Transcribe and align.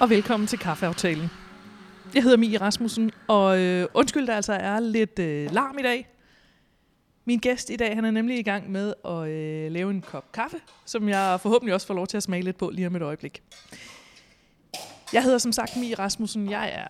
Og 0.00 0.10
velkommen 0.10 0.46
til 0.46 0.58
Kaffeaftalen. 0.58 1.30
Jeg 2.14 2.22
hedder 2.22 2.36
Mie 2.36 2.60
Rasmussen, 2.60 3.10
og 3.28 3.58
øh, 3.60 3.86
undskyld, 3.94 4.26
der 4.26 4.34
altså 4.34 4.52
er 4.52 4.80
lidt 4.80 5.18
øh, 5.18 5.52
larm 5.52 5.78
i 5.78 5.82
dag. 5.82 6.08
Min 7.24 7.38
gæst 7.38 7.70
i 7.70 7.76
dag, 7.76 7.94
han 7.94 8.04
er 8.04 8.10
nemlig 8.10 8.38
i 8.38 8.42
gang 8.42 8.70
med 8.70 8.94
at 9.04 9.28
øh, 9.28 9.72
lave 9.72 9.90
en 9.90 10.02
kop 10.02 10.32
kaffe, 10.32 10.56
som 10.86 11.08
jeg 11.08 11.38
forhåbentlig 11.40 11.74
også 11.74 11.86
får 11.86 11.94
lov 11.94 12.06
til 12.06 12.16
at 12.16 12.22
smage 12.22 12.42
lidt 12.42 12.58
på 12.58 12.70
lige 12.70 12.86
om 12.86 12.96
et 12.96 13.02
øjeblik. 13.02 13.42
Jeg 15.12 15.22
hedder 15.22 15.38
som 15.38 15.52
sagt 15.52 15.76
Mie 15.76 15.94
Rasmussen. 15.94 16.50
Jeg 16.50 16.70
er 16.74 16.86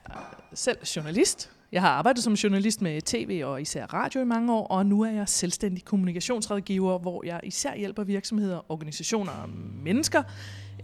selv 0.54 0.78
journalist. 0.96 1.50
Jeg 1.72 1.80
har 1.80 1.90
arbejdet 1.90 2.24
som 2.24 2.32
journalist 2.32 2.82
med 2.82 3.02
tv 3.02 3.42
og 3.44 3.62
især 3.62 3.86
radio 3.86 4.20
i 4.20 4.24
mange 4.24 4.52
år, 4.52 4.66
og 4.66 4.86
nu 4.86 5.02
er 5.02 5.10
jeg 5.10 5.28
selvstændig 5.28 5.84
kommunikationsrådgiver, 5.84 6.98
hvor 6.98 7.24
jeg 7.26 7.40
især 7.42 7.76
hjælper 7.76 8.04
virksomheder, 8.04 8.72
organisationer 8.72 9.32
og 9.32 9.48
mennesker 9.84 10.22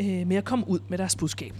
øh, 0.01 0.27
med 0.27 0.37
at 0.37 0.45
komme 0.45 0.69
ud 0.69 0.81
med 0.89 0.99
deres 0.99 1.17
budskab. 1.17 1.53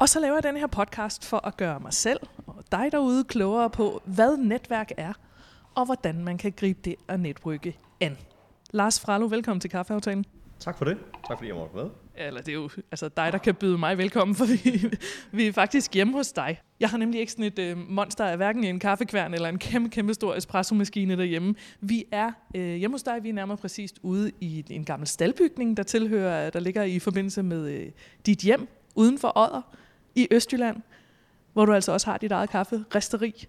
Og 0.00 0.08
så 0.08 0.20
laver 0.20 0.34
jeg 0.34 0.42
den 0.42 0.56
her 0.56 0.66
podcast 0.66 1.24
for 1.24 1.46
at 1.46 1.56
gøre 1.56 1.80
mig 1.80 1.92
selv 1.92 2.20
og 2.46 2.64
dig 2.72 2.88
derude 2.92 3.24
klogere 3.24 3.70
på, 3.70 4.02
hvad 4.04 4.36
netværk 4.36 4.92
er, 4.96 5.12
og 5.74 5.84
hvordan 5.84 6.24
man 6.24 6.38
kan 6.38 6.52
gribe 6.56 6.80
det 6.84 6.94
og 7.08 7.20
netbrygge 7.20 7.76
an. 8.00 8.18
Lars 8.70 9.00
Fralo, 9.00 9.26
velkommen 9.26 9.60
til 9.60 9.70
Kaffeaftalen. 9.70 10.24
Tak 10.60 10.78
for 10.78 10.84
det. 10.84 10.98
Tak 11.28 11.38
fordi 11.38 11.48
jeg 11.48 11.56
måtte 11.56 11.76
med. 11.76 11.84
Eller 12.14 12.40
det 12.40 12.48
er 12.48 12.54
jo 12.54 12.70
altså 12.90 13.08
dig, 13.08 13.32
der 13.32 13.38
kan 13.38 13.54
byde 13.54 13.78
mig 13.78 13.98
velkommen, 13.98 14.34
for 14.34 14.44
vi, 14.44 14.84
vi 15.38 15.46
er 15.46 15.52
faktisk 15.52 15.94
hjemme 15.94 16.12
hos 16.12 16.32
dig. 16.32 16.60
Jeg 16.80 16.88
har 16.88 16.98
nemlig 16.98 17.20
ikke 17.20 17.32
sådan 17.32 17.44
et 17.44 17.58
øh, 17.58 17.76
monster 17.76 18.24
af 18.24 18.36
hverken 18.36 18.64
en 18.64 18.80
kaffekværn 18.80 19.34
eller 19.34 19.48
en 19.48 19.58
kæmpe, 19.58 19.90
kæmpe 19.90 20.14
stor 20.14 20.34
espresso-maskine 20.34 21.16
derhjemme. 21.16 21.54
Vi 21.80 22.04
er 22.12 22.32
øh, 22.54 22.74
hjemme 22.74 22.94
hos 22.94 23.02
dig, 23.02 23.22
vi 23.22 23.28
er 23.28 23.32
nærmere 23.32 23.56
præcist 23.56 23.98
ude 24.02 24.30
i 24.40 24.64
en 24.70 24.84
gammel 24.84 25.08
staldbygning, 25.08 25.76
der 25.76 25.82
tilhører, 25.82 26.50
der 26.50 26.60
ligger 26.60 26.82
i 26.82 26.98
forbindelse 26.98 27.42
med 27.42 27.70
øh, 27.70 27.86
dit 28.26 28.38
hjem 28.38 28.68
uden 28.94 29.18
for 29.18 29.32
Odder 29.36 29.62
i 30.18 30.28
Østjylland, 30.30 30.82
hvor 31.52 31.66
du 31.66 31.72
altså 31.72 31.92
også 31.92 32.10
har 32.10 32.18
dit 32.18 32.32
eget 32.32 32.50
kafferisteri. 32.50 33.46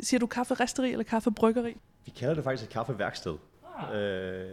Siger 0.00 0.20
du 0.20 0.26
kafferisteri 0.26 0.92
eller 0.92 1.04
kaffebryggeri? 1.04 1.76
Vi 2.04 2.10
kalder 2.10 2.34
det 2.34 2.44
faktisk 2.44 2.68
et 2.68 2.72
kaffeværksted. 2.72 3.36
Øh, 3.94 4.46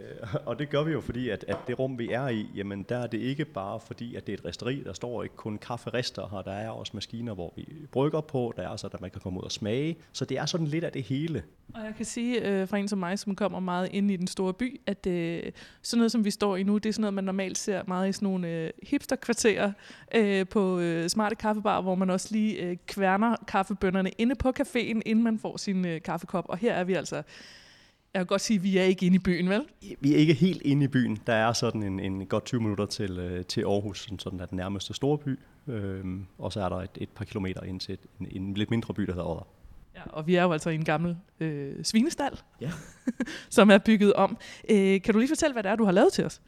og 0.46 0.58
det 0.58 0.70
gør 0.70 0.82
vi 0.82 0.92
jo, 0.92 1.00
fordi 1.00 1.28
at, 1.28 1.44
at 1.48 1.56
det 1.66 1.78
rum, 1.78 1.98
vi 1.98 2.12
er 2.12 2.28
i, 2.28 2.46
jamen 2.54 2.82
der 2.82 2.96
er 2.96 3.06
det 3.06 3.18
ikke 3.18 3.44
bare 3.44 3.80
fordi, 3.80 4.16
at 4.16 4.26
det 4.26 4.32
er 4.32 4.36
et 4.36 4.44
resteri. 4.44 4.82
Der 4.84 4.92
står 4.92 5.22
ikke 5.22 5.36
kun 5.36 5.58
kafferister 5.58 6.28
her, 6.30 6.42
der 6.42 6.52
er 6.52 6.70
også 6.70 6.90
maskiner, 6.94 7.34
hvor 7.34 7.52
vi 7.56 7.66
brygger 7.92 8.20
på. 8.20 8.52
Der 8.56 8.68
er 8.68 8.76
så, 8.76 8.86
at 8.86 9.00
man 9.00 9.10
kan 9.10 9.20
komme 9.20 9.38
ud 9.38 9.44
og 9.44 9.52
smage. 9.52 9.96
Så 10.12 10.24
det 10.24 10.38
er 10.38 10.46
sådan 10.46 10.66
lidt 10.66 10.84
af 10.84 10.92
det 10.92 11.02
hele. 11.02 11.42
Og 11.74 11.84
jeg 11.84 11.94
kan 11.96 12.04
sige 12.04 12.48
øh, 12.48 12.68
for 12.68 12.76
en 12.76 12.88
som 12.88 12.98
mig, 12.98 13.18
som 13.18 13.36
kommer 13.36 13.60
meget 13.60 13.88
ind 13.92 14.10
i 14.10 14.16
den 14.16 14.26
store 14.26 14.54
by, 14.54 14.80
at 14.86 15.06
øh, 15.06 15.42
sådan 15.82 15.98
noget, 15.98 16.12
som 16.12 16.24
vi 16.24 16.30
står 16.30 16.56
i 16.56 16.62
nu, 16.62 16.78
det 16.78 16.88
er 16.88 16.92
sådan 16.92 17.00
noget, 17.00 17.14
man 17.14 17.24
normalt 17.24 17.58
ser 17.58 17.82
meget 17.86 18.08
i 18.08 18.12
sådan 18.12 18.26
nogle 18.26 18.48
øh, 18.48 18.70
hipsterkvarterer 18.82 19.72
øh, 20.14 20.46
på 20.48 20.78
øh, 20.78 21.08
smarte 21.08 21.36
kaffebar, 21.36 21.80
hvor 21.80 21.94
man 21.94 22.10
også 22.10 22.28
lige 22.30 22.62
øh, 22.62 22.76
kværner 22.86 23.36
kaffebønderne 23.48 24.10
inde 24.18 24.34
på 24.34 24.52
caféen, 24.60 25.00
inden 25.06 25.22
man 25.24 25.38
får 25.38 25.56
sin 25.56 25.86
øh, 25.86 26.02
kaffekop. 26.02 26.44
Og 26.48 26.58
her 26.58 26.74
er 26.74 26.84
vi 26.84 26.94
altså 26.94 27.22
jeg 28.14 28.20
kan 28.20 28.26
godt 28.26 28.40
sige, 28.40 28.56
at 28.56 28.62
vi 28.62 28.78
er 28.78 28.82
ikke 28.82 29.06
inde 29.06 29.14
i 29.14 29.18
byen, 29.18 29.48
vel? 29.48 29.62
Vi 30.00 30.12
er 30.14 30.16
ikke 30.16 30.34
helt 30.34 30.62
inde 30.62 30.84
i 30.84 30.88
byen. 30.88 31.18
Der 31.26 31.32
er 31.32 31.52
sådan 31.52 31.82
en, 31.82 32.00
en 32.00 32.26
godt 32.26 32.44
20 32.44 32.60
minutter 32.60 32.86
til, 32.86 33.18
øh, 33.18 33.44
til 33.44 33.60
Aarhus, 33.60 34.02
sådan, 34.02 34.18
sådan 34.18 34.40
er 34.40 34.46
den 34.46 34.56
nærmeste 34.56 34.94
store 34.94 35.18
by. 35.18 35.38
Øhm, 35.68 36.26
og 36.38 36.52
så 36.52 36.60
er 36.60 36.68
der 36.68 36.76
et, 36.76 36.90
et 36.96 37.08
par 37.08 37.24
kilometer 37.24 37.62
ind 37.62 37.80
til 37.80 37.92
et, 37.92 38.00
en, 38.20 38.28
en 38.30 38.54
lidt 38.54 38.70
mindre 38.70 38.94
by, 38.94 39.02
der 39.02 39.12
hedder 39.12 39.26
Odder. 39.28 39.46
Ja, 39.96 40.02
og 40.06 40.26
vi 40.26 40.34
er 40.34 40.42
jo 40.42 40.52
altså 40.52 40.70
i 40.70 40.74
en 40.74 40.84
gammel 40.84 41.16
øh, 41.40 41.84
svinestal, 41.84 42.40
Ja. 42.60 42.70
som 43.50 43.70
er 43.70 43.78
bygget 43.78 44.12
om. 44.12 44.36
Øh, 44.70 45.02
kan 45.02 45.14
du 45.14 45.18
lige 45.18 45.28
fortælle, 45.28 45.52
hvad 45.52 45.62
det 45.62 45.70
er, 45.70 45.76
du 45.76 45.84
har 45.84 45.92
lavet 45.92 46.12
til 46.12 46.24
os? 46.24 46.40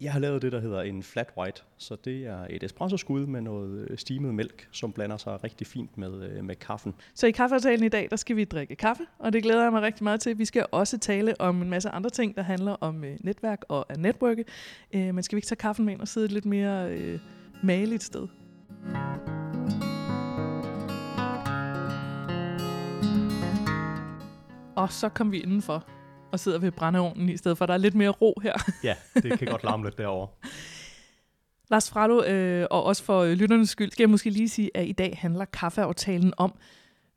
Jeg 0.00 0.12
har 0.12 0.20
lavet 0.20 0.42
det, 0.42 0.52
der 0.52 0.60
hedder 0.60 0.82
en 0.82 1.02
flat 1.02 1.32
white. 1.36 1.62
Så 1.78 1.96
det 2.04 2.26
er 2.26 2.46
et 2.50 2.62
espresso-skud 2.62 3.26
med 3.26 3.40
noget 3.40 3.86
øh, 3.90 3.98
stimet 3.98 4.34
mælk, 4.34 4.68
som 4.72 4.92
blander 4.92 5.16
sig 5.16 5.44
rigtig 5.44 5.66
fint 5.66 5.98
med, 5.98 6.30
øh, 6.30 6.44
med 6.44 6.56
kaffen. 6.56 6.94
Så 7.14 7.26
i 7.26 7.30
kaffeaftalen 7.30 7.84
i 7.84 7.88
dag, 7.88 8.08
der 8.10 8.16
skal 8.16 8.36
vi 8.36 8.44
drikke 8.44 8.76
kaffe, 8.76 9.06
og 9.18 9.32
det 9.32 9.42
glæder 9.42 9.62
jeg 9.62 9.72
mig 9.72 9.82
rigtig 9.82 10.04
meget 10.04 10.20
til. 10.20 10.38
Vi 10.38 10.44
skal 10.44 10.66
også 10.72 10.98
tale 10.98 11.40
om 11.40 11.62
en 11.62 11.70
masse 11.70 11.90
andre 11.90 12.10
ting, 12.10 12.36
der 12.36 12.42
handler 12.42 12.72
om 12.72 13.04
øh, 13.04 13.16
netværk 13.20 13.64
og 13.68 13.86
at 13.88 14.00
netværke. 14.00 14.44
Men 14.92 15.22
skal 15.22 15.36
vi 15.36 15.38
ikke 15.38 15.46
tage 15.46 15.56
kaffen 15.56 15.84
med 15.84 15.92
ind 15.92 16.00
og 16.00 16.08
sidde 16.08 16.24
et 16.24 16.32
lidt 16.32 16.44
mere 16.44 16.90
øh, 16.90 17.20
maligt 17.62 18.02
sted? 18.02 18.28
Og 24.76 24.92
så 24.92 25.08
kom 25.08 25.32
vi 25.32 25.40
indenfor 25.40 25.97
og 26.32 26.40
sidder 26.40 26.58
ved 26.58 26.70
brændeovnen 26.70 27.28
i 27.28 27.36
stedet 27.36 27.58
for. 27.58 27.66
Der 27.66 27.74
er 27.74 27.78
lidt 27.78 27.94
mere 27.94 28.10
ro 28.10 28.40
her. 28.42 28.54
Ja, 28.84 28.94
det 29.14 29.38
kan 29.38 29.48
godt 29.48 29.64
larme 29.64 29.84
lidt 29.84 29.98
derovre. 29.98 30.28
Lars 31.70 31.90
Frado, 31.90 32.24
øh, 32.24 32.66
og 32.70 32.84
også 32.84 33.04
for 33.04 33.20
øh, 33.20 33.32
lytternes 33.32 33.70
skyld, 33.70 33.90
skal 33.90 34.02
jeg 34.02 34.10
måske 34.10 34.30
lige 34.30 34.48
sige, 34.48 34.70
at 34.74 34.86
i 34.86 34.92
dag 34.92 35.18
handler 35.20 35.44
kaffeaftalen 35.44 36.34
om, 36.36 36.54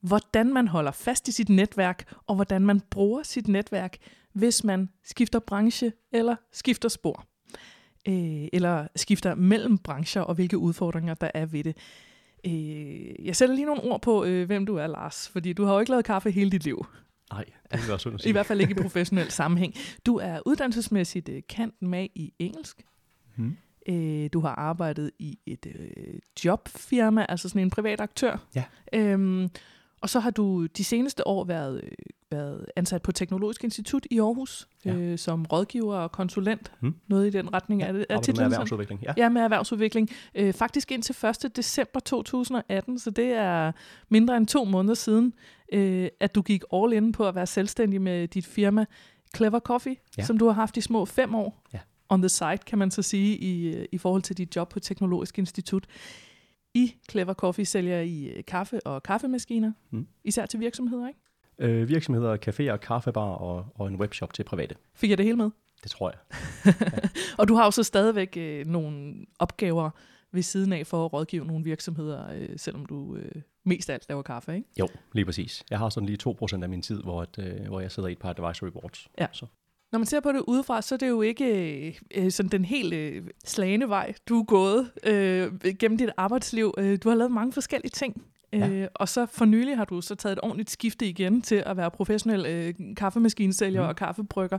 hvordan 0.02 0.54
man 0.54 0.68
holder 0.68 0.92
fast 0.92 1.28
i 1.28 1.32
sit 1.32 1.50
netværk, 1.50 2.14
og 2.28 2.36
hvordan 2.36 2.62
man 2.62 2.82
bruger 2.90 3.24
sit 3.24 3.48
netværk, 3.48 3.98
hvis 4.34 4.64
man 4.64 4.90
skifter 5.04 5.40
branche 5.40 5.92
eller 6.12 6.36
skifter 6.52 6.90
spor. 6.90 7.26
Øh, 8.08 8.48
eller 8.54 8.88
skifter 8.96 9.36
mellem 9.36 9.78
brancher, 9.78 10.22
og 10.22 10.36
hvilke 10.36 10.58
udfordringer 10.58 11.14
der 11.14 11.32
er 11.34 11.46
ved 11.46 11.64
det. 11.64 11.78
Øh, 12.46 13.26
jeg 13.26 13.36
sætter 13.36 13.56
lige 13.56 13.66
nogle 13.66 13.84
ord 13.84 14.02
på, 14.02 14.24
øh, 14.24 14.46
hvem 14.46 14.66
du 14.66 14.76
er, 14.76 14.88
Lars, 14.88 15.30
fordi 15.30 15.54
du 15.54 15.66
har 15.66 15.74
jo 15.74 15.80
ikke 15.80 15.92
lavet 15.92 16.06
kaffe 16.06 16.32
hele 16.32 16.52
dit 16.52 16.64
liv. 16.64 16.86
Nej, 17.32 17.46
det 17.72 17.80
vil 17.80 17.88
være 17.90 18.00
synd 18.00 18.14
at 18.14 18.20
I 18.20 18.24
sige. 18.24 18.34
hvert 18.34 18.46
fald 18.46 18.62
ikke 18.62 18.72
i 18.72 18.82
professionel 18.82 19.32
sammenhæng. 19.32 19.76
Du 20.06 20.18
er 20.18 20.40
uddannelsesmæssigt 20.46 21.30
øh, 21.30 21.42
kant 21.50 21.82
med 21.82 22.08
i 22.16 22.34
engelsk. 22.40 22.82
Hmm. 23.36 23.58
Øh, 23.90 24.30
du 24.34 24.40
har 24.40 24.56
arbejdet 24.56 25.12
i 25.20 25.40
et 25.46 25.66
øh, 25.76 26.20
jobfirma, 26.46 27.26
altså 27.30 27.50
sådan 27.50 27.62
en 27.62 27.70
privat 27.70 28.02
aktør. 28.02 28.38
Ja. 28.56 28.64
Øhm, 28.94 29.50
og 30.02 30.10
så 30.10 30.20
har 30.20 30.30
du 30.32 30.66
de 30.66 30.84
seneste 30.84 31.28
år 31.28 31.44
været, 31.44 31.82
øh, 31.84 31.92
været 32.32 32.66
ansat 32.76 33.02
på 33.02 33.12
Teknologisk 33.12 33.64
Institut 33.64 34.08
i 34.12 34.20
Aarhus, 34.20 34.68
Ja. 34.86 34.94
øh, 34.94 35.18
som 35.18 35.46
rådgiver 35.46 35.96
og 35.96 36.12
konsulent. 36.12 36.72
Hmm. 36.80 36.96
Noget 37.08 37.28
i 37.28 37.30
den 37.30 37.54
retning. 37.54 37.84
er 37.84 37.92
det, 37.92 38.06
er 38.10 38.16
med 38.16 38.24
titlen 38.24 38.36
sådan? 38.36 38.52
erhvervsudvikling. 38.52 39.04
Ja. 39.04 39.14
Ja, 39.18 39.30
med 39.30 39.42
erhvervsudvikling. 39.42 40.10
Øh, 40.36 40.54
faktisk 40.54 40.92
indtil 40.92 41.16
1. 41.46 41.56
december 41.56 42.00
2018, 42.00 43.00
så 43.00 43.10
det 43.10 43.26
er 43.34 43.72
mindre 44.10 44.38
end 44.38 44.48
to 44.48 44.64
måneder 44.64 44.94
siden, 44.96 45.34
øh, 45.72 46.08
at 46.20 46.36
du 46.36 46.42
gik 46.42 46.64
all 46.74 46.94
in 46.94 47.12
på 47.12 47.28
at 47.28 47.36
være 47.36 47.48
selvstændig 47.48 48.02
med 48.02 48.28
dit 48.28 48.46
firma 48.46 48.86
Clever 49.36 49.60
Coffee, 49.60 49.96
ja. 49.96 50.22
Ja. 50.22 50.24
som 50.26 50.38
du 50.38 50.46
har 50.46 50.54
haft 50.54 50.78
i 50.78 50.82
små 50.82 51.06
fem 51.06 51.36
år. 51.36 51.64
Ja. 51.74 51.80
On 52.10 52.22
the 52.22 52.30
side, 52.30 52.58
kan 52.58 52.78
man 52.80 52.92
så 52.92 53.02
sige, 53.02 53.38
i, 53.38 53.76
øh, 53.76 53.86
i 53.92 53.98
forhold 53.98 54.22
til 54.22 54.38
dit 54.38 54.56
job 54.56 54.70
på 54.70 54.80
Teknologisk 54.80 55.38
Institut. 55.40 55.86
I 56.74 56.94
Clever 57.12 57.34
Coffee 57.34 57.66
sælger 57.66 58.02
I 58.02 58.26
øh, 58.26 58.44
kaffe 58.48 58.88
og 58.88 59.04
kaffemaskiner, 59.04 59.72
Mm. 59.92 60.08
især 60.24 60.46
til 60.46 60.60
virksomheder, 60.60 61.08
ikke? 61.08 61.20
Øh, 61.60 61.90
virksomheder, 61.90 62.38
caféer, 62.48 62.78
kaffebar 62.78 63.22
og, 63.30 63.66
og 63.76 63.88
en 63.88 63.96
webshop 63.96 64.34
til 64.34 64.44
private. 64.44 64.76
Fik 64.96 65.10
jeg 65.10 65.18
det 65.18 65.26
hele 65.26 65.38
med? 65.38 65.50
Det 65.84 65.92
tror 65.92 66.10
jeg. 66.12 66.20
Og 67.40 67.48
du 67.48 67.56
har 67.56 67.66
jo 67.66 67.72
så 67.72 67.84
stadigvæk 67.84 68.38
øh, 68.38 68.66
nogle 68.68 69.14
opgaver 69.40 69.90
ved 70.32 70.42
siden 70.42 70.74
af 70.74 70.88
for 70.88 71.06
at 71.06 71.14
rådgive 71.14 71.46
nogle 71.46 71.64
virksomheder, 71.64 72.34
øh, 72.34 72.50
selvom 72.58 72.86
du 72.86 73.16
øh, 73.16 73.32
mest 73.66 73.90
af 73.90 73.94
alt 73.94 74.06
laver 74.10 74.22
kaffe, 74.22 74.56
ikke? 74.56 74.68
Jo, 74.80 74.88
lige 75.14 75.26
præcis. 75.26 75.64
Jeg 75.70 75.80
har 75.80 75.90
sådan 75.90 76.08
lige 76.08 76.18
2% 76.28 76.64
af 76.64 76.70
min 76.70 76.82
tid, 76.82 77.02
hvor, 77.02 77.22
at, 77.22 77.40
øh, 77.40 77.68
hvor 77.68 77.80
jeg 77.80 77.92
sidder 77.92 78.10
i 78.10 78.12
et 78.12 78.20
par 78.20 78.30
advisory 78.30 78.70
boards. 78.70 79.08
Ja. 79.20 79.28
Så. 79.32 79.46
Når 79.92 80.00
man 80.00 80.06
ser 80.06 80.20
på 80.20 80.32
det 80.32 80.44
udefra, 80.48 80.82
så 80.82 80.96
er 80.96 80.98
det 80.98 81.10
jo 81.10 81.22
ikke 81.22 82.00
øh, 82.16 82.32
sådan 82.32 82.50
den 82.50 82.66
helt 82.66 82.94
øh, 82.94 83.24
slagende 83.46 83.90
vej, 83.90 84.14
du 84.30 84.40
er 84.40 84.44
gået 84.44 84.92
øh, 85.04 85.54
gennem 85.80 85.98
dit 85.98 86.10
arbejdsliv. 86.18 86.74
Øh, 86.78 87.00
du 87.04 87.10
har 87.10 87.16
lavet 87.16 87.32
mange 87.32 87.54
forskellige 87.54 87.90
ting. 87.90 88.24
Ja. 88.54 88.70
Øh, 88.70 88.88
og 88.96 89.10
så 89.10 89.26
for 89.26 89.46
nylig 89.46 89.78
har 89.78 89.86
du 89.86 90.02
så 90.02 90.16
taget 90.16 90.34
et 90.34 90.40
ordentligt 90.44 90.70
skifte 90.70 91.06
igen 91.06 91.42
til 91.42 91.64
at 91.66 91.78
være 91.78 91.92
professionel 91.92 92.46
øh, 92.46 92.96
kaffemaskinesælger 92.98 93.82
mm. 93.82 93.88
Og 93.88 93.96
kaffebrygger. 93.96 94.58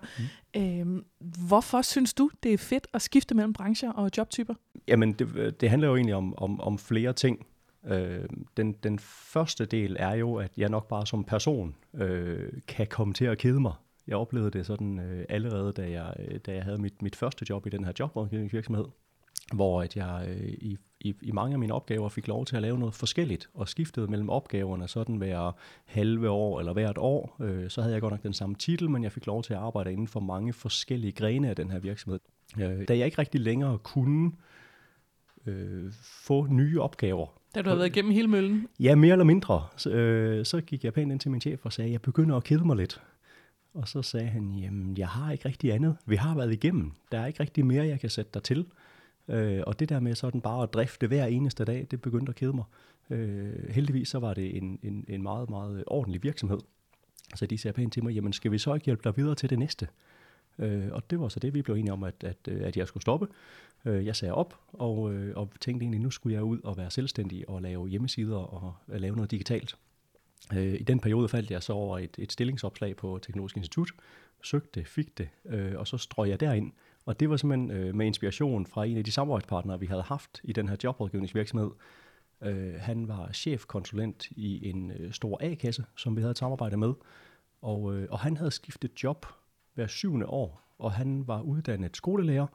Mm. 0.55 0.61
Øh, 0.61 1.03
hvorfor 1.49 1.82
synes 1.82 2.15
du, 2.15 2.31
det 2.43 2.53
er 2.53 2.59
fedt 2.59 2.87
at 2.94 3.03
skifte 3.03 3.35
mellem 3.35 3.53
brancher 3.53 3.93
og 3.93 4.11
jobtyper? 4.17 4.55
Jamen, 4.88 5.12
det, 5.12 5.61
det 5.61 5.71
handler 5.71 5.88
jo 5.88 5.97
egentlig 5.97 6.15
om, 6.15 6.35
om, 6.38 6.61
om 6.61 6.79
flere 6.79 7.12
ting. 7.12 7.47
Øh, 7.87 8.25
den, 8.56 8.73
den 8.73 8.99
første 8.99 9.64
del 9.64 9.96
er 9.99 10.14
jo, 10.14 10.34
at 10.34 10.50
jeg 10.56 10.69
nok 10.69 10.88
bare 10.88 11.06
som 11.06 11.25
person 11.25 11.75
øh, 11.94 12.52
kan 12.69 12.87
komme 12.87 13.14
til 13.14 13.25
at 13.25 13.38
kede 13.38 13.61
mig. 13.61 13.73
Jeg 14.06 14.17
oplevede 14.17 14.50
det 14.50 14.67
sådan 14.67 14.99
øh, 14.99 15.25
allerede, 15.29 15.73
da 15.73 15.90
jeg, 15.90 16.14
øh, 16.19 16.38
da 16.46 16.55
jeg 16.55 16.64
havde 16.64 16.79
mit, 16.79 17.02
mit 17.02 17.17
første 17.17 17.46
job 17.50 17.67
i 17.67 17.70
den 17.70 17.84
her 17.84 17.93
jobrådgivningsvirksomhed, 17.99 18.84
hvor 19.55 19.82
at 19.82 19.96
jeg 19.96 20.26
øh, 20.29 20.49
i, 20.49 20.79
i, 21.00 21.14
i 21.23 21.32
mange 21.32 21.52
af 21.52 21.58
mine 21.58 21.75
opgaver 21.75 22.08
fik 22.08 22.29
lov 22.29 22.44
til 22.44 22.56
at 22.56 22.62
lave 22.62 22.79
noget 22.79 22.94
forskelligt, 22.94 23.49
og 23.55 23.69
skiftede 23.69 24.06
mellem 24.06 24.31
opgaverne 24.31 24.88
sådan 24.88 25.17
hver 25.17 25.52
halve 25.84 26.31
år 26.31 26.58
eller 26.58 26.73
hvert 26.73 26.99
år. 26.99 27.37
Øh, 27.40 27.70
så 27.70 27.82
havde 27.82 27.93
jeg 27.93 28.00
godt 28.00 28.12
nok 28.12 28.23
den 28.23 28.32
samme 28.32 28.55
titel, 28.55 28.90
men 28.90 29.02
jeg 29.02 29.12
fik 29.12 29.26
lov 29.26 29.43
til 29.43 29.52
at 29.52 29.61
arbejde 29.61 29.93
inden 29.93 30.08
for 30.08 30.20
mange 30.20 30.52
forskellige 30.52 31.12
grene 31.12 31.49
af 31.49 31.56
den 31.56 31.70
her 31.70 31.79
virksomhed. 31.79 32.20
Øh, 32.58 32.88
da 32.88 32.96
jeg 32.99 33.05
ikke 33.05 33.19
rigtig 33.19 33.40
længere 33.40 33.79
kunne 33.79 34.26
øh, 34.26 34.32
få 36.25 36.47
nye 36.47 36.81
opgaver, 36.81 37.27
Da 37.55 37.62
du 37.62 37.69
har 37.69 37.77
været 37.77 37.87
igennem 37.87 38.12
hele 38.12 38.29
møllen. 38.29 38.69
Ja, 38.81 38.94
mere 38.94 39.12
eller 39.12 39.25
mindre. 39.25 39.67
Så, 39.77 39.91
øh, 39.91 40.47
så 40.47 40.61
gik 40.61 40.85
jeg 40.85 40.93
pænt 40.93 41.12
ind 41.12 41.21
til 41.21 41.31
min 41.31 41.41
chef 41.41 41.67
og 41.67 41.73
sagde, 41.73 41.89
at 41.89 41.93
jeg 41.93 42.03
begynder 42.03 42.37
at 42.37 42.44
kede 42.44 42.65
mig 42.65 42.77
lidt. 42.77 43.03
Og 43.75 43.89
så 43.89 44.03
sagde 44.03 44.27
han, 44.27 44.50
jamen, 44.50 44.99
jeg 44.99 45.09
har 45.09 45.33
ikke 45.33 45.49
rigtig 45.49 45.73
andet. 45.73 45.97
Vi 46.06 46.17
har 46.17 46.37
været 46.37 46.53
igennem. 46.53 46.93
Der 47.12 47.21
er 47.21 47.27
ikke 47.27 47.41
rigtig 47.41 47.67
mere, 47.67 47.87
jeg 47.87 48.00
kan 48.00 48.11
sætte 48.11 48.31
dig 48.35 48.43
til. 48.43 48.67
Øh, 49.29 49.62
og 49.67 49.81
det 49.81 49.89
der 49.89 50.00
med 50.00 50.15
sådan 50.15 50.41
bare 50.41 50.62
at 50.62 50.73
drifte 50.75 51.06
hver 51.06 51.27
eneste 51.27 51.65
dag, 51.65 51.87
det 51.91 52.00
begyndte 52.03 52.31
at 52.31 52.37
kede 52.37 52.53
mig. 52.53 52.65
Øh, 53.11 53.69
heldigvis 53.71 54.09
så 54.09 54.19
var 54.19 54.35
det 54.35 54.56
en, 54.56 54.79
en, 54.83 55.05
en 55.09 55.23
meget, 55.23 55.50
meget 55.50 55.85
ordentlig 55.87 56.23
virksomhed. 56.23 56.59
Så 57.35 57.47
de 57.47 57.59
sagde 57.59 57.75
pænt 57.75 57.93
til 57.93 58.05
mig, 58.05 58.12
jamen 58.12 58.33
skal 58.33 58.53
vi 58.53 58.59
så 58.59 58.75
ikke 58.75 58.85
hjælpe 58.85 59.03
dig 59.05 59.17
videre 59.17 59.35
til 59.35 59.50
det 59.50 59.59
næste? 59.59 59.89
Øh, 60.59 60.89
og 60.93 61.11
det 61.11 61.21
var 61.21 61.29
så 61.29 61.41
det, 61.41 61.55
vi 61.55 61.63
blev 61.63 61.77
enige 61.77 61.93
om, 61.93 62.05
at, 62.05 62.25
at, 62.25 62.37
øh, 62.49 62.67
at 62.67 62.77
jeg 62.77 62.89
skulle 62.89 63.03
stoppe. 63.03 63.27
Øh, 63.85 64.07
jeg 64.07 64.17
sagde 64.17 64.35
op, 64.35 64.61
og, 64.73 65.15
øh, 65.15 65.37
og 65.37 65.51
tænkte 65.61 65.85
egentlig, 65.85 66.01
nu 66.01 66.11
skulle 66.11 66.35
jeg 66.35 66.43
ud 66.43 66.61
og 66.65 66.77
være 66.77 66.91
selvstændig 66.91 67.49
og 67.49 67.63
lave 67.63 67.89
hjemmesider 67.89 68.37
og 68.37 68.75
lave 68.89 69.17
noget 69.17 69.31
digitalt. 69.31 69.77
Øh, 70.55 70.75
I 70.75 70.83
den 70.83 71.01
periode 71.01 71.29
faldt 71.29 71.51
jeg 71.51 71.63
så 71.63 71.73
over 71.73 71.99
et, 71.99 72.17
et 72.19 72.33
stillingsopslag 72.33 72.97
på 72.97 73.19
Teknologisk 73.23 73.57
Institut, 73.57 73.91
søgte, 74.43 74.85
fik 74.85 75.19
det, 75.19 75.29
øh, 75.47 75.73
og 75.77 75.87
så 75.87 75.99
strøg 75.99 76.29
jeg 76.29 76.41
derind. 76.41 76.73
Og 77.07 77.21
det 77.21 77.31
var 77.31 77.37
simpelthen 77.37 77.71
øh, 77.71 77.95
med 77.95 78.07
inspiration 78.07 78.67
fra 78.67 78.85
en 78.85 78.97
af 78.97 79.05
de 79.05 79.13
samarbejdspartnere, 79.13 79.81
vi 79.81 79.87
havde 79.87 80.03
haft 80.03 80.41
i 80.45 80.53
den 80.53 80.69
her 80.69 80.77
jobrådgivningsvirksomhed. 80.85 81.71
Øh, 82.43 82.75
han 82.75 83.09
var 83.09 83.33
chefkonsulent 83.33 84.31
i 84.31 84.69
en 84.71 84.91
øh, 84.91 85.13
stor 85.13 85.39
A-kasse, 85.41 85.85
som 85.97 86.17
vi 86.17 86.21
havde 86.21 86.31
et 86.31 86.39
samarbejde 86.39 86.77
med. 86.77 86.93
Og, 87.63 87.97
øh, 87.97 88.09
og 88.11 88.19
han 88.19 88.37
havde 88.37 88.51
skiftet 88.51 89.03
job 89.03 89.27
hver 89.75 89.87
syvende 89.87 90.27
år, 90.27 90.63
og 90.79 90.93
han 90.93 91.27
var 91.27 91.41
uddannet 91.41 91.97
skolelærer, 91.97 92.47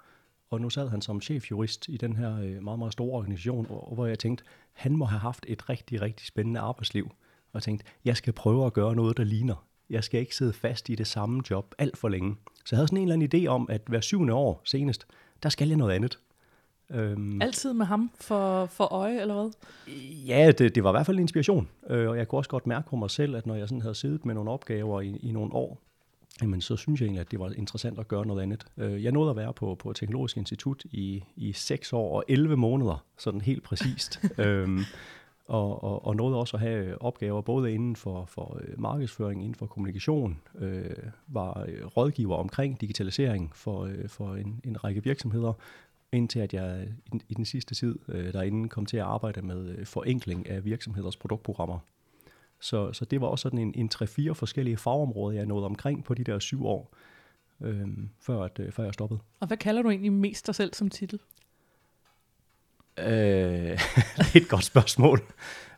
og 0.50 0.62
nu 0.62 0.70
sad 0.70 0.90
han 0.90 1.02
som 1.02 1.22
chefjurist 1.22 1.90
i 1.90 1.98
den 1.98 2.16
her 2.16 2.40
øh, 2.40 2.64
meget, 2.64 2.80
meget 2.80 2.94
store 2.94 3.18
organisation, 3.18 3.68
og, 3.70 3.96
hvor 3.96 4.06
jeg 4.06 4.20
tænkte, 4.20 4.44
han 4.74 4.98
må 4.98 5.06
have 5.06 5.20
haft 5.20 5.46
et 5.48 5.70
rigtig, 5.70 6.02
rigtig 6.02 6.28
spændende 6.28 6.60
arbejdsliv. 6.60 7.12
Og 7.54 7.64
tænkte, 7.64 7.86
jeg 8.06 8.18
skal 8.18 8.34
prøve 8.34 8.66
at 8.66 8.74
gøre 8.74 8.96
noget, 8.96 9.18
der 9.18 9.24
ligner. 9.24 9.66
Jeg 9.90 10.04
skal 10.04 10.20
ikke 10.20 10.36
sidde 10.36 10.54
fast 10.54 10.90
i 10.90 10.96
det 10.96 11.08
samme 11.08 11.42
job 11.50 11.76
alt 11.78 11.98
for 11.98 12.10
længe. 12.10 12.36
Så 12.66 12.76
jeg 12.76 12.78
havde 12.78 12.88
sådan 12.88 12.98
en 12.98 13.12
eller 13.12 13.14
anden 13.14 13.46
idé 13.46 13.48
om, 13.48 13.68
at 13.70 13.82
hver 13.88 14.02
syvende 14.02 14.34
år 14.34 14.62
senest, 14.64 15.08
der 15.44 15.50
skal 15.50 15.68
jeg 15.68 15.78
noget 15.78 15.94
andet. 15.94 16.20
Øhm, 16.92 17.42
Altid 17.42 17.74
med 17.74 17.86
ham 17.86 18.12
for, 18.16 18.66
for 18.66 18.84
øje, 18.84 19.22
eller 19.22 19.34
hvad? 19.34 19.52
Ja, 20.28 20.52
det, 20.52 20.76
det 20.76 20.84
var 20.84 20.90
i 20.90 20.94
hvert 20.94 21.06
fald 21.06 21.18
en 21.18 21.22
inspiration. 21.22 21.70
Øh, 21.90 22.10
og 22.10 22.18
jeg 22.18 22.28
kunne 22.28 22.40
også 22.40 22.50
godt 22.50 22.68
mærke 22.68 22.90
på 22.90 22.96
mig 22.96 23.12
selv, 23.12 23.36
at 23.36 23.46
når 23.46 23.56
jeg 23.56 23.68
sådan 23.68 23.82
havde 23.82 23.96
siddet 23.96 24.26
med 24.26 24.34
nogle 24.34 24.52
opgaver 24.52 25.02
i, 25.02 25.18
i 25.18 25.32
nogle 25.32 25.54
år, 25.54 25.82
jamen 26.42 26.62
så 26.62 26.76
synes 26.76 27.02
jeg 27.02 27.06
egentlig, 27.06 27.22
at 27.22 27.32
det 27.32 27.40
var 27.40 27.52
interessant 27.52 28.00
at 28.00 28.08
gøre 28.08 28.26
noget 28.26 28.42
andet. 28.42 28.66
Øh, 28.78 29.04
jeg 29.04 29.12
nåede 29.12 29.30
at 29.30 29.36
være 29.36 29.54
på, 29.54 29.76
på 29.76 29.94
Teknologisk 29.94 30.38
Institut 30.38 30.86
i, 30.86 31.24
i 31.36 31.54
6 31.54 31.94
år 31.94 32.18
og 32.18 32.24
11 32.28 32.58
måneder, 32.58 33.06
sådan 33.18 33.42
helt 33.42 33.64
præcist. 33.64 34.22
øhm, 34.38 34.80
og, 35.48 35.84
og, 35.84 36.06
og 36.06 36.16
nåede 36.16 36.38
også 36.38 36.58
at 36.58 36.62
have 36.62 37.02
opgaver 37.02 37.42
både 37.42 37.74
inden 37.74 37.96
for, 37.96 38.26
for 38.26 38.60
øh, 38.62 38.82
markedsføring, 38.82 39.42
inden 39.42 39.56
for 39.56 39.66
kommunikation, 39.66 40.42
øh, 40.60 40.90
var 41.28 41.66
øh, 41.68 41.86
rådgiver 41.86 42.36
omkring 42.36 42.82
digitalisering 42.82 43.52
for, 43.56 43.84
øh, 43.86 44.10
for 44.10 44.36
en, 44.36 44.62
en 44.64 44.84
række 44.84 45.04
virksomheder, 45.04 45.54
indtil 46.12 46.40
at 46.40 46.54
jeg 46.54 46.88
i, 47.14 47.22
i 47.30 47.34
den 47.34 47.46
sidste 47.46 47.76
tid 47.76 48.00
øh, 48.08 48.34
derinde 48.34 48.70
kom 48.70 48.86
til 48.86 48.98
at 48.98 49.04
arbejde 49.04 49.42
med 49.42 49.86
forenkling 49.86 50.50
af 50.50 50.66
virksomheders 50.66 51.18
produktprogrammer. 51.18 51.80
Så, 52.60 52.94
så 52.94 53.06
det 53.06 53.22
var 53.22 53.28
også 53.28 53.44
sådan 53.44 53.60
en, 53.60 53.74
en 53.76 53.90
3-4 53.96 54.34
forskellige 54.34 54.78
fagområder, 54.78 55.38
jeg 55.38 55.46
nåede 55.46 55.66
omkring 55.66 56.04
på 56.04 56.14
de 56.14 56.24
der 56.24 56.40
syv 56.40 56.66
år, 56.66 56.96
øh, 57.62 57.88
før, 58.20 58.44
at, 58.44 58.60
øh, 58.60 58.72
før 58.72 58.84
jeg 58.84 58.94
stoppede. 58.94 59.20
Og 59.40 59.48
hvad 59.48 59.58
kalder 59.58 59.82
du 59.82 59.90
egentlig 59.90 60.14
mest 60.14 60.48
dig 60.48 60.56
selv 60.56 60.74
som 60.74 60.90
titel? 60.90 61.20
Øh, 63.00 63.06
det 64.18 64.36
er 64.36 64.40
et 64.42 64.50
godt 64.50 64.64
spørgsmål. 64.64 65.20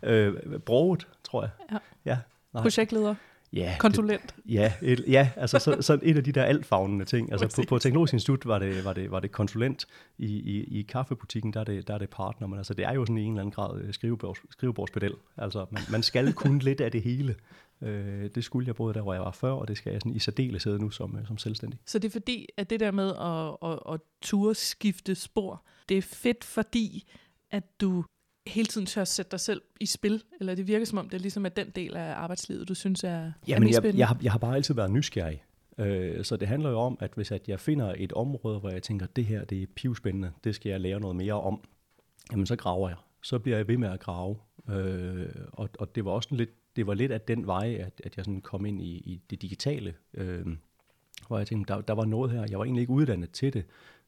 Øh, 0.04 0.60
broget, 0.60 1.08
tror 1.24 1.42
jeg. 1.42 1.52
Ja. 1.72 1.78
ja 2.06 2.18
nej. 2.54 2.64
Projektleder? 2.64 3.16
Ja, 3.54 3.76
Konsulent? 3.80 4.36
Det, 4.36 4.54
ja, 4.54 4.74
et, 4.82 5.04
ja, 5.08 5.30
altså 5.36 5.60
så, 5.60 5.78
så 5.82 6.00
et 6.04 6.18
af 6.18 6.24
de 6.24 6.32
der 6.32 6.44
altfavnende 6.44 7.06
ting. 7.06 7.32
Altså 7.32 7.56
på, 7.56 7.62
på 7.68 7.80
Teknologisk 7.80 8.14
Institut 8.14 8.46
var 8.46 8.60
det, 8.60 8.86
var 8.86 8.94
det, 8.94 9.12
var 9.12 9.20
det 9.20 9.32
konsulent, 9.32 9.86
i, 10.18 10.26
i, 10.26 10.80
i 10.80 10.82
kaffebutikken 10.82 11.54
der 11.54 11.60
er, 11.60 11.64
det, 11.64 11.88
der 11.88 11.94
er 11.94 11.98
det 11.98 12.10
partner, 12.10 12.48
men 12.48 12.58
altså 12.58 12.74
det 12.74 12.86
er 12.86 12.94
jo 12.94 13.06
sådan 13.06 13.18
i 13.18 13.24
en 13.24 13.32
eller 13.32 13.42
anden 13.42 13.52
grad 13.52 13.82
øh, 13.82 13.94
skrivebords, 13.94 14.40
skrivebordspedel. 14.52 15.14
Altså 15.38 15.66
man, 15.72 15.84
man 15.92 16.04
skal 16.04 16.34
kunne 16.34 16.60
lidt 16.70 16.82
af 16.82 16.92
det 16.92 17.02
hele. 17.02 17.36
Øh, 17.82 18.30
det 18.36 18.44
skulle 18.44 18.68
jeg 18.68 18.76
både 18.76 18.94
der, 18.94 19.02
hvor 19.02 19.14
jeg 19.14 19.22
var 19.22 19.32
før, 19.32 19.52
og 19.52 19.68
det 19.68 19.78
skal 19.78 19.92
jeg 19.92 20.02
sådan 20.02 20.16
i 20.16 20.20
særdeleshed 20.20 20.80
nu 20.80 20.90
som, 20.90 21.18
øh, 21.18 21.28
som 21.28 21.38
selvstændig. 21.38 21.80
Så 21.86 22.00
det 22.00 22.08
er 22.08 22.12
fordi, 22.12 22.48
at 22.58 22.70
det 22.70 22.80
der 22.80 22.92
med 22.92 23.10
at, 23.10 23.70
at, 23.72 23.94
at 23.94 24.00
ture 24.22 24.56
skifte 24.56 25.16
spor, 25.16 25.64
det 25.90 25.98
er 25.98 26.02
fedt 26.02 26.44
fordi, 26.44 27.12
at 27.52 27.64
du 27.82 28.04
hele 28.50 28.66
tiden 28.68 28.88
tør 28.88 29.04
sætte 29.04 29.32
dig 29.32 29.40
selv 29.40 29.62
i 29.80 29.86
spil? 29.86 30.24
Eller 30.40 30.56
det 30.56 30.68
virker 30.68 30.86
som 30.86 30.98
om, 30.98 31.10
det 31.10 31.18
er 31.18 31.22
ligesom 31.22 31.46
at 31.46 31.56
den 31.56 31.70
del 31.70 31.96
af 31.96 32.14
arbejdslivet, 32.14 32.68
du 32.68 32.74
synes 32.74 33.04
er, 33.04 33.32
Jamen, 33.48 33.70
er 33.70 33.82
jeg, 33.84 33.96
jeg, 33.96 34.08
har, 34.08 34.18
jeg 34.22 34.32
har 34.32 34.40
bare 34.40 34.56
altid 34.56 34.74
været 34.74 34.92
nysgerrig. 34.92 35.44
Øh, 35.78 36.24
så 36.24 36.38
det 36.38 36.48
handler 36.48 36.70
jo 36.70 36.80
om, 36.80 36.98
at 37.00 37.12
hvis 37.16 37.32
at 37.32 37.48
jeg 37.48 37.60
finder 37.60 37.94
et 37.98 38.14
område, 38.14 38.60
hvor 38.60 38.70
jeg 38.70 38.84
tænker, 38.84 39.06
det 39.06 39.26
her 39.26 39.46
det 39.46 39.62
er 39.62 39.66
pivspændende, 39.76 40.32
det 40.44 40.56
skal 40.56 40.70
jeg 40.70 40.80
lære 40.80 41.00
noget 41.00 41.16
mere 41.16 41.34
om, 41.34 41.62
jamen 42.32 42.46
så 42.46 42.56
graver 42.56 42.90
jeg. 42.90 42.98
Så 43.24 43.40
bliver 43.40 43.58
jeg 43.58 43.68
ved 43.68 43.78
med 43.78 43.90
at 43.90 44.00
grave. 44.00 44.38
Øh, 44.70 45.30
og, 45.54 45.70
og 45.80 45.96
det 45.96 46.06
var 46.06 46.12
også 46.12 46.36
lidt, 46.36 46.50
det 46.76 46.88
var 46.88 46.94
lidt 46.94 47.12
af 47.12 47.22
den 47.22 47.48
vej, 47.48 47.74
at, 47.80 48.02
at 48.04 48.18
jeg 48.18 48.26
sådan 48.26 48.42
kom 48.42 48.66
ind 48.66 48.82
i, 48.82 48.98
i 48.98 49.22
det 49.30 49.42
digitale, 49.42 49.94
øh, 50.14 50.46
hvor 51.28 51.38
jeg 51.38 51.48
tænkte, 51.48 51.74
der, 51.74 51.82
der 51.82 51.94
var 51.94 52.06
noget 52.06 52.32
her, 52.32 52.46
jeg 52.50 52.60
var 52.60 52.66
egentlig 52.66 52.82
ikke 52.82 52.94
uddannet 52.94 53.32
til 53.32 53.54
det, 53.54 53.66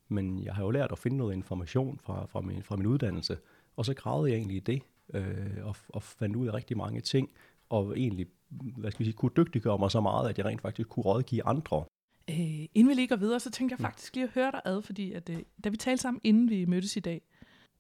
men 0.08 0.44
jeg 0.44 0.56
har 0.56 0.64
jo 0.64 0.70
lært 0.70 0.92
at 0.92 1.00
finde 1.00 1.18
noget 1.18 1.34
information 1.34 2.00
fra, 2.04 2.26
fra, 2.26 2.42
min, 2.42 2.64
fra 2.64 2.76
min 2.76 2.86
uddannelse, 2.86 3.38
og 3.76 3.86
så 3.86 3.94
gravede 3.94 4.32
jeg 4.32 4.38
egentlig 4.38 4.58
i 4.58 4.60
det, 4.60 4.82
øh, 5.14 5.66
og, 5.66 5.76
og 5.90 6.04
fandt 6.04 6.36
ud 6.36 6.48
af 6.48 6.54
rigtig 6.54 6.78
mange 6.78 7.02
ting, 7.02 7.30
og 7.70 7.98
egentlig, 7.98 8.28
hvad 8.50 8.92
skal 8.92 9.00
vi 9.00 9.06
sige, 9.06 9.14
kunne 9.14 9.32
dygtiggøre 9.38 9.78
mig 9.78 9.92
så 9.92 10.02
meget, 10.02 10.30
at 10.30 10.38
jeg 10.38 10.46
rent 10.46 10.62
faktisk 10.62 10.90
kunne 10.90 11.04
rådgive 11.04 11.46
andre. 11.46 11.84
Øh, 12.30 12.66
inden 12.76 12.90
vi 12.90 12.94
lige 12.94 13.08
går 13.08 13.16
videre, 13.16 13.40
så 13.40 13.52
tænker 13.52 13.76
jeg 13.76 13.82
faktisk 13.82 14.16
lige 14.16 14.24
at 14.24 14.30
høre 14.34 14.52
dig 14.52 14.62
ad, 14.66 14.82
fordi 14.82 15.14
at, 15.14 15.30
øh, 15.30 15.38
da 15.64 15.70
vi 15.70 15.78
talte 15.78 16.02
sammen, 16.02 16.22
inden 16.24 16.50
vi 16.50 16.66
mødtes 16.66 16.98
i 16.98 17.00
dag, 17.00 17.22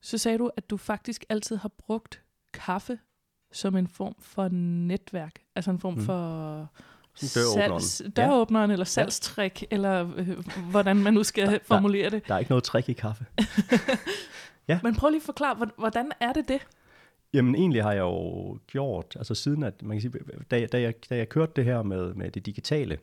så 0.01 0.17
sagde 0.17 0.38
du, 0.38 0.51
at 0.57 0.69
du 0.69 0.77
faktisk 0.77 1.25
altid 1.29 1.55
har 1.55 1.71
brugt 1.77 2.21
kaffe 2.53 2.99
som 3.51 3.75
en 3.75 3.87
form 3.87 4.15
for 4.19 4.47
netværk, 4.87 5.41
altså 5.55 5.71
en 5.71 5.79
form 5.79 5.94
mm. 5.94 6.01
for 6.01 6.67
døråbneren, 7.35 7.81
salgs, 7.81 8.01
døråbneren 8.15 8.69
ja. 8.69 8.73
eller 8.73 8.85
salgstrik, 8.85 9.61
ja. 9.61 9.67
eller 9.71 10.13
øh, 10.15 10.29
hvordan 10.69 10.97
man 10.97 11.13
nu 11.13 11.23
skal 11.23 11.47
der, 11.47 11.59
formulere 11.63 12.09
det. 12.09 12.27
Der 12.27 12.35
er 12.35 12.39
ikke 12.39 12.51
noget 12.51 12.63
trick 12.63 12.89
i 12.89 12.94
kaffe. 12.94 13.25
Ja. 14.71 14.80
Men 14.83 14.95
prøv 14.95 15.09
lige 15.09 15.19
at 15.19 15.25
forklare, 15.25 15.69
hvordan 15.78 16.11
er 16.19 16.33
det 16.33 16.47
det? 16.47 16.68
Jamen 17.33 17.56
egentlig 17.56 17.83
har 17.83 17.92
jeg 17.92 18.01
jo 18.01 18.57
gjort, 18.68 19.16
altså 19.16 19.35
siden 19.35 19.63
at, 19.63 19.81
man 19.81 19.97
kan 19.97 20.01
sige, 20.01 20.13
da, 20.51 20.66
da, 20.66 20.81
jeg, 20.81 20.94
da 21.09 21.18
jeg 21.18 21.30
kørte 21.30 21.51
det 21.56 21.66
her 21.66 21.83
med, 21.83 22.13
med 22.13 22.31
det 22.31 22.45
digitale, 22.45 22.97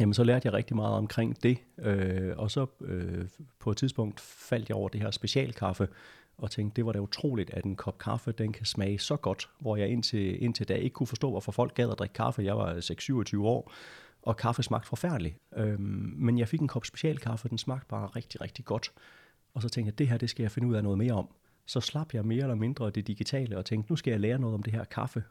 jamen 0.00 0.14
så 0.14 0.24
lærte 0.24 0.46
jeg 0.46 0.52
rigtig 0.52 0.76
meget 0.76 0.94
omkring 0.94 1.42
det, 1.42 1.58
øh, 1.78 2.32
og 2.36 2.50
så 2.50 2.66
øh, 2.80 3.24
på 3.58 3.70
et 3.70 3.76
tidspunkt 3.76 4.20
faldt 4.20 4.68
jeg 4.68 4.76
over 4.76 4.88
det 4.88 5.00
her 5.00 5.10
specialkaffe, 5.10 5.88
og 6.38 6.50
tænkte, 6.50 6.76
det 6.76 6.86
var 6.86 6.92
da 6.92 6.98
utroligt, 6.98 7.50
at 7.50 7.64
en 7.64 7.76
kop 7.76 7.98
kaffe, 7.98 8.32
den 8.32 8.52
kan 8.52 8.66
smage 8.66 8.98
så 8.98 9.16
godt, 9.16 9.48
hvor 9.58 9.76
jeg 9.76 9.88
indtil, 9.88 10.42
indtil 10.42 10.68
da 10.68 10.74
ikke 10.74 10.94
kunne 10.94 11.06
forstå, 11.06 11.30
hvorfor 11.30 11.52
folk 11.52 11.74
gad 11.74 11.90
at 11.90 11.98
drikke 11.98 12.12
kaffe. 12.12 12.42
Jeg 12.42 12.56
var 12.56 12.74
6-27 13.34 13.38
år, 13.40 13.72
og 14.22 14.36
kaffe 14.36 14.62
smagte 14.62 14.88
forfærdeligt. 14.88 15.36
Øhm, 15.56 16.14
men 16.16 16.38
jeg 16.38 16.48
fik 16.48 16.60
en 16.60 16.68
kop 16.68 16.86
specialkaffe, 16.86 17.48
den 17.48 17.58
smagte 17.58 17.86
bare 17.88 18.06
rigtig, 18.06 18.40
rigtig 18.40 18.64
godt. 18.64 18.92
Og 19.54 19.62
så 19.62 19.68
tænkte 19.68 19.88
jeg, 19.90 19.98
det 19.98 20.08
her, 20.08 20.18
det 20.18 20.30
skal 20.30 20.42
jeg 20.42 20.50
finde 20.50 20.68
ud 20.68 20.74
af 20.74 20.82
noget 20.82 20.98
mere 20.98 21.12
om. 21.12 21.28
Så 21.66 21.80
slap 21.80 22.14
jeg 22.14 22.24
mere 22.24 22.42
eller 22.42 22.54
mindre 22.54 22.90
det 22.90 23.06
digitale 23.06 23.58
og 23.58 23.64
tænkte, 23.64 23.92
nu 23.92 23.96
skal 23.96 24.10
jeg 24.10 24.20
lære 24.20 24.38
noget 24.38 24.54
om 24.54 24.62
det 24.62 24.72
her 24.72 24.84
kaffe. 24.84 25.22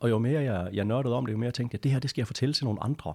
Og 0.00 0.10
jo 0.10 0.18
mere 0.18 0.42
jeg, 0.42 0.70
jeg 0.72 0.84
nørdede 0.84 1.14
om 1.14 1.26
det, 1.26 1.32
jo 1.32 1.38
mere 1.38 1.50
tænkte 1.50 1.74
jeg, 1.74 1.82
det 1.84 1.92
her, 1.92 1.98
det 1.98 2.10
skal 2.10 2.20
jeg 2.20 2.26
fortælle 2.26 2.52
til 2.52 2.64
nogle 2.64 2.82
andre. 2.82 3.14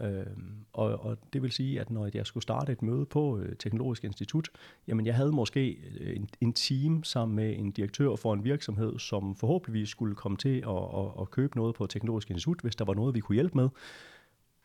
Øh, 0.00 0.26
og, 0.72 1.00
og 1.00 1.18
det 1.32 1.42
vil 1.42 1.52
sige, 1.52 1.80
at 1.80 1.90
når 1.90 2.10
jeg 2.14 2.26
skulle 2.26 2.42
starte 2.42 2.72
et 2.72 2.82
møde 2.82 3.06
på 3.06 3.38
øh, 3.38 3.56
Teknologisk 3.56 4.04
Institut, 4.04 4.48
jamen 4.86 5.06
jeg 5.06 5.14
havde 5.14 5.32
måske 5.32 5.78
øh, 6.00 6.16
en, 6.16 6.28
en 6.40 6.52
team 6.52 7.04
sammen 7.04 7.36
med 7.36 7.58
en 7.58 7.70
direktør 7.70 8.16
for 8.16 8.34
en 8.34 8.44
virksomhed, 8.44 8.98
som 8.98 9.36
forhåbentlig 9.36 9.88
skulle 9.88 10.14
komme 10.14 10.38
til 10.38 10.58
at, 10.66 10.98
at, 11.00 11.20
at 11.20 11.30
købe 11.30 11.56
noget 11.56 11.74
på 11.74 11.86
Teknologisk 11.86 12.30
Institut, 12.30 12.60
hvis 12.60 12.76
der 12.76 12.84
var 12.84 12.94
noget, 12.94 13.14
vi 13.14 13.20
kunne 13.20 13.34
hjælpe 13.34 13.58
med. 13.58 13.68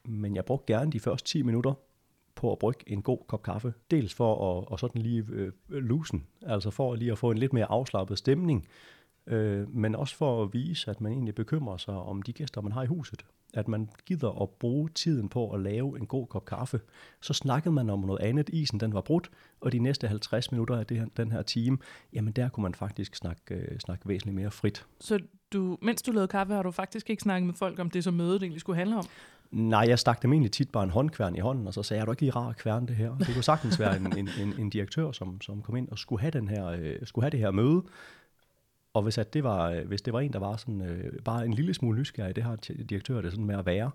Men 0.06 0.36
jeg 0.36 0.46
brugte 0.46 0.74
gerne 0.74 0.92
de 0.92 1.00
første 1.00 1.30
10 1.30 1.42
minutter 1.42 1.74
på 2.40 2.52
at 2.52 2.60
brygge 2.60 2.84
en 2.88 3.02
god 3.02 3.20
kop 3.28 3.44
kaffe. 3.44 3.74
Dels 3.92 4.14
for 4.14 4.34
at, 4.34 4.68
og 4.68 4.80
sådan 4.80 5.02
lige 5.02 5.26
øh, 5.30 5.52
lusen, 5.70 6.28
altså 6.42 6.70
for 6.70 6.96
lige 6.96 7.12
at 7.12 7.18
få 7.18 7.32
en 7.32 7.38
lidt 7.38 7.54
mere 7.54 7.66
afslappet 7.66 8.18
stemning, 8.18 8.68
øh, 9.28 9.76
men 9.76 9.96
også 9.96 10.16
for 10.16 10.44
at 10.44 10.54
vise, 10.54 10.92
at 10.92 11.02
man 11.02 11.12
egentlig 11.12 11.36
bekymrer 11.36 11.78
sig 11.78 11.94
om 11.94 12.22
de 12.22 12.34
gæster, 12.34 12.62
man 12.62 12.72
har 12.72 12.84
i 12.84 12.86
huset. 12.86 13.26
At 13.54 13.68
man 13.68 13.90
gider 14.06 14.42
at 14.42 14.50
bruge 14.50 14.90
tiden 14.90 15.30
på 15.30 15.52
at 15.52 15.62
lave 15.62 15.98
en 15.98 16.06
god 16.06 16.28
kop 16.28 16.46
kaffe. 16.46 16.80
Så 17.22 17.34
snakkede 17.34 17.74
man 17.74 17.90
om 17.90 18.00
noget 18.00 18.20
andet. 18.20 18.50
Isen 18.50 18.80
den 18.80 18.94
var 18.94 19.02
brudt, 19.02 19.32
og 19.62 19.72
de 19.72 19.80
næste 19.80 20.08
50 20.08 20.52
minutter 20.52 20.78
af 20.78 20.86
det 20.86 20.98
her, 20.98 21.06
den 21.18 21.32
her 21.32 21.42
time, 21.42 21.78
jamen 22.14 22.34
der 22.34 22.50
kunne 22.50 22.62
man 22.62 22.74
faktisk 22.76 23.16
snakke, 23.16 23.56
øh, 23.56 23.80
snakke 23.80 24.08
væsentligt 24.08 24.36
mere 24.36 24.52
frit. 24.52 24.86
Så 25.00 25.20
du, 25.54 25.78
mens 25.82 26.02
du 26.02 26.12
lavede 26.12 26.28
kaffe, 26.28 26.54
har 26.54 26.64
du 26.64 26.72
faktisk 26.72 27.10
ikke 27.10 27.22
snakket 27.22 27.46
med 27.46 27.54
folk 27.54 27.80
om 27.80 27.90
det, 27.90 28.04
som 28.04 28.14
mødet 28.14 28.42
egentlig 28.42 28.62
skulle 28.62 28.78
handle 28.78 28.98
om? 28.98 29.06
Nej, 29.52 29.86
jeg 29.88 30.00
stak 30.00 30.22
dem 30.22 30.34
egentlig 30.34 30.52
tit 30.52 30.70
bare 30.70 30.84
en 30.84 30.90
håndkværn 30.90 31.36
i 31.36 31.40
hånden, 31.40 31.68
og 31.68 31.74
så 31.74 31.84
sagde 31.84 31.98
jeg, 31.98 32.02
er 32.02 32.06
du 32.06 32.12
ikke 32.12 32.22
lige 32.22 32.32
rar 32.32 32.50
at 32.50 32.58
kværne 32.58 32.88
det 32.88 32.96
her? 32.96 33.18
Det 33.18 33.34
kunne 33.34 33.44
sagtens 33.44 33.80
være 33.80 33.98
en, 33.98 34.18
en, 34.18 34.30
en, 34.42 34.54
en 34.60 34.70
direktør, 34.70 35.12
som, 35.12 35.42
som 35.42 35.62
kom 35.62 35.76
ind 35.76 35.90
og 35.90 36.00
skulle 36.00 36.22
have, 36.22 36.32
den 36.32 36.48
her, 36.48 36.68
øh, 36.68 36.96
skulle 37.04 37.24
have 37.24 37.32
det 37.32 37.40
her 37.40 37.52
møde. 37.52 37.84
Og 38.94 39.02
hvis, 39.02 39.18
at 39.18 39.34
det 39.34 39.44
var, 39.44 39.70
øh, 39.70 39.88
hvis 39.88 40.02
det 40.02 40.14
var 40.14 40.20
en, 40.20 40.34
der 40.34 40.40
var 40.40 40.56
sådan, 40.56 40.82
øh, 40.82 41.20
bare 41.26 41.46
en 41.46 41.54
lille 41.54 41.74
smule 41.74 42.00
nysgerrig, 42.00 42.36
det 42.36 42.44
har 42.44 42.56
direktør 42.90 43.22
det 43.22 43.32
sådan 43.32 43.46
med 43.46 43.56
at 43.56 43.66
være, 43.66 43.92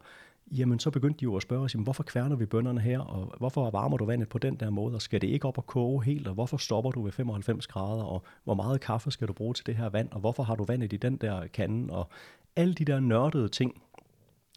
jamen 0.51 0.79
så 0.79 0.91
begyndte 0.91 1.21
de 1.21 1.23
jo 1.23 1.37
at 1.37 1.43
spørge 1.43 1.65
os, 1.65 1.75
jamen, 1.75 1.85
hvorfor 1.85 2.03
kværner 2.03 2.37
vi 2.37 2.47
bønderne 2.47 2.81
her, 2.81 3.01
og 3.01 3.35
hvorfor 3.39 3.71
varmer 3.71 3.97
du 3.97 4.05
vandet 4.05 4.29
på 4.29 4.39
den 4.39 4.57
der 4.57 4.71
måde, 4.71 4.95
og 4.95 5.03
skal 5.03 5.21
det 5.21 5.29
ikke 5.29 5.49
op 5.49 5.59
og 5.59 5.67
koge 5.67 6.05
helt, 6.05 6.29
og 6.29 6.35
hvorfor 6.35 6.57
stopper 6.57 6.91
du 6.91 7.03
ved 7.03 7.13
95 7.13 7.67
grader, 7.67 8.05
og 8.05 8.23
hvor 8.45 8.55
meget 8.55 8.81
kaffe 8.81 9.11
skal 9.11 9.29
du 9.29 9.33
bruge 9.33 9.55
til 9.55 9.67
det 9.67 9.77
her 9.77 9.89
vand, 9.89 10.09
og 10.11 10.21
hvorfor 10.21 10.43
har 10.43 10.55
du 10.55 10.65
vandet 10.65 10.93
i 10.93 10.97
den 10.97 11.17
der 11.17 11.47
kande, 11.47 11.95
og 11.95 12.09
alle 12.57 12.75
de 12.75 12.85
der 12.85 13.01
nørdede 13.01 13.49
ting, 13.49 13.83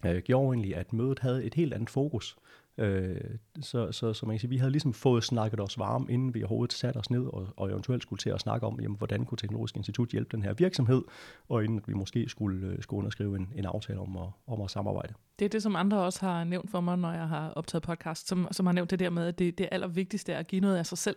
øh, 0.06 0.22
gjorde 0.22 0.56
egentlig, 0.56 0.76
at 0.76 0.94
mødet 0.94 1.20
havde 1.20 1.44
et 1.44 1.54
helt 1.54 1.74
andet 1.74 1.90
fokus. 1.90 2.38
Øh, 2.78 3.16
så, 3.62 3.92
så, 3.92 4.14
så 4.14 4.26
man 4.26 4.34
kan 4.34 4.40
sige, 4.40 4.50
vi 4.50 4.58
havde 4.58 4.72
ligesom 4.72 4.94
fået 4.94 5.24
snakket 5.24 5.60
os 5.60 5.80
varme, 5.80 6.06
inden 6.10 6.34
vi 6.34 6.44
overhovedet 6.44 6.74
satte 6.74 6.98
os 6.98 7.10
ned 7.10 7.26
og, 7.26 7.48
og 7.58 7.70
eventuelt 7.70 8.04
skulle 8.04 8.20
til 8.20 8.30
at 8.30 8.40
snakke 8.40 8.68
om, 8.68 8.80
jamen, 8.82 8.98
hvordan 8.98 9.26
kunne 9.26 9.38
Teknologisk 9.38 9.78
Institut 9.78 10.10
hjælpe 10.10 10.30
den 10.32 10.44
her 10.44 10.54
virksomhed, 10.54 11.02
og 11.50 11.64
inden 11.64 11.82
vi 11.88 11.94
måske 11.94 12.30
skulle, 12.30 12.68
øh, 12.68 12.82
skulle 12.82 12.98
underskrive 12.98 13.36
en, 13.36 13.50
en 13.56 13.66
aftale 13.66 14.00
om 14.00 14.18
at, 14.18 14.28
om 14.48 14.62
at 14.62 14.72
samarbejde. 14.72 15.14
Det 15.40 15.46
er 15.46 15.50
det, 15.50 15.64
som 15.64 15.76
andre 15.76 16.04
også 16.04 16.26
har 16.26 16.44
nævnt 16.44 16.72
for 16.72 16.82
mig, 16.82 16.98
når 16.98 17.12
jeg 17.12 17.28
har 17.28 17.50
optaget 17.50 17.84
podcast, 17.84 18.28
som, 18.28 18.48
som 18.52 18.66
har 18.66 18.74
nævnt 18.74 18.92
det 18.92 19.00
der 19.00 19.10
med, 19.10 19.28
at 19.28 19.40
det, 19.40 19.58
det 19.58 19.68
allervigtigste 19.72 20.34
er 20.34 20.40
at 20.40 20.48
give 20.48 20.62
noget 20.62 20.78
af 20.78 20.86
sig 20.86 20.98
selv 20.98 21.16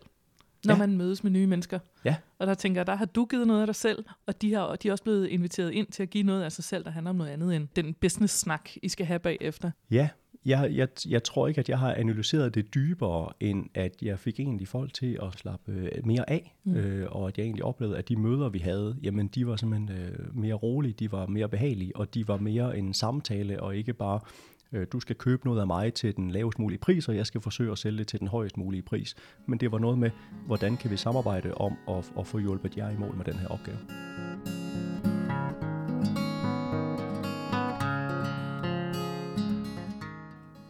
når 0.65 0.75
ja. 0.75 0.79
man 0.79 0.97
mødes 0.97 1.25
med 1.25 1.31
nye 1.31 1.47
mennesker. 1.47 1.79
Ja. 2.05 2.17
Og 2.39 2.47
der 2.47 2.55
tænker 2.55 2.81
jeg, 2.81 2.87
der 2.87 2.95
har 2.95 3.05
du 3.05 3.25
givet 3.25 3.47
noget 3.47 3.61
af 3.61 3.67
dig 3.67 3.75
selv, 3.75 4.05
og 4.27 4.43
de, 4.43 4.55
har, 4.55 4.77
de 4.77 4.89
er 4.89 4.93
også 4.93 5.05
blevet 5.05 5.27
inviteret 5.27 5.71
ind 5.71 5.87
til 5.87 6.03
at 6.03 6.11
give 6.11 6.25
noget 6.25 6.43
af 6.43 6.53
sig 6.53 6.65
selv, 6.65 6.85
der 6.85 6.91
handler 6.91 7.11
om 7.11 7.17
noget 7.17 7.31
andet 7.31 7.57
end 7.57 7.69
den 7.77 7.95
business-snak, 7.95 8.71
I 8.83 8.89
skal 8.89 9.07
have 9.07 9.19
bagefter. 9.19 9.71
Ja, 9.91 10.09
jeg, 10.45 10.71
jeg, 10.73 10.89
jeg 11.09 11.23
tror 11.23 11.49
ikke, 11.49 11.59
at 11.59 11.69
jeg 11.69 11.79
har 11.79 11.95
analyseret 11.95 12.55
det 12.55 12.75
dybere, 12.75 13.33
end 13.41 13.67
at 13.75 14.03
jeg 14.03 14.19
fik 14.19 14.41
egentlig 14.41 14.69
folk 14.69 14.95
til 14.95 15.19
at 15.23 15.39
slappe 15.39 15.73
øh, 15.73 16.07
mere 16.07 16.31
af, 16.31 16.57
mm. 16.65 16.75
øh, 16.75 17.09
og 17.11 17.29
at 17.29 17.39
jeg 17.39 17.45
egentlig 17.45 17.65
oplevede, 17.65 17.99
at 17.99 18.09
de 18.09 18.17
møder, 18.17 18.49
vi 18.49 18.59
havde, 18.59 18.97
jamen 19.03 19.29
de 19.29 19.47
var 19.47 19.57
simpelthen 19.57 19.99
øh, 19.99 20.37
mere 20.37 20.55
rolige, 20.55 20.93
de 20.93 21.13
var 21.13 21.27
mere 21.27 21.49
behagelige, 21.49 21.97
og 21.97 22.15
de 22.15 22.29
var 22.29 22.37
mere 22.37 22.79
en 22.79 22.95
samtale, 22.95 23.63
og 23.63 23.77
ikke 23.77 23.93
bare 23.93 24.21
Øh, 24.73 24.87
du 24.93 25.01
skal 25.01 25.17
købe 25.17 25.45
noget 25.45 25.61
af 25.61 25.67
mig 25.67 25.95
til 25.95 26.17
den 26.17 26.31
lavest 26.31 26.59
mulige 26.59 26.79
pris, 26.79 27.09
og 27.09 27.17
jeg 27.17 27.27
skal 27.27 27.41
forsøge 27.41 27.73
at 27.73 27.79
sælge 27.79 27.99
det 27.99 28.09
til 28.09 28.21
den 28.21 28.29
højest 28.29 28.57
mulige 28.57 28.83
pris. 28.83 29.15
Men 29.47 29.61
det 29.61 29.73
var 29.73 29.79
noget 29.79 29.99
med, 29.99 30.11
hvordan 30.47 30.77
kan 30.77 30.91
vi 30.91 30.97
samarbejde 30.97 31.55
om 31.55 31.77
at, 31.89 32.13
at 32.19 32.27
få 32.27 32.39
hjulpet 32.39 32.77
jer 32.77 32.91
i 32.91 32.97
mål 32.97 33.17
med 33.17 33.25
den 33.25 33.35
her 33.35 33.49
opgave. 33.49 33.79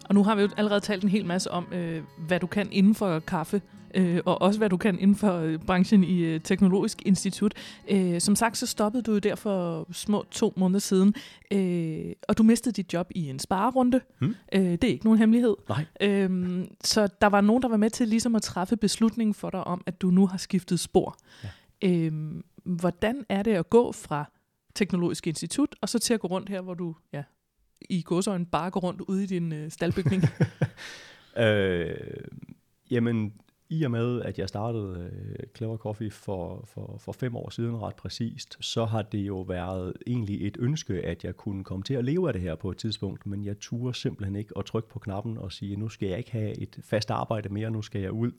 Og 0.09 0.15
nu 0.15 0.25
har 0.25 0.35
vi 0.35 0.43
jo 0.43 0.49
allerede 0.57 0.81
talt 0.81 1.03
en 1.03 1.09
hel 1.09 1.27
masse 1.27 1.51
om, 1.51 1.67
øh, 1.73 2.03
hvad 2.27 2.41
du 2.41 2.47
kan 2.47 2.69
inden 2.73 2.95
for 2.95 3.19
kaffe 3.19 3.63
øh, 3.95 4.21
og 4.25 4.43
også 4.43 4.59
hvad 4.61 4.71
du 4.71 4.77
kan 4.77 4.99
inden 4.99 5.17
for 5.17 5.33
øh, 5.33 5.59
branchen 5.59 6.05
i 6.05 6.19
øh, 6.19 6.41
Teknologisk 6.41 7.03
Institut. 7.07 7.55
Øh, 7.91 8.21
som 8.21 8.37
sagt, 8.37 8.57
så 8.57 8.67
stoppede 8.67 9.03
du 9.03 9.13
jo 9.13 9.19
der 9.19 9.35
for 9.35 9.87
små 9.93 10.25
to 10.31 10.53
måneder 10.57 10.81
siden, 10.81 11.15
øh, 11.53 12.13
og 12.29 12.39
du 12.39 12.43
mistede 12.43 12.73
dit 12.73 12.93
job 12.93 13.11
i 13.15 13.29
en 13.29 13.39
sparerunde. 13.39 14.01
Hmm. 14.19 14.35
Øh, 14.55 14.63
det 14.63 14.85
er 14.85 14.89
ikke 14.89 15.05
nogen 15.05 15.19
hemmelighed. 15.19 15.57
Nej. 15.69 15.85
Øh, 16.01 16.65
så 16.85 17.09
der 17.21 17.27
var 17.27 17.41
nogen, 17.41 17.63
der 17.63 17.69
var 17.69 17.77
med 17.77 17.91
til 17.91 18.09
ligesom 18.09 18.35
at 18.35 18.43
træffe 18.43 18.77
beslutningen 18.77 19.35
for 19.35 19.51
dig 19.51 19.65
om, 19.65 19.83
at 19.87 20.01
du 20.01 20.11
nu 20.11 20.27
har 20.27 20.39
skiftet 20.39 20.81
spor. 20.81 21.17
Ja. 21.45 21.49
Øh, 21.89 22.13
hvordan 22.65 23.25
er 23.29 23.43
det 23.43 23.55
at 23.55 23.71
gå 23.71 23.93
fra 23.93 24.31
Teknologisk 24.75 25.27
Institut, 25.27 25.77
og 25.81 25.89
så 25.89 25.99
til 25.99 26.15
at 26.15 26.21
gå 26.21 26.29
rundt 26.29 26.49
her, 26.49 26.61
hvor 26.61 26.75
du 26.75 26.95
ja, 27.13 27.23
i 27.91 28.03
godsøjne 28.03 28.47
bare 28.47 28.71
går 28.71 28.81
rundt 28.81 29.01
ude 29.01 29.25
i 29.25 29.27
din 29.27 29.53
øh, 29.53 29.71
staldbygning? 29.71 30.23
øh, 31.45 31.97
jamen, 32.91 33.33
i 33.71 33.83
og 33.83 33.91
med, 33.91 34.23
at 34.23 34.39
jeg 34.39 34.49
startede 34.49 35.11
øh, 35.13 35.47
Clever 35.57 35.77
Coffee 35.77 36.11
for, 36.11 36.65
for, 36.67 36.97
for 36.99 37.13
fem 37.13 37.37
år 37.37 37.51
siden 37.51 37.83
ret 37.83 37.95
præcist, 37.95 38.57
så 38.61 38.85
har 38.85 39.03
det 39.03 39.19
jo 39.19 39.41
været 39.41 39.93
egentlig 40.07 40.47
et 40.47 40.57
ønske, 40.61 40.95
at 40.95 41.25
jeg 41.25 41.37
kunne 41.37 41.65
komme 41.65 41.83
til 41.83 41.95
at 41.95 42.05
leve 42.05 42.29
af 42.29 42.33
det 42.33 42.43
her 42.43 42.55
på 42.55 42.71
et 42.71 42.77
tidspunkt, 42.77 43.27
men 43.27 43.45
jeg 43.45 43.59
turde 43.61 43.95
simpelthen 43.95 44.37
ikke 44.37 44.59
at 44.59 44.65
trykke 44.65 44.89
på 44.89 44.99
knappen 44.99 45.39
og 45.39 45.53
sige, 45.53 45.77
nu 45.77 45.89
skal 45.89 46.09
jeg 46.09 46.19
ikke 46.19 46.33
have 46.33 46.59
et 46.59 46.79
fast 46.85 47.11
arbejde 47.11 47.49
mere, 47.49 47.71
nu 47.71 47.83
skal 47.83 48.01
jeg 48.01 48.13
ud 48.13 48.33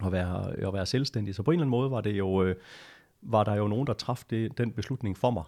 og 0.00 0.12
være, 0.12 0.66
og 0.66 0.72
være 0.74 0.86
selvstændig. 0.86 1.34
Så 1.34 1.42
på 1.42 1.50
en 1.50 1.54
eller 1.54 1.62
anden 1.62 1.70
måde 1.70 1.90
var, 1.90 2.00
det 2.00 2.18
jo, 2.18 2.42
øh, 2.42 2.56
var 3.22 3.44
der 3.44 3.54
jo 3.54 3.68
nogen, 3.68 3.86
der 3.86 3.92
træffede 3.92 4.48
den 4.48 4.72
beslutning 4.72 5.16
for 5.16 5.30
mig 5.30 5.44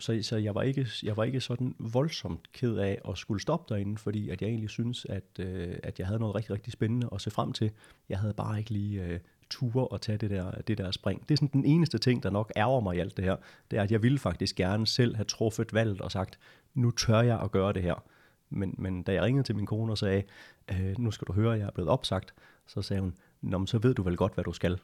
så, 0.00 0.18
så 0.22 0.36
jeg, 0.36 0.54
var 0.54 0.62
ikke, 0.62 0.86
jeg 1.02 1.16
var 1.16 1.24
ikke 1.24 1.40
sådan 1.40 1.74
voldsomt 1.78 2.52
ked 2.52 2.76
af 2.76 3.00
at 3.08 3.18
skulle 3.18 3.42
stoppe 3.42 3.74
derinde, 3.74 3.98
fordi 3.98 4.28
at 4.28 4.42
jeg 4.42 4.48
egentlig 4.48 4.70
synes, 4.70 5.06
at, 5.08 5.24
øh, 5.38 5.76
at 5.82 5.98
jeg 5.98 6.06
havde 6.06 6.20
noget 6.20 6.34
rigtig, 6.34 6.50
rigtig 6.50 6.72
spændende 6.72 7.08
at 7.12 7.20
se 7.20 7.30
frem 7.30 7.52
til. 7.52 7.70
Jeg 8.08 8.18
havde 8.18 8.34
bare 8.34 8.58
ikke 8.58 8.70
lige 8.70 9.02
øh, 9.02 9.20
ture 9.50 9.88
at 9.94 10.00
tage 10.00 10.18
det 10.18 10.30
der, 10.30 10.50
det 10.50 10.78
der 10.78 10.90
spring. 10.90 11.28
Det 11.28 11.34
er 11.34 11.36
sådan 11.36 11.48
den 11.52 11.64
eneste 11.64 11.98
ting, 11.98 12.22
der 12.22 12.30
nok 12.30 12.52
ærger 12.56 12.80
mig 12.80 12.96
i 12.96 12.98
alt 12.98 13.16
det 13.16 13.24
her, 13.24 13.36
det 13.70 13.78
er, 13.78 13.82
at 13.82 13.92
jeg 13.92 14.02
ville 14.02 14.18
faktisk 14.18 14.56
gerne 14.56 14.86
selv 14.86 15.16
have 15.16 15.24
truffet 15.24 15.74
valget 15.74 16.00
og 16.00 16.12
sagt, 16.12 16.38
nu 16.74 16.90
tør 16.90 17.20
jeg 17.20 17.40
at 17.40 17.50
gøre 17.50 17.72
det 17.72 17.82
her. 17.82 18.04
Men, 18.50 18.74
men 18.78 19.02
da 19.02 19.12
jeg 19.12 19.22
ringede 19.22 19.46
til 19.46 19.56
min 19.56 19.66
kone 19.66 19.92
og 19.92 19.98
sagde, 19.98 20.22
øh, 20.70 20.98
nu 20.98 21.10
skal 21.10 21.26
du 21.26 21.32
høre, 21.32 21.54
at 21.54 21.60
jeg 21.60 21.66
er 21.66 21.70
blevet 21.70 21.90
opsagt, 21.90 22.34
så 22.66 22.82
sagde 22.82 23.00
hun, 23.00 23.14
Nå, 23.42 23.66
så 23.66 23.78
ved 23.78 23.94
du 23.94 24.02
vel 24.02 24.16
godt, 24.16 24.34
hvad 24.34 24.44
du 24.44 24.52
skal. 24.52 24.78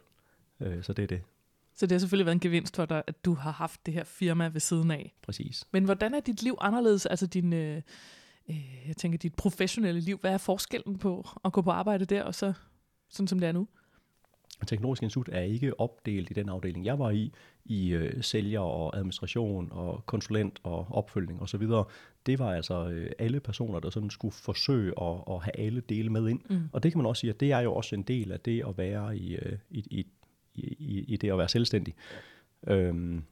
Øh, 0.60 0.82
så 0.82 0.92
det 0.92 1.02
er 1.02 1.06
det. 1.06 1.22
Så 1.80 1.86
det 1.86 1.92
har 1.92 1.98
selvfølgelig 1.98 2.26
været 2.26 2.34
en 2.34 2.40
gevinst 2.40 2.76
for 2.76 2.84
dig, 2.84 3.02
at 3.06 3.24
du 3.24 3.34
har 3.34 3.50
haft 3.50 3.86
det 3.86 3.94
her 3.94 4.04
firma 4.04 4.48
ved 4.48 4.60
siden 4.60 4.90
af. 4.90 5.14
Præcis. 5.22 5.64
Men 5.72 5.84
hvordan 5.84 6.14
er 6.14 6.20
dit 6.20 6.42
liv 6.42 6.56
anderledes? 6.60 7.06
Altså 7.06 7.26
din, 7.26 7.52
øh, 7.52 7.82
øh, 8.50 8.88
jeg 8.88 8.96
tænker, 8.96 9.18
dit 9.18 9.34
professionelle 9.34 10.00
liv. 10.00 10.18
Hvad 10.18 10.32
er 10.32 10.38
forskellen 10.38 10.98
på 10.98 11.28
at 11.44 11.52
gå 11.52 11.62
på 11.62 11.70
arbejde 11.70 12.04
der, 12.04 12.22
og 12.22 12.34
så 12.34 12.52
sådan 13.10 13.28
som 13.28 13.38
det 13.40 13.48
er 13.48 13.52
nu? 13.52 13.68
Teknologisk 14.66 15.02
Institut 15.02 15.28
er 15.32 15.40
ikke 15.40 15.80
opdelt 15.80 16.30
i 16.30 16.34
den 16.34 16.48
afdeling, 16.48 16.84
jeg 16.84 16.98
var 16.98 17.10
i, 17.10 17.32
i 17.64 17.88
øh, 17.90 18.22
sælger 18.22 18.60
og 18.60 18.96
administration 18.96 19.68
og 19.70 20.06
konsulent 20.06 20.60
og 20.62 20.86
opfølgning 20.90 21.42
osv. 21.42 21.68
Det 22.26 22.38
var 22.38 22.54
altså 22.54 22.88
øh, 22.88 23.10
alle 23.18 23.40
personer, 23.40 23.80
der 23.80 23.90
sådan 23.90 24.10
skulle 24.10 24.34
forsøge 24.34 24.92
at, 25.02 25.20
at 25.30 25.42
have 25.42 25.58
alle 25.58 25.80
dele 25.80 26.10
med 26.10 26.28
ind. 26.28 26.40
Mm. 26.50 26.68
Og 26.72 26.82
det 26.82 26.92
kan 26.92 26.98
man 26.98 27.06
også 27.06 27.20
sige, 27.20 27.30
at 27.30 27.40
det 27.40 27.52
er 27.52 27.60
jo 27.60 27.74
også 27.74 27.94
en 27.94 28.02
del 28.02 28.32
af 28.32 28.40
det 28.40 28.62
at 28.68 28.78
være 28.78 29.16
i, 29.16 29.36
øh, 29.36 29.58
i, 29.70 29.78
i 29.78 30.06
i, 30.54 31.04
i 31.08 31.16
det 31.16 31.30
at 31.30 31.38
være 31.38 31.48
selvstændig. 31.48 31.94
Øhm, 32.66 33.22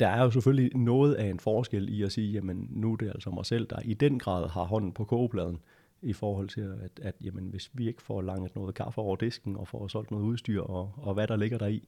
der 0.00 0.08
er 0.08 0.22
jo 0.22 0.30
selvfølgelig 0.30 0.76
noget 0.76 1.14
af 1.14 1.26
en 1.26 1.40
forskel 1.40 1.88
i 1.88 2.02
at 2.02 2.12
sige, 2.12 2.32
jamen 2.32 2.68
nu 2.70 2.92
er 2.92 2.96
det 2.96 3.08
altså 3.08 3.30
mig 3.30 3.46
selv, 3.46 3.66
der 3.66 3.80
i 3.84 3.94
den 3.94 4.18
grad 4.18 4.48
har 4.48 4.64
hånden 4.64 4.92
på 4.92 5.04
kogepladen, 5.04 5.58
i 6.02 6.12
forhold 6.12 6.48
til, 6.48 6.60
at, 6.60 7.00
at 7.02 7.14
jamen, 7.20 7.44
hvis 7.44 7.70
vi 7.72 7.88
ikke 7.88 8.02
får 8.02 8.22
langt 8.22 8.56
noget 8.56 8.74
kaffe 8.74 9.00
over 9.00 9.16
disken, 9.16 9.56
og 9.56 9.68
får 9.68 9.88
solgt 9.88 10.10
noget 10.10 10.24
udstyr, 10.24 10.62
og, 10.62 10.92
og 10.96 11.14
hvad 11.14 11.26
der 11.26 11.36
ligger 11.36 11.58
der 11.58 11.66
i, 11.66 11.82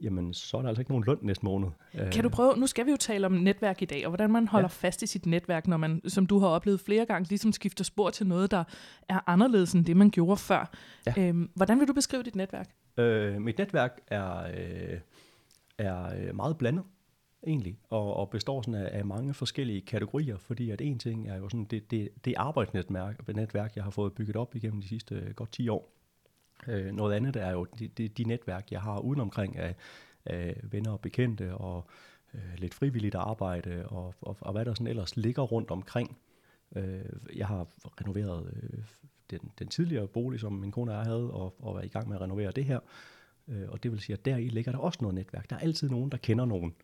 jamen 0.00 0.34
så 0.34 0.56
er 0.56 0.62
der 0.62 0.68
altså 0.68 0.80
ikke 0.80 0.90
nogen 0.90 1.04
løn 1.06 1.18
næste 1.22 1.44
måned. 1.44 1.68
Kan 2.12 2.22
du 2.22 2.28
prøve, 2.28 2.56
nu 2.56 2.66
skal 2.66 2.86
vi 2.86 2.90
jo 2.90 2.96
tale 2.96 3.26
om 3.26 3.32
netværk 3.32 3.82
i 3.82 3.84
dag, 3.84 4.06
og 4.06 4.10
hvordan 4.10 4.30
man 4.30 4.48
holder 4.48 4.68
ja. 4.82 4.86
fast 4.86 5.02
i 5.02 5.06
sit 5.06 5.26
netværk, 5.26 5.66
når 5.66 5.76
man, 5.76 6.00
som 6.08 6.26
du 6.26 6.38
har 6.38 6.48
oplevet 6.48 6.80
flere 6.80 7.06
gange, 7.06 7.28
ligesom 7.28 7.52
skifter 7.52 7.84
spor 7.84 8.10
til 8.10 8.26
noget, 8.26 8.50
der 8.50 8.64
er 9.08 9.20
anderledes 9.26 9.72
end 9.72 9.84
det, 9.84 9.96
man 9.96 10.10
gjorde 10.10 10.36
før. 10.36 10.70
Ja. 11.06 11.28
Øhm, 11.28 11.50
hvordan 11.54 11.80
vil 11.80 11.88
du 11.88 11.92
beskrive 11.92 12.22
dit 12.22 12.36
netværk? 12.36 12.70
Øh, 12.96 13.40
mit 13.40 13.58
netværk 13.58 14.00
er, 14.06 14.38
øh, 14.38 15.00
er 15.78 16.14
øh, 16.16 16.36
meget 16.36 16.58
blandet 16.58 16.84
egentlig, 17.46 17.78
og, 17.90 18.14
og 18.14 18.30
består 18.30 18.62
sådan 18.62 18.74
af, 18.74 18.98
af 18.98 19.04
mange 19.04 19.34
forskellige 19.34 19.80
kategorier, 19.80 20.36
fordi 20.38 20.70
at 20.70 20.80
en 20.80 20.98
ting 20.98 21.28
er 21.28 21.36
jo 21.36 21.48
sådan 21.48 21.64
det, 21.64 21.90
det, 21.90 22.08
det 22.24 22.34
arbejdsnetværk, 22.36 23.28
netværk, 23.28 23.76
jeg 23.76 23.84
har 23.84 23.90
fået 23.90 24.12
bygget 24.12 24.36
op 24.36 24.54
igennem 24.54 24.80
de 24.80 24.88
sidste 24.88 25.14
øh, 25.14 25.34
godt 25.34 25.52
10 25.52 25.68
år. 25.68 25.92
Øh, 26.68 26.92
noget 26.92 27.14
andet 27.14 27.36
er 27.36 27.50
jo 27.50 27.64
de, 27.78 27.88
de, 27.88 28.08
de 28.08 28.24
netværk, 28.24 28.72
jeg 28.72 28.80
har 28.80 28.98
udenomkring 28.98 29.56
af, 29.56 29.74
af 30.24 30.60
venner 30.62 30.90
og 30.90 31.00
bekendte, 31.00 31.54
og 31.54 31.86
øh, 32.34 32.54
lidt 32.58 32.74
frivilligt 32.74 33.14
arbejde, 33.14 33.86
og, 33.88 34.14
og, 34.20 34.36
og 34.40 34.52
hvad 34.52 34.64
der 34.64 34.74
sådan 34.74 34.86
ellers 34.86 35.16
ligger 35.16 35.42
rundt 35.42 35.70
omkring. 35.70 36.18
Øh, 36.76 37.04
jeg 37.36 37.46
har 37.46 37.66
renoveret 38.00 38.52
øh, 38.56 38.84
den, 39.30 39.40
den 39.58 39.68
tidligere 39.68 40.06
bolig, 40.06 40.40
som 40.40 40.52
min 40.52 40.70
kone 40.70 40.90
og 40.90 40.96
jeg 40.96 41.04
havde, 41.04 41.30
og, 41.30 41.54
og 41.58 41.78
er 41.78 41.82
i 41.82 41.88
gang 41.88 42.08
med 42.08 42.16
at 42.16 42.22
renovere 42.22 42.52
det 42.52 42.64
her. 42.64 42.80
Øh, 43.48 43.68
og 43.68 43.82
det 43.82 43.92
vil 43.92 44.00
sige, 44.00 44.14
at 44.14 44.24
der 44.24 44.36
i 44.36 44.48
ligger 44.48 44.72
der 44.72 44.78
også 44.78 44.98
noget 45.00 45.14
netværk. 45.14 45.50
Der 45.50 45.56
er 45.56 45.60
altid 45.60 45.90
nogen, 45.90 46.10
der 46.10 46.16
kender 46.16 46.44
nogen. 46.44 46.74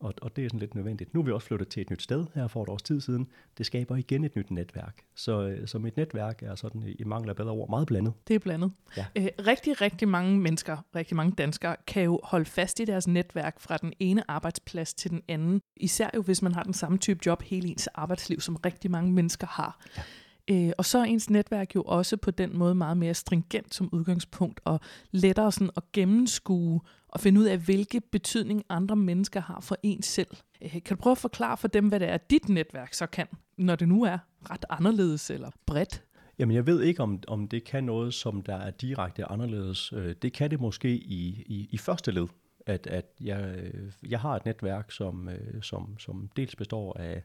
Og, 0.00 0.14
og 0.22 0.36
det 0.36 0.44
er 0.44 0.48
sådan 0.48 0.60
lidt 0.60 0.74
nødvendigt. 0.74 1.14
Nu 1.14 1.20
er 1.20 1.24
vi 1.24 1.32
også 1.32 1.46
flyttet 1.46 1.68
til 1.68 1.80
et 1.80 1.90
nyt 1.90 2.02
sted 2.02 2.26
her 2.34 2.48
for 2.48 2.62
et 2.62 2.68
års 2.68 2.82
tid 2.82 3.00
siden. 3.00 3.28
Det 3.58 3.66
skaber 3.66 3.96
igen 3.96 4.24
et 4.24 4.36
nyt 4.36 4.50
netværk. 4.50 5.02
Så, 5.14 5.48
øh, 5.48 5.68
så 5.68 5.78
mit 5.78 5.96
netværk 5.96 6.42
er 6.42 6.54
sådan, 6.54 6.94
i 6.98 7.04
mangel 7.04 7.30
af 7.30 7.36
bedre 7.36 7.50
ord, 7.50 7.70
meget 7.70 7.86
blandet. 7.86 8.12
Det 8.28 8.34
er 8.34 8.38
blandet. 8.38 8.72
Ja. 8.96 9.06
Æ, 9.16 9.22
øh, 9.22 9.28
rigtig, 9.46 9.80
rigtig 9.80 10.08
mange 10.08 10.38
mennesker, 10.38 10.76
rigtig 10.94 11.16
mange 11.16 11.32
danskere, 11.32 11.76
kan 11.86 12.02
jo 12.02 12.20
holde 12.22 12.44
fast 12.44 12.80
i 12.80 12.84
deres 12.84 13.08
netværk 13.08 13.60
fra 13.60 13.76
den 13.76 13.92
ene 14.00 14.30
arbejdsplads 14.30 14.94
til 14.94 15.10
den 15.10 15.22
anden. 15.28 15.60
Især 15.76 16.10
jo, 16.14 16.22
hvis 16.22 16.42
man 16.42 16.54
har 16.54 16.62
den 16.62 16.74
samme 16.74 16.98
type 16.98 17.20
job 17.26 17.42
hele 17.42 17.68
ens 17.68 17.86
arbejdsliv, 17.86 18.40
som 18.40 18.56
rigtig 18.56 18.90
mange 18.90 19.12
mennesker 19.12 19.46
har. 19.46 19.80
Ja. 19.96 20.02
Øh, 20.50 20.70
og 20.78 20.84
så 20.84 20.98
er 20.98 21.04
ens 21.04 21.30
netværk 21.30 21.74
jo 21.74 21.82
også 21.82 22.16
på 22.16 22.30
den 22.30 22.58
måde 22.58 22.74
meget 22.74 22.96
mere 22.96 23.14
stringent 23.14 23.74
som 23.74 23.88
udgangspunkt, 23.92 24.60
og 24.64 24.80
lettere 25.10 25.52
sådan 25.52 25.70
at 25.76 25.82
gennemskue 25.92 26.80
og 27.08 27.20
finde 27.20 27.40
ud 27.40 27.44
af, 27.44 27.58
hvilke 27.58 28.00
betydning 28.00 28.64
andre 28.68 28.96
mennesker 28.96 29.40
har 29.40 29.60
for 29.60 29.76
en 29.82 30.02
selv. 30.02 30.36
Øh, 30.62 30.70
kan 30.70 30.82
du 30.90 30.96
prøve 30.96 31.12
at 31.12 31.18
forklare 31.18 31.56
for 31.56 31.68
dem, 31.68 31.88
hvad 31.88 32.00
det 32.00 32.08
er, 32.08 32.16
dit 32.16 32.48
netværk 32.48 32.94
så 32.94 33.06
kan, 33.06 33.26
når 33.58 33.76
det 33.76 33.88
nu 33.88 34.04
er 34.04 34.18
ret 34.50 34.64
anderledes 34.70 35.30
eller 35.30 35.50
bredt? 35.66 36.02
Jamen, 36.38 36.54
jeg 36.54 36.66
ved 36.66 36.82
ikke, 36.82 37.02
om, 37.02 37.22
om 37.28 37.48
det 37.48 37.64
kan 37.64 37.84
noget, 37.84 38.14
som 38.14 38.42
der 38.42 38.56
er 38.56 38.70
direkte 38.70 39.24
anderledes. 39.24 39.92
Øh, 39.92 40.14
det 40.22 40.32
kan 40.32 40.50
det 40.50 40.60
måske 40.60 40.88
i, 40.90 41.44
i, 41.46 41.68
i 41.70 41.78
første 41.78 42.10
led, 42.10 42.26
at, 42.66 42.86
at 42.86 43.06
jeg, 43.20 43.56
øh, 43.58 43.92
jeg 44.10 44.20
har 44.20 44.36
et 44.36 44.44
netværk, 44.44 44.90
som, 44.90 45.28
øh, 45.28 45.62
som, 45.62 45.98
som 45.98 46.28
dels 46.36 46.56
består 46.56 46.96
af 46.98 47.22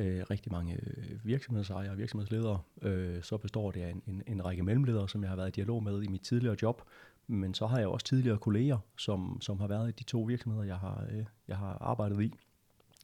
øh, 0.00 0.24
rigtig 0.30 0.52
mange 0.52 0.74
øh, 0.74 1.24
virksomhedsejere 1.24 1.90
og 1.90 1.98
virksomhedsledere. 1.98 2.58
Øh, 2.82 3.22
så 3.22 3.36
består 3.36 3.70
det 3.70 3.80
af 3.80 3.90
en, 3.90 4.02
en, 4.06 4.22
en 4.26 4.44
række 4.44 4.62
mellemledere, 4.62 5.08
som 5.08 5.22
jeg 5.22 5.30
har 5.30 5.36
været 5.36 5.48
i 5.48 5.50
dialog 5.50 5.82
med 5.82 6.02
i 6.02 6.08
mit 6.08 6.20
tidligere 6.20 6.56
job. 6.62 6.82
Men 7.26 7.54
så 7.54 7.66
har 7.66 7.78
jeg 7.78 7.88
også 7.88 8.06
tidligere 8.06 8.38
kolleger, 8.38 8.78
som, 8.98 9.38
som 9.40 9.60
har 9.60 9.66
været 9.66 9.88
i 9.88 9.92
de 9.92 10.04
to 10.04 10.20
virksomheder, 10.20 10.64
jeg 10.64 10.76
har, 10.76 11.06
øh, 11.12 11.24
jeg 11.48 11.56
har 11.56 11.78
arbejdet 11.80 12.22
i. 12.22 12.32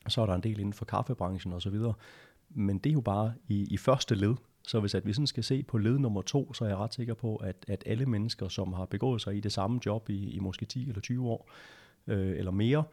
Så 0.08 0.22
er 0.22 0.26
der 0.26 0.34
en 0.34 0.42
del 0.42 0.58
inden 0.58 0.72
for 0.72 0.84
kaffebranchen 0.84 1.52
osv. 1.52 1.76
Men 2.50 2.78
det 2.78 2.90
er 2.90 2.94
jo 2.94 3.00
bare 3.00 3.34
i, 3.48 3.66
i 3.70 3.76
første 3.76 4.14
led. 4.14 4.34
Så 4.62 4.80
hvis 4.80 4.94
at 4.94 5.06
vi 5.06 5.12
sådan 5.12 5.26
skal 5.26 5.44
se 5.44 5.62
på 5.62 5.78
led 5.78 5.98
nummer 5.98 6.22
to, 6.22 6.52
så 6.52 6.64
er 6.64 6.68
jeg 6.68 6.76
ret 6.76 6.94
sikker 6.94 7.14
på, 7.14 7.36
at, 7.36 7.64
at 7.68 7.82
alle 7.86 8.06
mennesker, 8.06 8.48
som 8.48 8.72
har 8.72 8.84
begået 8.84 9.22
sig 9.22 9.36
i 9.36 9.40
det 9.40 9.52
samme 9.52 9.80
job 9.86 10.10
i, 10.10 10.30
i 10.30 10.38
måske 10.38 10.66
10 10.66 10.88
eller 10.88 11.00
20 11.00 11.28
år, 11.28 11.50
øh, 12.06 12.38
eller 12.38 12.50
mere, 12.50 12.84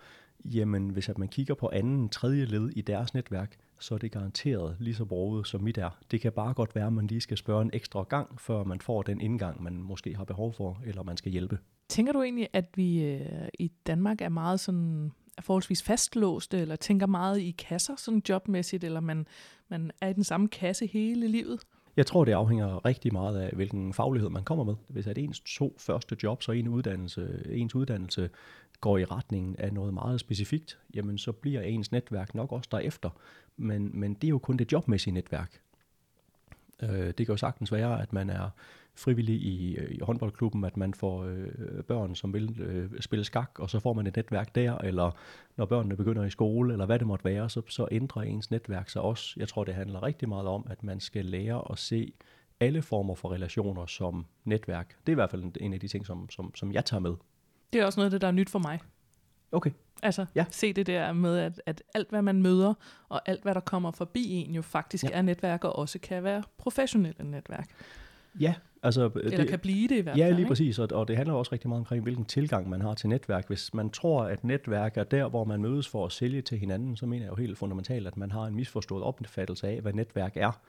jamen 0.45 0.89
hvis 0.89 1.09
at 1.09 1.17
man 1.17 1.27
kigger 1.27 1.53
på 1.53 1.69
anden, 1.73 2.09
tredje 2.09 2.45
led 2.45 2.69
i 2.69 2.81
deres 2.81 3.13
netværk, 3.13 3.57
så 3.79 3.93
er 3.93 3.97
det 3.97 4.11
garanteret 4.11 4.75
lige 4.79 4.95
så 4.95 5.05
broget 5.05 5.47
som 5.47 5.61
mit 5.61 5.77
er. 5.77 5.89
Det 6.11 6.21
kan 6.21 6.31
bare 6.31 6.53
godt 6.53 6.75
være, 6.75 6.87
at 6.87 6.93
man 6.93 7.07
lige 7.07 7.21
skal 7.21 7.37
spørge 7.37 7.61
en 7.61 7.69
ekstra 7.73 8.03
gang, 8.03 8.41
før 8.41 8.63
man 8.63 8.81
får 8.81 9.01
den 9.01 9.21
indgang, 9.21 9.63
man 9.63 9.73
måske 9.73 10.15
har 10.15 10.23
behov 10.23 10.53
for, 10.53 10.81
eller 10.85 11.03
man 11.03 11.17
skal 11.17 11.31
hjælpe. 11.31 11.57
Tænker 11.89 12.13
du 12.13 12.21
egentlig, 12.21 12.47
at 12.53 12.65
vi 12.75 13.03
øh, 13.03 13.47
i 13.59 13.71
Danmark 13.87 14.21
er 14.21 14.29
meget 14.29 14.59
sådan 14.59 15.11
er 15.37 15.41
forholdsvis 15.41 15.83
fastlåste, 15.83 16.57
eller 16.57 16.75
tænker 16.75 17.07
meget 17.07 17.39
i 17.39 17.51
kasser, 17.51 17.95
sådan 17.97 18.21
jobmæssigt, 18.29 18.83
eller 18.83 18.99
man, 18.99 19.27
man 19.69 19.91
er 20.01 20.07
i 20.07 20.13
den 20.13 20.23
samme 20.23 20.47
kasse 20.47 20.85
hele 20.85 21.27
livet? 21.27 21.59
Jeg 21.97 22.05
tror, 22.05 22.25
det 22.25 22.31
afhænger 22.31 22.85
rigtig 22.85 23.13
meget 23.13 23.37
af, 23.37 23.51
hvilken 23.53 23.93
faglighed 23.93 24.29
man 24.29 24.43
kommer 24.43 24.63
med. 24.63 24.75
Hvis 24.87 25.07
at 25.07 25.17
ens 25.17 25.39
to 25.39 25.75
første 25.79 26.17
jobs 26.23 26.49
og 26.49 26.57
en 26.57 26.67
uddannelse, 26.67 27.43
ens 27.49 27.75
uddannelse 27.75 28.29
går 28.83 28.97
i 28.97 29.05
retningen 29.05 29.55
af 29.55 29.73
noget 29.73 29.93
meget 29.93 30.19
specifikt, 30.19 30.79
jamen 30.93 31.17
så 31.17 31.31
bliver 31.31 31.61
ens 31.61 31.91
netværk 31.91 32.35
nok 32.35 32.51
også 32.51 32.69
derefter. 32.71 33.09
Men, 33.57 33.99
men 33.99 34.13
det 34.13 34.23
er 34.23 34.29
jo 34.29 34.37
kun 34.37 34.57
det 34.57 34.71
jobmæssige 34.71 35.13
netværk. 35.13 35.61
Øh, 36.83 36.89
det 36.89 37.15
kan 37.15 37.27
jo 37.27 37.37
sagtens 37.37 37.71
være, 37.71 38.01
at 38.01 38.13
man 38.13 38.29
er 38.29 38.49
frivillig 38.95 39.35
i, 39.35 39.77
i 39.77 39.99
håndboldklubben, 40.01 40.63
at 40.63 40.77
man 40.77 40.93
får 40.93 41.23
øh, 41.23 41.83
børn, 41.83 42.15
som 42.15 42.33
vil 42.33 42.61
øh, 42.61 43.01
spille 43.01 43.25
skak, 43.25 43.59
og 43.59 43.69
så 43.69 43.79
får 43.79 43.93
man 43.93 44.07
et 44.07 44.15
netværk 44.15 44.55
der, 44.55 44.77
eller 44.77 45.11
når 45.57 45.65
børnene 45.65 45.95
begynder 45.95 46.23
i 46.23 46.29
skole, 46.29 46.73
eller 46.73 46.85
hvad 46.85 46.99
det 46.99 47.07
måtte 47.07 47.25
være, 47.25 47.49
så, 47.49 47.61
så 47.67 47.87
ændrer 47.91 48.21
ens 48.21 48.51
netværk 48.51 48.89
sig 48.89 49.01
også. 49.01 49.33
Jeg 49.37 49.47
tror, 49.47 49.63
det 49.63 49.73
handler 49.73 50.03
rigtig 50.03 50.29
meget 50.29 50.47
om, 50.47 50.67
at 50.69 50.83
man 50.83 50.99
skal 50.99 51.25
lære 51.25 51.71
at 51.71 51.79
se 51.79 52.13
alle 52.59 52.81
former 52.81 53.15
for 53.15 53.31
relationer 53.31 53.85
som 53.85 54.25
netværk. 54.45 54.89
Det 54.89 55.11
er 55.11 55.11
i 55.11 55.21
hvert 55.21 55.31
fald 55.31 55.51
en 55.59 55.73
af 55.73 55.79
de 55.79 55.87
ting, 55.87 56.05
som, 56.05 56.29
som, 56.29 56.55
som 56.55 56.71
jeg 56.71 56.85
tager 56.85 57.01
med. 57.01 57.13
Det 57.73 57.81
er 57.81 57.85
også 57.85 57.99
noget 57.99 58.07
af 58.07 58.11
det, 58.11 58.21
der 58.21 58.27
er 58.27 58.31
nyt 58.31 58.49
for 58.49 58.59
mig. 58.59 58.79
Okay. 59.51 59.71
Altså, 60.03 60.25
ja. 60.35 60.45
se 60.51 60.73
det 60.73 60.87
der 60.87 61.13
med, 61.13 61.37
at, 61.37 61.61
at 61.65 61.83
alt, 61.93 62.09
hvad 62.09 62.21
man 62.21 62.41
møder, 62.41 62.73
og 63.09 63.21
alt, 63.25 63.43
hvad 63.43 63.53
der 63.53 63.59
kommer 63.59 63.91
forbi 63.91 64.31
en, 64.31 64.55
jo 64.55 64.61
faktisk 64.61 65.03
ja. 65.03 65.09
er 65.13 65.21
netværk, 65.21 65.63
og 65.63 65.75
også 65.75 65.99
kan 65.99 66.23
være 66.23 66.43
professionelle 66.57 67.31
netværk. 67.31 67.69
Ja, 68.39 68.53
altså... 68.83 69.11
Eller 69.15 69.37
det, 69.37 69.47
kan 69.47 69.59
blive 69.59 69.87
det 69.87 69.95
i 69.95 70.01
hvert 70.01 70.13
fald. 70.13 70.25
Ja, 70.25 70.29
lige 70.29 70.39
ikke? 70.39 70.47
præcis, 70.47 70.79
og, 70.79 70.87
og 70.91 71.07
det 71.07 71.17
handler 71.17 71.33
også 71.33 71.51
rigtig 71.51 71.69
meget 71.69 71.79
omkring, 71.79 72.03
hvilken 72.03 72.25
tilgang 72.25 72.69
man 72.69 72.81
har 72.81 72.93
til 72.93 73.09
netværk. 73.09 73.47
Hvis 73.47 73.73
man 73.73 73.89
tror, 73.89 74.23
at 74.23 74.43
netværk 74.43 74.97
er 74.97 75.03
der, 75.03 75.29
hvor 75.29 75.43
man 75.43 75.61
mødes 75.61 75.87
for 75.87 76.05
at 76.05 76.11
sælge 76.11 76.41
til 76.41 76.57
hinanden, 76.57 76.95
så 76.95 77.05
mener 77.05 77.25
jeg 77.25 77.31
jo 77.31 77.35
helt 77.35 77.57
fundamentalt, 77.57 78.07
at 78.07 78.17
man 78.17 78.31
har 78.31 78.43
en 78.43 78.55
misforstået 78.55 79.03
opfattelse 79.03 79.67
af, 79.67 79.81
hvad 79.81 79.93
netværk 79.93 80.33
er. 80.35 80.61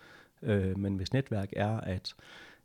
Øh, 0.42 0.78
men 0.78 0.96
hvis 0.96 1.12
netværk 1.12 1.48
er, 1.56 1.80
at 1.80 2.14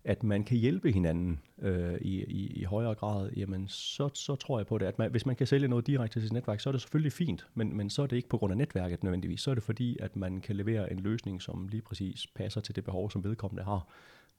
at 0.03 0.23
man 0.23 0.43
kan 0.43 0.57
hjælpe 0.57 0.91
hinanden 0.91 1.39
øh, 1.61 1.97
i, 2.01 2.23
i, 2.23 2.47
i 2.47 2.63
højere 2.63 2.95
grad, 2.95 3.31
jamen 3.31 3.67
så, 3.67 4.09
så 4.13 4.35
tror 4.35 4.59
jeg 4.59 4.67
på 4.67 4.77
det, 4.77 4.85
at 4.85 4.99
man, 4.99 5.11
hvis 5.11 5.25
man 5.25 5.35
kan 5.35 5.47
sælge 5.47 5.67
noget 5.67 5.87
direkte 5.87 6.15
til 6.15 6.21
sit 6.21 6.33
netværk, 6.33 6.59
så 6.59 6.69
er 6.69 6.71
det 6.71 6.81
selvfølgelig 6.81 7.13
fint, 7.13 7.47
men, 7.53 7.77
men 7.77 7.89
så 7.89 8.01
er 8.01 8.07
det 8.07 8.15
ikke 8.15 8.29
på 8.29 8.37
grund 8.37 8.51
af 8.51 8.57
netværket 8.57 9.03
nødvendigvis, 9.03 9.41
så 9.41 9.51
er 9.51 9.55
det 9.55 9.63
fordi, 9.63 9.97
at 9.99 10.15
man 10.15 10.41
kan 10.41 10.55
levere 10.55 10.91
en 10.91 10.99
løsning, 10.99 11.41
som 11.41 11.67
lige 11.67 11.81
præcis 11.81 12.27
passer 12.27 12.61
til 12.61 12.75
det 12.75 12.83
behov, 12.83 13.11
som 13.11 13.23
vedkommende 13.23 13.63
har. 13.63 13.87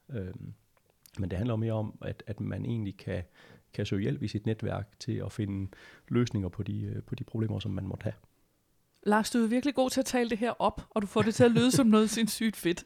Øh, 0.09 0.33
men 1.19 1.29
det 1.29 1.37
handler 1.37 1.55
mere 1.55 1.73
om, 1.73 1.97
at, 2.01 2.23
at 2.27 2.39
man 2.39 2.65
egentlig 2.65 2.97
kan, 2.97 3.23
kan 3.73 3.85
søge 3.85 4.01
hjælp 4.01 4.23
i 4.23 4.27
sit 4.27 4.45
netværk 4.45 4.99
til 4.99 5.17
at 5.25 5.31
finde 5.31 5.71
løsninger 6.07 6.49
på 6.49 6.63
de, 6.63 6.81
øh, 6.81 7.03
på 7.03 7.15
de 7.15 7.23
problemer, 7.23 7.59
som 7.59 7.71
man 7.71 7.87
måtte 7.87 8.03
have. 8.03 8.13
Lars, 9.03 9.31
du 9.31 9.43
er 9.43 9.47
virkelig 9.47 9.75
god 9.75 9.89
til 9.89 9.99
at 9.99 10.05
tale 10.05 10.29
det 10.29 10.37
her 10.37 10.61
op, 10.61 10.81
og 10.89 11.01
du 11.01 11.07
får 11.07 11.21
det 11.21 11.35
til 11.35 11.43
at 11.43 11.51
lyde 11.51 11.71
som 11.71 11.87
noget 11.87 12.09
sindssygt 12.09 12.55
fedt. 12.55 12.85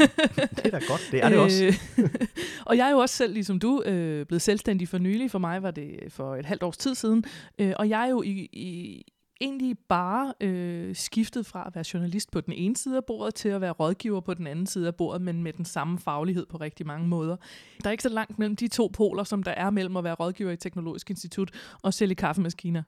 det 0.56 0.66
er 0.66 0.70
da 0.70 0.80
godt, 0.88 1.08
det 1.10 1.24
er 1.24 1.28
det 1.28 1.38
også. 1.38 1.80
og 2.66 2.76
jeg 2.76 2.86
er 2.86 2.90
jo 2.90 2.98
også 2.98 3.16
selv, 3.16 3.32
ligesom 3.32 3.58
du, 3.58 3.82
øh, 3.82 4.26
blevet 4.26 4.42
selvstændig 4.42 4.88
for 4.88 4.98
nylig. 4.98 5.30
For 5.30 5.38
mig 5.38 5.62
var 5.62 5.70
det 5.70 5.90
for 6.08 6.36
et 6.36 6.46
halvt 6.46 6.62
års 6.62 6.76
tid 6.76 6.94
siden. 6.94 7.24
Øh, 7.58 7.72
og 7.76 7.88
jeg 7.88 8.02
er 8.02 8.10
jo 8.10 8.22
i, 8.22 8.48
i, 8.52 9.02
egentlig 9.40 9.78
bare 9.88 10.34
øh, 10.40 10.96
skiftet 10.96 11.46
fra 11.46 11.64
at 11.66 11.74
være 11.74 11.84
journalist 11.94 12.30
på 12.30 12.40
den 12.40 12.52
ene 12.52 12.76
side 12.76 12.96
af 12.96 13.04
bordet 13.04 13.34
til 13.34 13.48
at 13.48 13.60
være 13.60 13.72
rådgiver 13.72 14.20
på 14.20 14.34
den 14.34 14.46
anden 14.46 14.66
side 14.66 14.86
af 14.86 14.94
bordet, 14.94 15.22
men 15.22 15.42
med 15.42 15.52
den 15.52 15.64
samme 15.64 15.98
faglighed 15.98 16.46
på 16.46 16.56
rigtig 16.56 16.86
mange 16.86 17.08
måder. 17.08 17.36
Der 17.82 17.88
er 17.88 17.92
ikke 17.92 18.02
så 18.02 18.08
langt 18.08 18.38
mellem 18.38 18.56
de 18.56 18.68
to 18.68 18.90
poler, 18.92 19.24
som 19.24 19.42
der 19.42 19.50
er 19.52 19.70
mellem 19.70 19.96
at 19.96 20.04
være 20.04 20.14
rådgiver 20.14 20.50
i 20.50 20.56
Teknologisk 20.56 21.10
Institut 21.10 21.50
og 21.82 21.94
sælge 21.94 22.14
kaffemaskiner. 22.14 22.82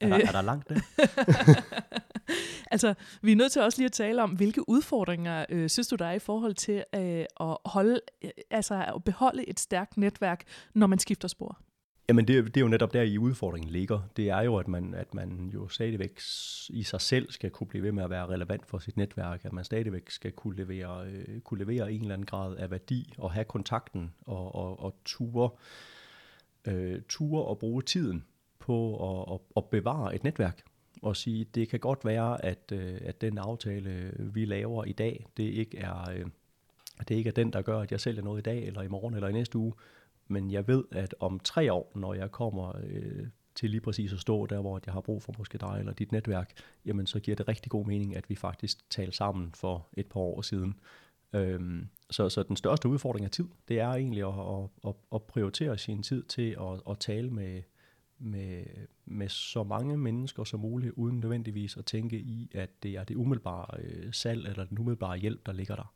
Er 0.00 0.08
der, 0.08 0.16
er 0.16 0.32
der 0.32 0.42
langt 0.42 0.68
det? 0.68 0.82
altså, 2.70 2.94
vi 3.22 3.32
er 3.32 3.36
nødt 3.36 3.52
til 3.52 3.62
også 3.62 3.78
lige 3.78 3.86
at 3.86 3.92
tale 3.92 4.22
om, 4.22 4.30
hvilke 4.30 4.68
udfordringer 4.68 5.46
øh, 5.48 5.68
synes 5.68 5.88
du, 5.88 5.96
der 5.96 6.06
er 6.06 6.12
i 6.12 6.18
forhold 6.18 6.54
til 6.54 6.84
øh, 6.94 7.24
at 7.40 7.56
holde, 7.64 8.00
øh, 8.24 8.30
altså 8.50 8.84
at 8.96 9.04
beholde 9.04 9.48
et 9.48 9.60
stærkt 9.60 9.96
netværk, 9.96 10.44
når 10.74 10.86
man 10.86 10.98
skifter 10.98 11.28
spor? 11.28 11.58
Jamen 12.08 12.28
det, 12.28 12.44
det 12.44 12.56
er 12.56 12.60
jo 12.60 12.68
netop 12.68 12.92
der 12.92 13.02
i 13.02 13.18
udfordringen 13.18 13.70
ligger. 13.70 14.00
Det 14.16 14.30
er 14.30 14.40
jo, 14.40 14.56
at 14.56 14.68
man, 14.68 14.94
at 14.94 15.14
man 15.14 15.50
jo 15.54 15.68
stadigvæk 15.68 16.20
i 16.70 16.82
sig 16.82 17.00
selv 17.00 17.30
skal 17.30 17.50
kunne 17.50 17.66
blive 17.66 17.84
ved 17.84 17.92
med 17.92 18.04
at 18.04 18.10
være 18.10 18.26
relevant 18.26 18.66
for 18.66 18.78
sit 18.78 18.96
netværk, 18.96 19.44
at 19.44 19.52
man 19.52 19.64
stadigvæk 19.64 20.10
skal 20.10 20.32
kunne 20.32 20.56
levere, 20.56 21.06
øh, 21.06 21.40
kunne 21.40 21.58
levere 21.58 21.92
en 21.92 22.00
eller 22.00 22.14
anden 22.14 22.26
grad 22.26 22.56
af 22.56 22.70
værdi 22.70 23.12
og 23.18 23.32
have 23.32 23.44
kontakten 23.44 24.12
og, 24.26 24.54
og, 24.54 24.80
og 24.80 24.94
ture, 25.04 25.50
øh, 26.66 27.02
ture 27.08 27.44
og 27.44 27.58
bruge 27.58 27.82
tiden 27.82 28.24
på 28.58 28.96
at, 29.10 29.34
at, 29.34 29.40
at 29.56 29.70
bevare 29.70 30.14
et 30.14 30.24
netværk 30.24 30.62
og 31.02 31.16
sige, 31.16 31.44
det 31.44 31.68
kan 31.68 31.80
godt 31.80 32.04
være, 32.04 32.44
at, 32.44 32.72
øh, 32.72 33.00
at 33.04 33.20
den 33.20 33.38
aftale, 33.38 33.90
øh, 33.90 34.34
vi 34.34 34.44
laver 34.44 34.84
i 34.84 34.92
dag, 34.92 35.26
det 35.36 35.42
ikke 35.42 35.78
er, 35.78 36.10
øh, 36.10 36.26
det 37.08 37.14
ikke 37.14 37.28
er 37.28 37.34
den, 37.34 37.52
der 37.52 37.62
gør, 37.62 37.80
at 37.80 37.92
jeg 37.92 38.00
sælger 38.00 38.22
noget 38.22 38.38
i 38.38 38.42
dag, 38.42 38.66
eller 38.66 38.82
i 38.82 38.88
morgen, 38.88 39.14
eller 39.14 39.28
i 39.28 39.32
næste 39.32 39.58
uge. 39.58 39.72
Men 40.28 40.50
jeg 40.50 40.68
ved, 40.68 40.84
at 40.90 41.14
om 41.20 41.40
tre 41.40 41.72
år, 41.72 41.92
når 41.94 42.14
jeg 42.14 42.30
kommer 42.30 42.72
øh, 42.84 43.26
til 43.54 43.70
lige 43.70 43.80
præcis 43.80 44.12
at 44.12 44.20
stå 44.20 44.46
der, 44.46 44.60
hvor 44.60 44.80
jeg 44.86 44.94
har 44.94 45.00
brug 45.00 45.22
for 45.22 45.34
måske 45.38 45.58
dig 45.58 45.76
eller 45.78 45.92
dit 45.92 46.12
netværk, 46.12 46.52
jamen 46.84 47.06
så 47.06 47.20
giver 47.20 47.36
det 47.36 47.48
rigtig 47.48 47.70
god 47.70 47.86
mening, 47.86 48.16
at 48.16 48.30
vi 48.30 48.34
faktisk 48.34 48.90
taler 48.90 49.12
sammen 49.12 49.52
for 49.54 49.88
et 49.92 50.06
par 50.06 50.20
år 50.20 50.42
siden. 50.42 50.74
Øhm, 51.32 51.88
så, 52.10 52.28
så 52.28 52.42
den 52.42 52.56
største 52.56 52.88
udfordring 52.88 53.26
er 53.26 53.30
tid. 53.30 53.48
Det 53.68 53.80
er 53.80 53.88
egentlig 53.88 54.22
at, 54.22 54.34
at, 54.34 54.68
at, 54.88 54.94
at 55.14 55.22
prioritere 55.22 55.78
sin 55.78 56.02
tid 56.02 56.22
til 56.22 56.56
at, 56.60 56.80
at 56.90 56.98
tale 56.98 57.30
med, 57.30 57.62
med, 58.22 58.64
med 59.04 59.28
så 59.28 59.62
mange 59.62 59.96
mennesker 59.96 60.44
som 60.44 60.60
muligt, 60.60 60.92
uden 60.96 61.20
nødvendigvis 61.20 61.76
at 61.76 61.84
tænke 61.84 62.18
i, 62.18 62.50
at 62.54 62.82
det 62.82 62.90
er 62.90 63.04
det 63.04 63.14
umiddelbare 63.16 63.66
øh, 63.78 64.12
salg 64.12 64.46
eller 64.46 64.64
den 64.64 64.78
umiddelbare 64.78 65.16
hjælp, 65.16 65.46
der 65.46 65.52
ligger 65.52 65.74
der. 65.74 65.92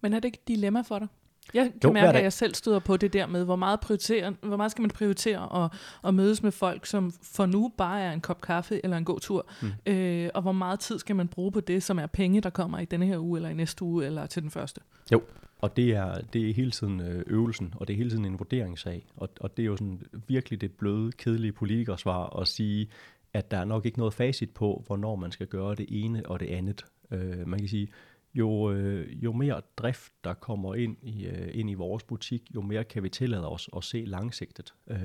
Men 0.00 0.12
er 0.12 0.20
det 0.20 0.24
ikke 0.24 0.38
et 0.42 0.48
dilemma 0.48 0.80
for 0.80 0.98
dig? 0.98 1.08
Jeg 1.54 1.64
kan 1.64 1.80
jo, 1.84 1.92
mærke, 1.92 2.18
at 2.18 2.24
jeg 2.24 2.32
selv 2.32 2.54
støder 2.54 2.78
på 2.78 2.96
det 2.96 3.12
der 3.12 3.26
med, 3.26 3.44
hvor 3.44 3.56
meget, 3.56 3.80
prioritere, 3.80 4.34
hvor 4.42 4.56
meget 4.56 4.70
skal 4.70 4.82
man 4.82 4.90
prioritere 4.90 5.64
at, 5.64 5.72
at 6.04 6.14
mødes 6.14 6.42
med 6.42 6.52
folk, 6.52 6.86
som 6.86 7.12
for 7.22 7.46
nu 7.46 7.72
bare 7.76 8.02
er 8.02 8.12
en 8.12 8.20
kop 8.20 8.40
kaffe 8.40 8.80
eller 8.84 8.96
en 8.96 9.04
god 9.04 9.20
tur, 9.20 9.46
mm. 9.62 9.92
øh, 9.92 10.30
og 10.34 10.42
hvor 10.42 10.52
meget 10.52 10.80
tid 10.80 10.98
skal 10.98 11.16
man 11.16 11.28
bruge 11.28 11.52
på 11.52 11.60
det, 11.60 11.82
som 11.82 11.98
er 11.98 12.06
penge, 12.06 12.40
der 12.40 12.50
kommer 12.50 12.78
i 12.78 12.84
denne 12.84 13.06
her 13.06 13.18
uge, 13.18 13.38
eller 13.38 13.48
i 13.48 13.54
næste 13.54 13.84
uge, 13.84 14.06
eller 14.06 14.26
til 14.26 14.42
den 14.42 14.50
første? 14.50 14.80
Jo, 15.12 15.22
og 15.58 15.76
det 15.76 15.94
er, 15.94 16.20
det 16.20 16.50
er 16.50 16.54
hele 16.54 16.70
tiden 16.70 17.00
øh, 17.00 17.24
øvelsen, 17.26 17.74
og 17.76 17.88
det 17.88 17.94
er 17.94 17.96
hele 17.96 18.10
tiden 18.10 18.24
en 18.24 18.38
vurderingssag. 18.38 19.06
Og, 19.16 19.28
og 19.40 19.56
det 19.56 19.62
er 19.62 19.66
jo 19.66 19.76
sådan 19.76 20.02
virkelig 20.28 20.60
det 20.60 20.72
bløde, 20.72 21.12
kedelige 21.12 21.52
politikersvar 21.52 22.40
at 22.40 22.48
sige, 22.48 22.88
at 23.32 23.50
der 23.50 23.56
er 23.56 23.64
nok 23.64 23.86
ikke 23.86 23.98
noget 23.98 24.14
facit 24.14 24.50
på, 24.50 24.82
hvornår 24.86 25.16
man 25.16 25.32
skal 25.32 25.46
gøre 25.46 25.74
det 25.74 25.86
ene 25.88 26.26
og 26.26 26.40
det 26.40 26.46
andet. 26.46 26.84
Øh, 27.10 27.48
man 27.48 27.58
kan 27.58 27.68
sige, 27.68 27.88
jo, 28.34 28.72
øh, 28.72 29.24
jo 29.24 29.32
mere 29.32 29.60
drift, 29.76 30.12
der 30.24 30.34
kommer 30.34 30.74
ind 30.74 30.96
i, 31.02 31.26
øh, 31.26 31.48
ind 31.52 31.70
i 31.70 31.74
vores 31.74 32.02
butik, 32.02 32.42
jo 32.54 32.60
mere 32.60 32.84
kan 32.84 33.02
vi 33.02 33.08
tillade 33.08 33.48
os 33.48 33.70
at 33.76 33.84
se 33.84 34.04
langsigtet. 34.06 34.74
Øh, 34.90 34.98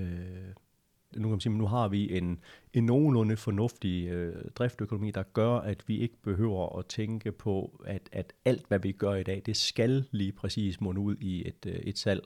nu 1.15 1.21
kan 1.21 1.29
man 1.29 1.39
sige, 1.39 1.53
nu 1.53 1.67
har 1.67 1.87
vi 1.87 2.17
en, 2.17 2.39
en 2.73 2.85
nogenlunde 2.85 3.37
fornuftig 3.37 4.07
øh, 4.07 4.51
driftøkonomi, 4.55 5.11
der 5.11 5.23
gør, 5.23 5.53
at 5.53 5.83
vi 5.87 5.99
ikke 5.99 6.17
behøver 6.23 6.79
at 6.79 6.85
tænke 6.85 7.31
på, 7.31 7.81
at, 7.85 8.09
at 8.11 8.33
alt, 8.45 8.67
hvad 8.67 8.79
vi 8.79 8.91
gør 8.91 9.13
i 9.13 9.23
dag, 9.23 9.41
det 9.45 9.57
skal 9.57 10.05
lige 10.11 10.31
præcis 10.31 10.81
munde 10.81 11.01
ud 11.01 11.15
i 11.15 11.47
et, 11.47 11.65
øh, 11.65 11.75
et 11.75 11.97
salg. 11.97 12.23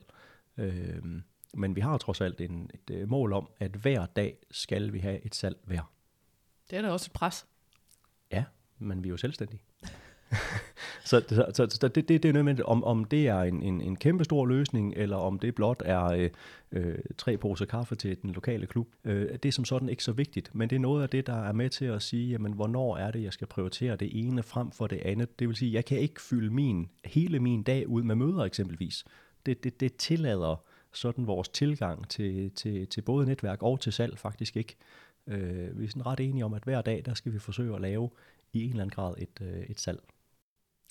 Øh, 0.58 1.02
men 1.54 1.76
vi 1.76 1.80
har 1.80 1.98
trods 1.98 2.20
alt 2.20 2.40
en, 2.40 2.70
et 2.74 2.94
øh, 2.94 3.08
mål 3.08 3.32
om, 3.32 3.48
at 3.60 3.70
hver 3.70 4.06
dag 4.06 4.38
skal 4.50 4.92
vi 4.92 4.98
have 4.98 5.26
et 5.26 5.34
salg 5.34 5.56
hver. 5.64 5.92
Det 6.70 6.78
er 6.78 6.82
da 6.82 6.90
også 6.90 7.08
et 7.08 7.12
pres. 7.12 7.46
Ja, 8.32 8.44
men 8.78 9.04
vi 9.04 9.08
er 9.08 9.10
jo 9.10 9.16
selvstændige 9.16 9.60
så, 11.04 11.22
så, 11.28 11.46
så, 11.54 11.66
så 11.70 11.88
det, 11.88 12.08
det, 12.08 12.22
det 12.22 12.28
er 12.28 12.32
nødvendigt, 12.32 12.66
om, 12.66 12.84
om 12.84 13.04
det 13.04 13.28
er 13.28 13.40
en, 13.40 13.62
en, 13.62 13.80
en 13.80 13.96
kæmpe 13.96 14.24
stor 14.24 14.46
løsning, 14.46 14.94
eller 14.96 15.16
om 15.16 15.38
det 15.38 15.54
blot 15.54 15.82
er 15.84 16.04
øh, 16.04 16.30
øh, 16.72 16.98
tre 17.18 17.36
poser 17.36 17.64
kaffe 17.64 17.94
til 17.94 18.22
den 18.22 18.30
lokale 18.30 18.66
klub. 18.66 18.88
Øh, 19.04 19.32
det 19.32 19.44
er 19.44 19.52
som 19.52 19.64
sådan 19.64 19.88
ikke 19.88 20.04
så 20.04 20.12
vigtigt, 20.12 20.54
men 20.54 20.70
det 20.70 20.76
er 20.76 20.80
noget 20.80 21.02
af 21.02 21.08
det, 21.08 21.26
der 21.26 21.42
er 21.48 21.52
med 21.52 21.70
til 21.70 21.84
at 21.84 22.02
sige, 22.02 22.30
jamen, 22.30 22.52
hvornår 22.52 22.96
er 22.96 23.10
det, 23.10 23.22
jeg 23.22 23.32
skal 23.32 23.46
prioritere 23.46 23.96
det 23.96 24.26
ene 24.26 24.42
frem 24.42 24.70
for 24.70 24.86
det 24.86 24.96
andet. 24.96 25.38
Det 25.38 25.48
vil 25.48 25.56
sige, 25.56 25.72
jeg 25.72 25.84
kan 25.84 25.98
ikke 25.98 26.22
fylde 26.22 26.50
min, 26.50 26.88
hele 27.04 27.40
min 27.40 27.62
dag 27.62 27.88
ud 27.88 28.02
med 28.02 28.14
møder 28.14 28.44
eksempelvis. 28.44 29.04
Det, 29.46 29.64
det, 29.64 29.80
det 29.80 29.96
tillader 29.96 30.64
sådan 30.92 31.26
vores 31.26 31.48
tilgang 31.48 32.08
til, 32.08 32.50
til, 32.50 32.86
til 32.86 33.02
både 33.02 33.26
netværk 33.26 33.62
og 33.62 33.80
til 33.80 33.92
salg 33.92 34.18
faktisk 34.18 34.56
ikke. 34.56 34.76
Øh, 35.26 35.78
vi 35.78 35.84
er 35.84 35.88
sådan 35.88 36.06
ret 36.06 36.20
enige 36.20 36.44
om, 36.44 36.54
at 36.54 36.64
hver 36.64 36.82
dag, 36.82 37.02
der 37.04 37.14
skal 37.14 37.32
vi 37.32 37.38
forsøge 37.38 37.74
at 37.74 37.80
lave 37.80 38.10
i 38.52 38.64
en 38.64 38.70
eller 38.70 38.82
anden 38.82 38.94
grad 38.94 39.14
et, 39.18 39.40
øh, 39.40 39.62
et 39.68 39.80
salg. 39.80 40.00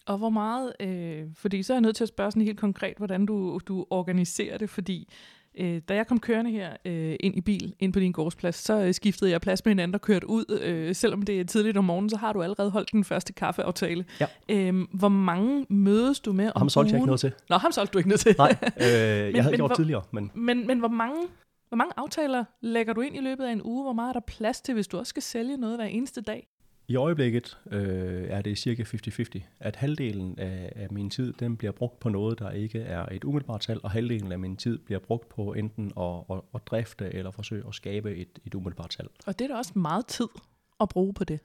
Og 0.05 0.17
hvor 0.17 0.29
meget, 0.29 0.73
øh, 0.79 1.23
fordi 1.35 1.63
så 1.63 1.73
er 1.73 1.75
jeg 1.75 1.81
nødt 1.81 1.95
til 1.95 2.03
at 2.03 2.07
spørge 2.07 2.31
sådan 2.31 2.41
helt 2.45 2.59
konkret, 2.59 2.97
hvordan 2.97 3.25
du, 3.25 3.59
du 3.67 3.85
organiserer 3.89 4.57
det, 4.57 4.69
fordi 4.69 5.13
øh, 5.57 5.81
da 5.89 5.95
jeg 5.95 6.07
kom 6.07 6.19
kørende 6.19 6.51
her 6.51 6.75
øh, 6.85 7.15
ind 7.19 7.37
i 7.37 7.41
bil, 7.41 7.73
ind 7.79 7.93
på 7.93 7.99
din 7.99 8.11
gårdsplads, 8.11 8.55
så 8.55 8.81
øh, 8.81 8.93
skiftede 8.93 9.31
jeg 9.31 9.41
plads 9.41 9.65
med 9.65 9.71
hinanden 9.71 9.95
og 9.95 10.01
kørte 10.01 10.29
ud. 10.29 10.59
Øh, 10.63 10.95
selvom 10.95 11.21
det 11.21 11.39
er 11.39 11.43
tidligt 11.45 11.77
om 11.77 11.85
morgenen, 11.85 12.09
så 12.09 12.17
har 12.17 12.33
du 12.33 12.43
allerede 12.43 12.69
holdt 12.71 12.91
den 12.91 13.03
første 13.03 13.33
kaffeaftale. 13.33 14.05
Ja. 14.19 14.25
Øh, 14.49 14.75
hvor 14.93 15.09
mange 15.09 15.65
mødes 15.69 16.19
du 16.19 16.33
med 16.33 16.51
om 16.55 16.61
Ham 16.61 16.69
solgte 16.69 16.91
jeg 16.91 16.97
ikke 16.97 17.05
noget 17.05 17.19
til. 17.19 17.31
Nå, 17.49 17.55
ham 17.57 17.71
solgte 17.71 17.93
du 17.93 17.97
ikke 17.97 18.09
noget 18.09 18.19
til. 18.19 18.35
Nej, 18.37 18.55
øh, 18.61 18.63
jeg 18.87 19.31
Men- 19.33 19.41
havde 19.41 19.51
men 19.51 19.57
gjort 19.57 19.69
hvor- 19.69 19.75
tidligere, 19.75 20.01
men 20.11 20.31
Men, 20.33 20.67
men 20.67 20.79
hvor 20.79 20.87
mange 20.87 21.17
hvor 21.67 21.75
mange 21.77 21.93
aftaler 21.97 22.43
lægger 22.61 22.93
du 22.93 23.01
ind 23.01 23.15
i 23.15 23.19
løbet 23.19 23.43
af 23.43 23.51
en 23.51 23.61
uge? 23.63 23.83
Hvor 23.83 23.93
meget 23.93 24.09
er 24.09 24.13
der 24.13 24.19
plads 24.27 24.61
til, 24.61 24.73
hvis 24.73 24.87
du 24.87 24.97
også 24.97 25.09
skal 25.09 25.23
sælge 25.23 25.57
noget 25.57 25.77
hver 25.77 25.85
eneste 25.85 26.21
dag? 26.21 26.47
I 26.87 26.95
øjeblikket 26.95 27.57
øh, 27.71 28.23
er 28.29 28.41
det 28.41 28.57
cirka 28.57 28.83
50-50, 28.83 29.39
at 29.59 29.75
halvdelen 29.75 30.39
af, 30.39 30.73
af 30.75 30.91
min 30.91 31.09
tid, 31.09 31.33
den 31.33 31.57
bliver 31.57 31.71
brugt 31.71 31.99
på 31.99 32.09
noget, 32.09 32.39
der 32.39 32.51
ikke 32.51 32.79
er 32.79 33.05
et 33.11 33.23
umiddelbart 33.23 33.63
salg, 33.63 33.83
og 33.83 33.91
halvdelen 33.91 34.31
af 34.31 34.39
min 34.39 34.57
tid 34.57 34.77
bliver 34.77 34.99
brugt 34.99 35.29
på 35.29 35.53
enten 35.53 35.91
at, 35.97 36.23
at, 36.29 36.41
at 36.55 36.67
drifte 36.67 37.13
eller 37.13 37.31
forsøge 37.31 37.63
at 37.67 37.75
skabe 37.75 38.15
et, 38.15 38.39
et 38.45 38.55
umiddelbart 38.55 38.93
salg. 38.93 39.09
Og 39.25 39.39
det 39.39 39.45
er 39.45 39.49
da 39.49 39.55
også 39.55 39.79
meget 39.79 40.05
tid 40.05 40.27
at 40.81 40.89
bruge 40.89 41.13
på 41.13 41.23
det. 41.23 41.39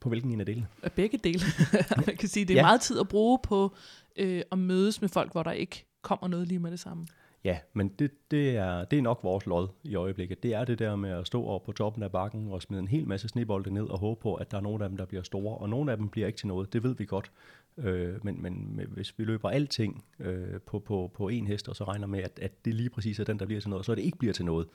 På 0.00 0.08
hvilken 0.08 0.32
en 0.32 0.40
af 0.40 0.46
delene? 0.46 0.66
Begge 0.96 1.18
dele. 1.18 1.40
Man 2.06 2.16
kan 2.16 2.28
sige, 2.28 2.44
det 2.44 2.54
er 2.54 2.58
ja. 2.58 2.62
meget 2.62 2.80
tid 2.80 3.00
at 3.00 3.08
bruge 3.08 3.38
på 3.42 3.76
øh, 4.16 4.42
at 4.52 4.58
mødes 4.58 5.00
med 5.00 5.08
folk, 5.08 5.32
hvor 5.32 5.42
der 5.42 5.52
ikke 5.52 5.84
kommer 6.02 6.28
noget 6.28 6.48
lige 6.48 6.58
med 6.58 6.70
det 6.70 6.80
samme. 6.80 7.06
Ja, 7.44 7.58
men 7.72 7.88
det, 7.88 8.30
det, 8.30 8.56
er, 8.56 8.84
det 8.84 8.98
er 8.98 9.02
nok 9.02 9.20
vores 9.22 9.46
lod 9.46 9.68
i 9.84 9.94
øjeblikket. 9.94 10.42
Det 10.42 10.54
er 10.54 10.64
det 10.64 10.78
der 10.78 10.96
med 10.96 11.10
at 11.10 11.26
stå 11.26 11.44
over 11.44 11.58
på 11.58 11.72
toppen 11.72 12.02
af 12.02 12.12
bakken 12.12 12.48
og 12.48 12.62
smide 12.62 12.80
en 12.80 12.88
hel 12.88 13.08
masse 13.08 13.28
snebolde 13.28 13.70
ned 13.70 13.84
og 13.84 13.98
håbe 13.98 14.20
på, 14.20 14.34
at 14.34 14.50
der 14.50 14.56
er 14.56 14.60
nogle 14.60 14.84
af 14.84 14.90
dem, 14.90 14.96
der 14.96 15.04
bliver 15.04 15.22
store, 15.22 15.58
og 15.58 15.68
nogle 15.68 15.92
af 15.92 15.96
dem 15.96 16.08
bliver 16.08 16.26
ikke 16.26 16.36
til 16.36 16.48
noget. 16.48 16.72
Det 16.72 16.82
ved 16.82 16.96
vi 16.96 17.04
godt. 17.04 17.32
Øh, 17.78 18.24
men, 18.24 18.42
men 18.42 18.80
hvis 18.88 19.18
vi 19.18 19.24
løber 19.24 19.50
alting 19.50 20.04
øh, 20.18 20.60
på, 20.60 20.78
på, 20.78 21.10
på 21.14 21.28
en 21.28 21.46
hest, 21.46 21.68
og 21.68 21.76
så 21.76 21.84
regner 21.84 22.06
med, 22.06 22.22
at, 22.22 22.38
at 22.42 22.64
det 22.64 22.74
lige 22.74 22.90
præcis 22.90 23.20
er 23.20 23.24
den, 23.24 23.38
der 23.38 23.46
bliver 23.46 23.60
til 23.60 23.70
noget, 23.70 23.86
så 23.86 23.94
det 23.94 24.02
ikke 24.02 24.18
bliver 24.18 24.34
til 24.34 24.44
noget, 24.44 24.68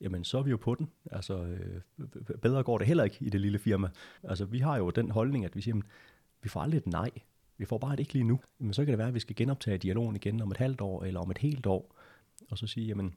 jamen 0.00 0.24
så 0.24 0.38
er 0.38 0.42
vi 0.42 0.50
jo 0.50 0.56
på 0.56 0.74
den. 0.74 0.88
Altså, 1.12 1.44
øh, 1.44 1.80
bedre 2.42 2.62
går 2.62 2.78
det 2.78 2.86
heller 2.86 3.04
ikke 3.04 3.16
i 3.20 3.30
det 3.30 3.40
lille 3.40 3.58
firma. 3.58 3.88
Altså, 4.22 4.44
vi 4.44 4.58
har 4.58 4.76
jo 4.76 4.90
den 4.90 5.10
holdning, 5.10 5.44
at 5.44 5.56
vi 5.56 5.60
siger, 5.60 5.72
jamen, 5.72 5.84
vi 6.42 6.48
får 6.48 6.60
aldrig 6.60 6.78
et 6.78 6.86
nej. 6.86 7.10
Vi 7.58 7.64
får 7.64 7.78
bare 7.78 7.94
et 7.94 8.00
ikke 8.00 8.12
lige 8.12 8.24
nu. 8.24 8.40
Men 8.58 8.72
så 8.72 8.84
kan 8.84 8.90
det 8.92 8.98
være, 8.98 9.08
at 9.08 9.14
vi 9.14 9.20
skal 9.20 9.36
genoptage 9.36 9.78
dialogen 9.78 10.16
igen 10.16 10.40
om 10.40 10.50
et 10.50 10.56
halvt 10.56 10.80
år, 10.80 11.04
eller 11.04 11.20
om 11.20 11.30
et 11.30 11.38
helt 11.38 11.66
år, 11.66 11.96
og 12.50 12.58
så 12.58 12.66
sige, 12.66 12.86
jamen, 12.86 13.14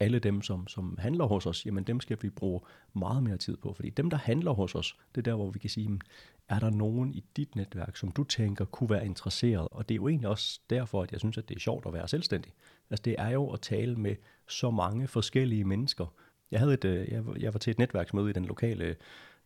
alle 0.00 0.18
dem, 0.18 0.42
som, 0.42 0.66
som 0.68 0.98
handler 1.00 1.24
hos 1.24 1.46
os, 1.46 1.66
jamen 1.66 1.84
dem 1.84 2.00
skal 2.00 2.18
vi 2.22 2.30
bruge 2.30 2.60
meget 2.94 3.22
mere 3.22 3.36
tid 3.36 3.56
på. 3.56 3.72
Fordi 3.72 3.90
dem, 3.90 4.10
der 4.10 4.16
handler 4.16 4.52
hos 4.52 4.74
os, 4.74 4.96
det 5.14 5.18
er 5.20 5.22
der, 5.22 5.34
hvor 5.34 5.50
vi 5.50 5.58
kan 5.58 5.70
sige, 5.70 5.84
jamen, 5.84 6.00
er 6.48 6.58
der 6.58 6.70
nogen 6.70 7.14
i 7.14 7.24
dit 7.36 7.56
netværk, 7.56 7.96
som 7.96 8.10
du 8.10 8.24
tænker 8.24 8.64
kunne 8.64 8.90
være 8.90 9.06
interesseret? 9.06 9.68
Og 9.70 9.88
det 9.88 9.94
er 9.94 9.96
jo 9.96 10.08
egentlig 10.08 10.28
også 10.28 10.60
derfor, 10.70 11.02
at 11.02 11.12
jeg 11.12 11.20
synes, 11.20 11.38
at 11.38 11.48
det 11.48 11.54
er 11.56 11.60
sjovt 11.60 11.86
at 11.86 11.92
være 11.92 12.08
selvstændig. 12.08 12.52
Altså 12.90 13.02
det 13.02 13.14
er 13.18 13.28
jo 13.28 13.50
at 13.50 13.60
tale 13.60 13.96
med 13.96 14.16
så 14.48 14.70
mange 14.70 15.08
forskellige 15.08 15.64
mennesker. 15.64 16.14
Jeg, 16.50 16.60
havde 16.60 16.74
et, 16.74 16.84
øh, 16.84 17.08
jeg, 17.12 17.26
var- 17.26 17.36
jeg 17.40 17.54
var 17.54 17.58
til 17.58 17.70
et 17.70 17.78
netværksmøde 17.78 18.30
i 18.30 18.32
den 18.32 18.44
lokale, 18.44 18.96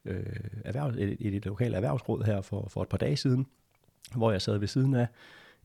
øh, 0.04 0.26
erhverv, 0.64 0.98
i 0.98 1.02
i 1.14 1.30
det 1.30 1.44
lokale 1.44 1.76
erhvervsråd 1.76 2.24
her 2.24 2.40
for, 2.42 2.68
for 2.68 2.82
et 2.82 2.88
par 2.88 2.98
dage 2.98 3.16
siden, 3.16 3.46
hvor 4.16 4.30
jeg 4.30 4.42
sad 4.42 4.58
ved 4.58 4.68
siden 4.68 4.94
af 4.94 5.06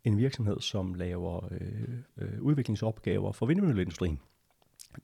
en 0.04 0.18
virksomhed, 0.18 0.60
som 0.60 0.94
laver 0.94 1.48
øh, 1.52 1.90
øh, 2.18 2.42
udviklingsopgaver 2.42 3.32
for 3.32 3.46
vindmølleindustrien. 3.46 4.20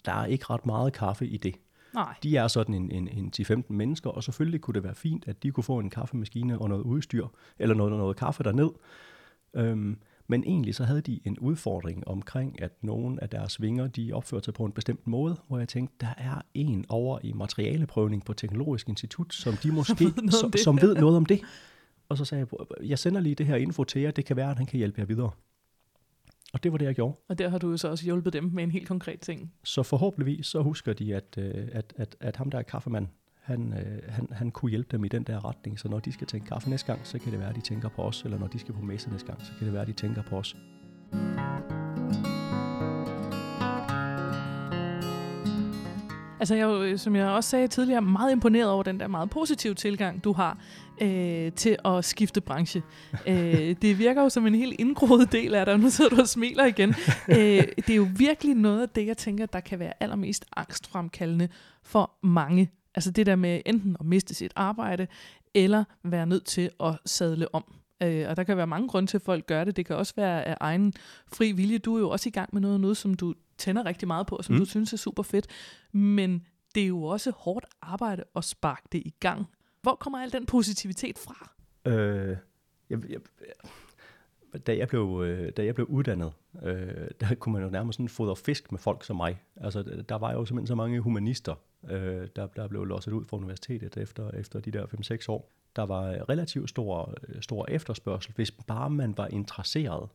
Der 0.05 0.11
er 0.13 0.25
ikke 0.25 0.45
ret 0.49 0.65
meget 0.65 0.93
kaffe 0.93 1.27
i 1.27 1.37
det. 1.37 1.55
Nej. 1.93 2.15
De 2.23 2.37
er 2.37 2.47
sådan 2.47 2.75
en, 2.75 2.91
en, 2.91 3.07
en 3.07 3.31
10-15 3.41 3.63
mennesker, 3.69 4.09
og 4.09 4.23
selvfølgelig 4.23 4.61
kunne 4.61 4.73
det 4.73 4.83
være 4.83 4.95
fint, 4.95 5.27
at 5.27 5.43
de 5.43 5.51
kunne 5.51 5.63
få 5.63 5.79
en 5.79 5.89
kaffemaskine 5.89 6.59
og 6.59 6.69
noget 6.69 6.83
udstyr, 6.83 7.27
eller 7.59 7.75
noget, 7.75 7.93
noget 7.93 8.17
kaffe 8.17 8.43
derned. 8.43 8.69
Øhm, 9.53 9.97
men 10.27 10.43
egentlig 10.43 10.75
så 10.75 10.83
havde 10.83 11.01
de 11.01 11.19
en 11.25 11.39
udfordring 11.39 12.07
omkring, 12.07 12.61
at 12.61 12.71
nogle 12.81 13.23
af 13.23 13.29
deres 13.29 13.61
vinger, 13.61 13.87
de 13.87 14.13
opførte 14.13 14.45
sig 14.45 14.53
på 14.53 14.65
en 14.65 14.71
bestemt 14.71 15.07
måde, 15.07 15.37
hvor 15.47 15.57
jeg 15.57 15.67
tænkte, 15.67 15.95
der 16.01 16.13
er 16.17 16.41
en 16.53 16.85
over 16.89 17.19
i 17.23 17.33
materialeprøvning 17.33 18.25
på 18.25 18.33
Teknologisk 18.33 18.89
Institut, 18.89 19.33
som 19.33 19.53
de 19.63 19.71
måske, 19.71 20.13
som, 20.41 20.53
som 20.63 20.81
ved 20.81 20.95
noget 20.95 21.17
om 21.17 21.25
det. 21.25 21.41
Og 22.09 22.17
så 22.17 22.25
sagde 22.25 22.47
jeg, 22.51 22.87
jeg 22.89 22.99
sender 22.99 23.21
lige 23.21 23.35
det 23.35 23.45
her 23.45 23.55
info 23.55 23.83
til 23.83 24.01
jer, 24.01 24.11
det 24.11 24.25
kan 24.25 24.35
være, 24.35 24.51
at 24.51 24.57
han 24.57 24.65
kan 24.65 24.77
hjælpe 24.77 25.01
jer 25.01 25.05
videre. 25.05 25.31
Og 26.53 26.63
det 26.63 26.71
var 26.71 26.77
det, 26.77 26.85
jeg 26.85 26.95
gjorde. 26.95 27.15
Og 27.27 27.39
der 27.39 27.49
har 27.49 27.57
du 27.57 27.77
så 27.77 27.87
også 27.87 28.05
hjulpet 28.05 28.33
dem 28.33 28.43
med 28.43 28.63
en 28.63 28.71
helt 28.71 28.87
konkret 28.87 29.19
ting. 29.19 29.53
Så 29.63 29.83
forhåbentligvis 29.83 30.47
så 30.47 30.61
husker 30.61 30.93
de, 30.93 31.15
at, 31.15 31.37
øh, 31.37 31.67
at, 31.71 31.93
at, 31.97 32.15
at 32.19 32.35
ham 32.35 32.51
der 32.51 32.57
er 32.57 32.63
kaffemand, 32.63 33.07
han, 33.41 33.73
øh, 33.73 34.13
han, 34.13 34.27
han 34.31 34.51
kunne 34.51 34.69
hjælpe 34.69 34.89
dem 34.91 35.05
i 35.05 35.07
den 35.07 35.23
der 35.23 35.45
retning. 35.45 35.79
Så 35.79 35.89
når 35.89 35.99
de 35.99 36.11
skal 36.11 36.27
tænke 36.27 36.47
kaffe 36.47 36.69
næste 36.69 36.87
gang, 36.87 37.07
så 37.07 37.19
kan 37.19 37.31
det 37.31 37.39
være, 37.39 37.49
at 37.49 37.55
de 37.55 37.61
tænker 37.61 37.89
på 37.89 38.01
os. 38.01 38.23
Eller 38.23 38.39
når 38.39 38.47
de 38.47 38.59
skal 38.59 38.73
på 38.73 38.81
messe 38.81 39.09
næste 39.09 39.27
gang, 39.27 39.41
så 39.41 39.51
kan 39.57 39.65
det 39.65 39.73
være, 39.73 39.81
at 39.81 39.87
de 39.87 39.93
tænker 39.93 40.23
på 40.23 40.37
os. 40.37 40.55
Altså 46.39 46.55
jeg, 46.55 46.69
er 46.69 46.73
jo, 46.73 46.83
øh, 46.83 46.97
som 46.97 47.15
jeg 47.15 47.27
også 47.27 47.49
sagde 47.49 47.67
tidligere, 47.67 48.01
meget 48.01 48.31
imponeret 48.31 48.69
over 48.69 48.83
den 48.83 48.99
der 48.99 49.07
meget 49.07 49.29
positive 49.29 49.73
tilgang, 49.73 50.23
du 50.23 50.33
har 50.33 50.57
øh, 51.01 51.51
til 51.51 51.77
at 51.85 52.05
skifte 52.05 52.41
branche. 52.41 52.83
øh, 53.27 53.75
det 53.81 53.99
virker 53.99 54.21
jo 54.21 54.29
som 54.29 54.47
en 54.47 54.55
helt 54.55 54.75
indgroet 54.79 55.31
del 55.31 55.55
af 55.55 55.65
dig, 55.65 55.79
nu 55.79 55.89
sidder 55.89 56.15
du 56.15 56.21
og 56.21 56.27
smiler 56.27 56.65
igen. 56.65 56.89
øh, 57.29 57.63
det 57.77 57.89
er 57.89 57.95
jo 57.95 58.07
virkelig 58.15 58.55
noget 58.55 58.81
af 58.81 58.89
det, 58.89 59.07
jeg 59.07 59.17
tænker, 59.17 59.45
der 59.45 59.59
kan 59.59 59.79
være 59.79 59.93
allermest 59.99 60.45
angstfremkaldende 60.57 61.49
for 61.83 62.11
mange. 62.23 62.71
Altså 62.95 63.11
det 63.11 63.25
der 63.25 63.35
med 63.35 63.61
enten 63.65 63.95
at 63.99 64.05
miste 64.05 64.33
sit 64.33 64.53
arbejde, 64.55 65.07
eller 65.53 65.83
være 66.03 66.25
nødt 66.25 66.45
til 66.45 66.69
at 66.79 66.99
sadle 67.05 67.55
om. 67.55 67.63
Øh, 68.03 68.25
og 68.29 68.37
der 68.37 68.43
kan 68.43 68.57
være 68.57 68.67
mange 68.67 68.87
grunde 68.87 69.09
til, 69.09 69.17
at 69.17 69.21
folk 69.21 69.47
gør 69.47 69.63
det. 69.63 69.75
Det 69.75 69.85
kan 69.85 69.95
også 69.95 70.13
være 70.15 70.43
af 70.43 70.57
egen 70.59 70.93
fri 71.33 71.51
vilje. 71.51 71.77
Du 71.77 71.95
er 71.95 71.99
jo 71.99 72.09
også 72.09 72.29
i 72.29 72.31
gang 72.31 72.49
med 72.53 72.61
noget, 72.61 72.79
noget 72.79 72.97
som 72.97 73.13
du 73.13 73.33
tænder 73.57 73.85
rigtig 73.85 74.07
meget 74.07 74.27
på, 74.27 74.35
og 74.35 74.43
som 74.45 74.55
Mm. 74.55 74.59
du 74.59 74.65
synes 74.65 74.93
er 74.93 74.97
super 74.97 75.23
fedt. 75.23 75.47
Men 75.91 76.45
det 76.75 76.83
er 76.83 76.87
jo 76.87 77.03
også 77.03 77.31
hårdt 77.31 77.65
arbejde 77.81 78.23
at 78.35 78.43
sparke 78.43 78.87
det 78.91 79.01
i 79.05 79.13
gang. 79.19 79.45
Hvor 79.81 79.95
kommer 79.95 80.19
al 80.19 80.31
den 80.31 80.45
positivitet 80.45 81.17
fra? 81.17 81.51
Øh, 81.85 82.37
jeg, 82.89 82.99
jeg, 83.09 83.19
da, 84.67 84.77
jeg 84.77 84.87
blev, 84.87 85.23
øh, 85.25 85.51
da 85.57 85.65
jeg 85.65 85.75
blev 85.75 85.87
uddannet, 85.89 86.33
øh, 86.63 87.07
der 87.19 87.35
kunne 87.35 87.53
man 87.53 87.61
jo 87.63 87.69
nærmest 87.69 87.97
sådan 87.97 88.09
fodre 88.09 88.35
fisk 88.35 88.71
med 88.71 88.79
folk 88.79 89.03
som 89.03 89.15
mig. 89.15 89.41
Altså, 89.55 90.03
der 90.09 90.15
var 90.15 90.33
jo 90.33 90.45
simpelthen 90.45 90.67
så 90.67 90.75
mange 90.75 90.99
humanister, 90.99 91.55
øh, 91.89 92.27
der, 92.35 92.47
der 92.47 92.67
blev 92.67 92.85
losset 92.85 93.11
ud 93.11 93.25
fra 93.25 93.37
universitetet 93.37 93.97
efter, 93.97 94.31
efter 94.31 94.59
de 94.59 94.71
der 94.71 94.85
5-6 94.85 95.25
år. 95.29 95.51
Der 95.75 95.83
var 95.83 96.29
relativt 96.29 96.69
stor, 96.69 97.13
øh, 97.27 97.41
stor 97.41 97.65
efterspørgsel, 97.69 98.33
hvis 98.35 98.51
bare 98.51 98.89
man 98.89 99.17
var 99.17 99.27
interesseret 99.27 100.09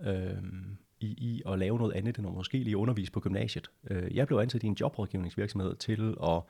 øh, 0.00 0.42
i, 1.02 1.06
i 1.06 1.42
at 1.46 1.58
lave 1.58 1.78
noget 1.78 1.92
andet 1.92 2.18
end 2.18 2.26
at 2.26 2.34
måske 2.34 2.58
lige 2.58 2.76
undervise 2.76 3.12
på 3.12 3.20
gymnasiet. 3.20 3.70
Øh, 3.90 4.16
jeg 4.16 4.26
blev 4.26 4.38
ansat 4.38 4.62
i 4.62 4.66
en 4.66 4.76
jobrådgivningsvirksomhed 4.80 5.76
til 5.76 6.16
at 6.22 6.42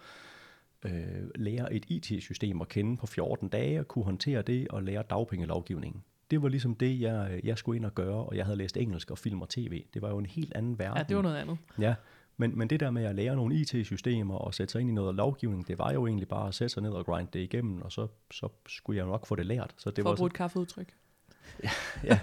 øh, 0.85 1.31
lære 1.35 1.75
et 1.75 1.85
IT-system 1.89 2.61
at 2.61 2.69
kende 2.69 2.97
på 2.97 3.07
14 3.07 3.49
dage, 3.49 3.85
kunne 3.85 4.05
håndtere 4.05 4.43
det 4.43 4.69
og 4.69 4.83
lære 4.83 5.03
dagpengelovgivningen. 5.11 6.03
Det 6.31 6.43
var 6.43 6.49
ligesom 6.49 6.75
det, 6.75 7.01
jeg, 7.01 7.41
jeg 7.45 7.59
skulle 7.59 7.77
ind 7.77 7.85
og 7.85 7.95
gøre, 7.95 8.25
og 8.27 8.37
jeg 8.37 8.45
havde 8.45 8.59
læst 8.59 8.77
engelsk 8.77 9.11
og 9.11 9.19
film 9.19 9.43
og 9.43 9.49
tv. 9.49 9.85
Det 9.95 10.03
var 10.03 10.09
jo 10.09 10.19
en 10.19 10.27
helt 10.27 10.55
anden 10.55 10.79
verden. 10.79 10.99
Ja, 10.99 11.03
det 11.03 11.17
var 11.17 11.23
noget 11.23 11.37
andet. 11.37 11.59
Ja, 11.79 11.95
men, 12.37 12.59
men 12.59 12.71
det 12.71 12.81
der 12.81 12.91
med 12.91 13.05
at 13.05 13.15
lære 13.15 13.37
nogle 13.37 13.55
IT-systemer 13.55 14.35
og 14.35 14.55
sætte 14.55 14.73
sig 14.73 14.81
ind 14.81 14.91
i 14.91 14.93
noget 14.93 15.15
lovgivning, 15.15 15.69
det 15.69 15.79
var 15.79 15.93
jo 15.93 16.07
egentlig 16.07 16.29
bare 16.29 16.49
at 16.49 16.55
sætte 16.55 16.75
sig 16.75 16.83
ned 16.83 16.91
og 16.91 17.07
grinde 17.07 17.31
det 17.33 17.41
igennem, 17.41 17.83
og 17.83 17.93
så, 17.93 18.07
så 18.31 18.49
skulle 18.67 18.97
jeg 18.97 19.07
nok 19.07 19.27
få 19.27 19.35
det 19.35 19.47
lært. 19.47 19.75
Så 19.77 19.91
det 19.91 19.97
For 19.97 20.03
var 20.03 20.13
at 20.13 20.17
bruge 20.17 20.27
et 20.27 20.33
kaffeudtryk. 20.33 20.95
ja, 21.65 21.71
ja 22.05 22.19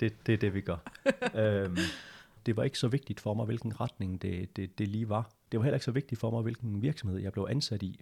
det, 0.00 0.26
det 0.26 0.32
er 0.32 0.36
det, 0.36 0.54
vi 0.54 0.60
gør. 0.60 0.76
øhm, 1.42 1.76
det 2.46 2.56
var 2.56 2.64
ikke 2.64 2.78
så 2.78 2.88
vigtigt 2.88 3.20
for 3.20 3.34
mig, 3.34 3.46
hvilken 3.46 3.80
retning 3.80 4.22
det, 4.22 4.56
det, 4.56 4.78
det 4.78 4.88
lige 4.88 5.08
var. 5.08 5.30
Det 5.52 5.58
var 5.60 5.64
heller 5.64 5.76
ikke 5.76 5.84
så 5.84 5.90
vigtigt 5.90 6.20
for 6.20 6.30
mig, 6.30 6.42
hvilken 6.42 6.82
virksomhed 6.82 7.18
jeg 7.18 7.32
blev 7.32 7.46
ansat 7.50 7.82
i. 7.82 8.00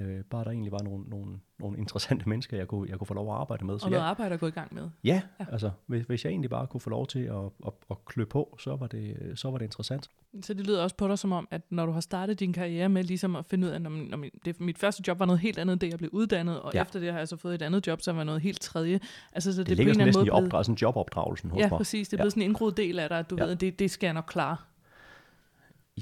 Øh, 0.00 0.24
bare 0.24 0.44
der 0.44 0.50
egentlig 0.50 0.72
var 0.72 0.82
nogle, 0.82 1.04
nogle, 1.04 1.40
nogle 1.58 1.78
interessante 1.78 2.28
mennesker, 2.28 2.56
jeg 2.56 2.68
kunne, 2.68 2.90
jeg 2.90 2.98
kunne 2.98 3.06
få 3.06 3.14
lov 3.14 3.34
at 3.34 3.40
arbejde 3.40 3.64
med. 3.64 3.84
Og 3.84 3.90
noget 3.90 4.04
arbejde 4.04 4.34
at 4.34 4.40
gå 4.40 4.46
i 4.46 4.50
gang 4.50 4.74
med. 4.74 4.90
Ja, 5.04 5.22
ja. 5.40 5.46
altså 5.52 5.70
hvis, 5.86 6.06
hvis 6.06 6.24
jeg 6.24 6.30
egentlig 6.30 6.50
bare 6.50 6.66
kunne 6.66 6.80
få 6.80 6.90
lov 6.90 7.06
til 7.06 7.18
at, 7.18 7.44
at, 7.66 7.72
at 7.90 8.04
klø 8.04 8.24
på, 8.24 8.56
så 8.60 8.76
var, 8.76 8.86
det, 8.86 9.32
så 9.34 9.50
var 9.50 9.58
det 9.58 9.64
interessant. 9.64 10.10
Så 10.42 10.54
det 10.54 10.66
lyder 10.66 10.82
også 10.82 10.96
på 10.96 11.08
dig 11.08 11.18
som 11.18 11.32
om, 11.32 11.48
at 11.50 11.62
når 11.70 11.86
du 11.86 11.92
har 11.92 12.00
startet 12.00 12.40
din 12.40 12.52
karriere 12.52 12.88
med 12.88 13.04
ligesom 13.04 13.36
at 13.36 13.46
finde 13.46 13.66
ud 13.66 13.72
af, 13.72 13.82
når, 13.82 13.90
når 13.90 14.16
min, 14.16 14.30
det, 14.44 14.60
mit 14.60 14.78
første 14.78 15.02
job 15.08 15.18
var 15.18 15.26
noget 15.26 15.40
helt 15.40 15.58
andet, 15.58 15.80
det 15.80 15.90
jeg 15.90 15.98
blev 15.98 16.10
uddannet, 16.12 16.60
og 16.60 16.70
ja. 16.74 16.82
efter 16.82 17.00
det 17.00 17.12
har 17.12 17.18
jeg 17.18 17.28
så 17.28 17.36
fået 17.36 17.54
et 17.54 17.62
andet 17.62 17.86
job, 17.86 18.00
som 18.00 18.16
var 18.16 18.24
noget 18.24 18.40
helt 18.40 18.60
tredje. 18.60 19.00
Altså, 19.32 19.52
så 19.52 19.58
det, 19.58 19.68
det 19.68 19.76
ligger 19.76 19.92
en 19.92 19.98
næsten 19.98 20.20
måde 20.20 20.26
i 20.26 20.30
opdrag, 20.30 20.64
sådan 20.64 20.78
jobopdragelsen 20.82 21.50
hos 21.50 21.58
ja, 21.58 21.64
mig. 21.64 21.72
Ja, 21.72 21.76
præcis. 21.76 22.08
Det 22.08 22.14
er 22.14 22.18
blevet 22.18 22.26
ja. 22.26 22.30
sådan 22.30 22.42
en 22.42 22.48
indgroet 22.48 22.76
del 22.76 22.98
af 22.98 23.08
dig, 23.08 23.18
at 23.18 23.30
du 23.30 23.36
ja. 23.36 23.44
ved, 23.44 23.52
at 23.52 23.60
det, 23.60 23.78
det 23.78 23.90
skal 23.90 24.06
jeg 24.06 24.14
nok 24.14 24.24
klare. 24.28 24.56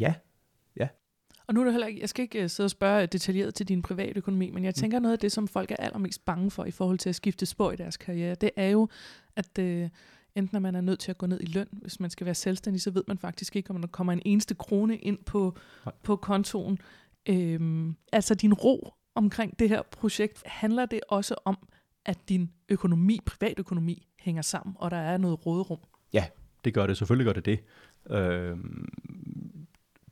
Ja, 0.01 0.15
og 1.49 1.55
nu 1.55 1.61
er 1.61 1.65
det 1.65 1.73
heller 1.73 1.87
ikke, 1.87 2.01
jeg 2.01 2.09
skal 2.09 2.23
ikke 2.23 2.45
uh, 2.45 2.51
sidde 2.51 2.67
og 2.67 2.71
spørge 2.71 3.07
detaljeret 3.07 3.55
til 3.55 3.69
din 3.69 3.83
private 3.83 4.19
økonomi, 4.19 4.51
men 4.51 4.65
jeg 4.65 4.71
mm. 4.71 4.81
tænker 4.81 4.99
noget 4.99 5.13
af 5.13 5.19
det, 5.19 5.33
som 5.33 5.49
folk 5.49 5.71
er 5.71 5.77
allermest 5.77 6.25
bange 6.25 6.51
for 6.51 6.65
i 6.65 6.71
forhold 6.71 6.99
til 6.99 7.09
at 7.09 7.15
skifte 7.15 7.47
spor 7.47 7.73
i 7.73 7.77
deres 7.77 7.97
karriere, 7.97 8.35
det 8.35 8.51
er 8.57 8.69
jo, 8.69 8.89
at 9.37 9.59
uh, 9.59 9.65
enten 10.35 10.49
når 10.53 10.61
man 10.61 10.75
er 10.75 10.81
nødt 10.81 11.01
til 11.01 11.11
at 11.11 11.19
gå 11.19 11.27
ned 11.27 11.41
i 11.41 11.47
løn, 11.47 11.69
hvis 11.73 12.01
man 12.01 12.11
skal 12.11 12.25
være 12.25 12.35
selvstændig, 12.35 12.83
så 12.83 12.91
ved 12.91 13.05
man 13.09 13.19
faktisk 13.19 13.57
ikke, 13.57 13.71
om 13.71 13.81
der 13.81 13.89
kommer 13.89 14.13
en 14.13 14.23
eneste 14.25 14.55
krone 14.55 14.97
ind 14.97 15.19
på, 15.19 15.57
på 16.03 16.17
kontoen. 16.17 16.79
Øhm, 17.29 17.97
altså 18.13 18.35
din 18.35 18.55
ro 18.55 18.93
omkring 19.15 19.59
det 19.59 19.69
her 19.69 19.83
projekt, 19.83 20.43
handler 20.47 20.87
det 20.87 21.01
også 21.09 21.35
om, 21.45 21.59
at 22.07 22.29
din 22.29 22.51
økonomi, 22.69 23.21
privatøkonomi, 23.27 24.07
hænger 24.21 24.43
sammen, 24.43 24.77
og 24.79 24.91
der 24.91 24.97
er 24.97 25.19
noget 25.19 25.47
råderum? 25.47 25.79
Ja, 26.13 26.27
det 26.65 26.75
gør 26.75 26.87
det. 26.87 26.97
Selvfølgelig 26.97 27.27
gør 27.27 27.41
det 27.41 27.47
det. 27.47 27.61
Øhm, 28.11 28.89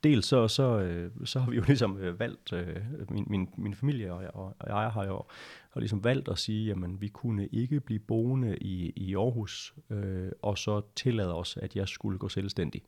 dels 0.04 0.26
så, 0.26 0.48
så, 0.48 0.78
øh, 0.78 1.10
så 1.24 1.40
har 1.40 1.50
vi 1.50 1.56
jo 1.56 1.62
ligesom 1.72 1.98
øh, 1.98 2.20
valgt, 2.20 2.52
øh, 2.52 2.76
min, 3.10 3.24
min, 3.26 3.48
min 3.56 3.74
familie 3.74 4.12
og 4.12 4.22
jeg, 4.22 4.30
og 4.34 4.54
jeg 4.66 4.90
har 4.90 5.04
jo 5.04 5.22
har 5.70 5.80
ligesom 5.80 6.04
valgt 6.04 6.28
at 6.28 6.38
sige, 6.38 6.70
at 6.70 7.00
vi 7.00 7.08
kunne 7.08 7.46
ikke 7.46 7.80
blive 7.80 7.98
boende 7.98 8.58
i, 8.58 8.92
i 8.96 9.14
Aarhus, 9.14 9.74
øh, 9.90 10.30
og 10.42 10.58
så 10.58 10.82
tillade 10.96 11.34
os, 11.34 11.56
at 11.56 11.76
jeg 11.76 11.88
skulle 11.88 12.18
gå 12.18 12.28
selvstændig. 12.28 12.82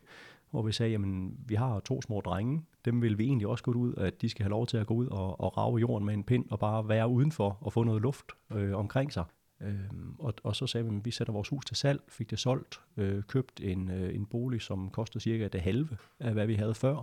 Hvor 0.50 0.62
vi 0.62 0.72
sagde, 0.72 0.94
at 0.94 1.00
vi 1.46 1.54
har 1.54 1.80
to 1.80 2.02
små 2.02 2.20
drenge, 2.20 2.62
dem 2.84 3.02
vil 3.02 3.18
vi 3.18 3.24
egentlig 3.24 3.46
også 3.46 3.64
gå 3.64 3.72
ud, 3.72 3.94
at 3.96 4.22
de 4.22 4.28
skal 4.28 4.42
have 4.42 4.50
lov 4.50 4.66
til 4.66 4.76
at 4.76 4.86
gå 4.86 4.94
ud 4.94 5.06
og, 5.06 5.40
og 5.40 5.56
rave 5.56 5.78
jorden 5.78 6.06
med 6.06 6.14
en 6.14 6.24
pind, 6.24 6.44
og 6.50 6.58
bare 6.58 6.88
være 6.88 7.08
udenfor 7.08 7.58
og 7.60 7.72
få 7.72 7.84
noget 7.84 8.02
luft 8.02 8.26
øh, 8.52 8.76
omkring 8.76 9.12
sig. 9.12 9.24
Øhm, 9.60 10.14
og, 10.18 10.34
og 10.42 10.56
så 10.56 10.66
sagde 10.66 10.90
vi, 10.90 10.96
at 10.96 11.04
vi 11.04 11.10
sætter 11.10 11.32
vores 11.32 11.48
hus 11.48 11.64
til 11.64 11.76
salg, 11.76 12.00
fik 12.08 12.30
det 12.30 12.38
solgt, 12.38 12.80
øh, 12.96 13.22
købt 13.22 13.60
en, 13.60 13.90
øh, 13.90 14.14
en 14.14 14.26
bolig, 14.26 14.62
som 14.62 14.90
kostede 14.90 15.22
cirka 15.22 15.48
det 15.48 15.60
halve 15.60 15.96
af, 16.20 16.32
hvad 16.32 16.46
vi 16.46 16.54
havde 16.54 16.74
før, 16.74 17.02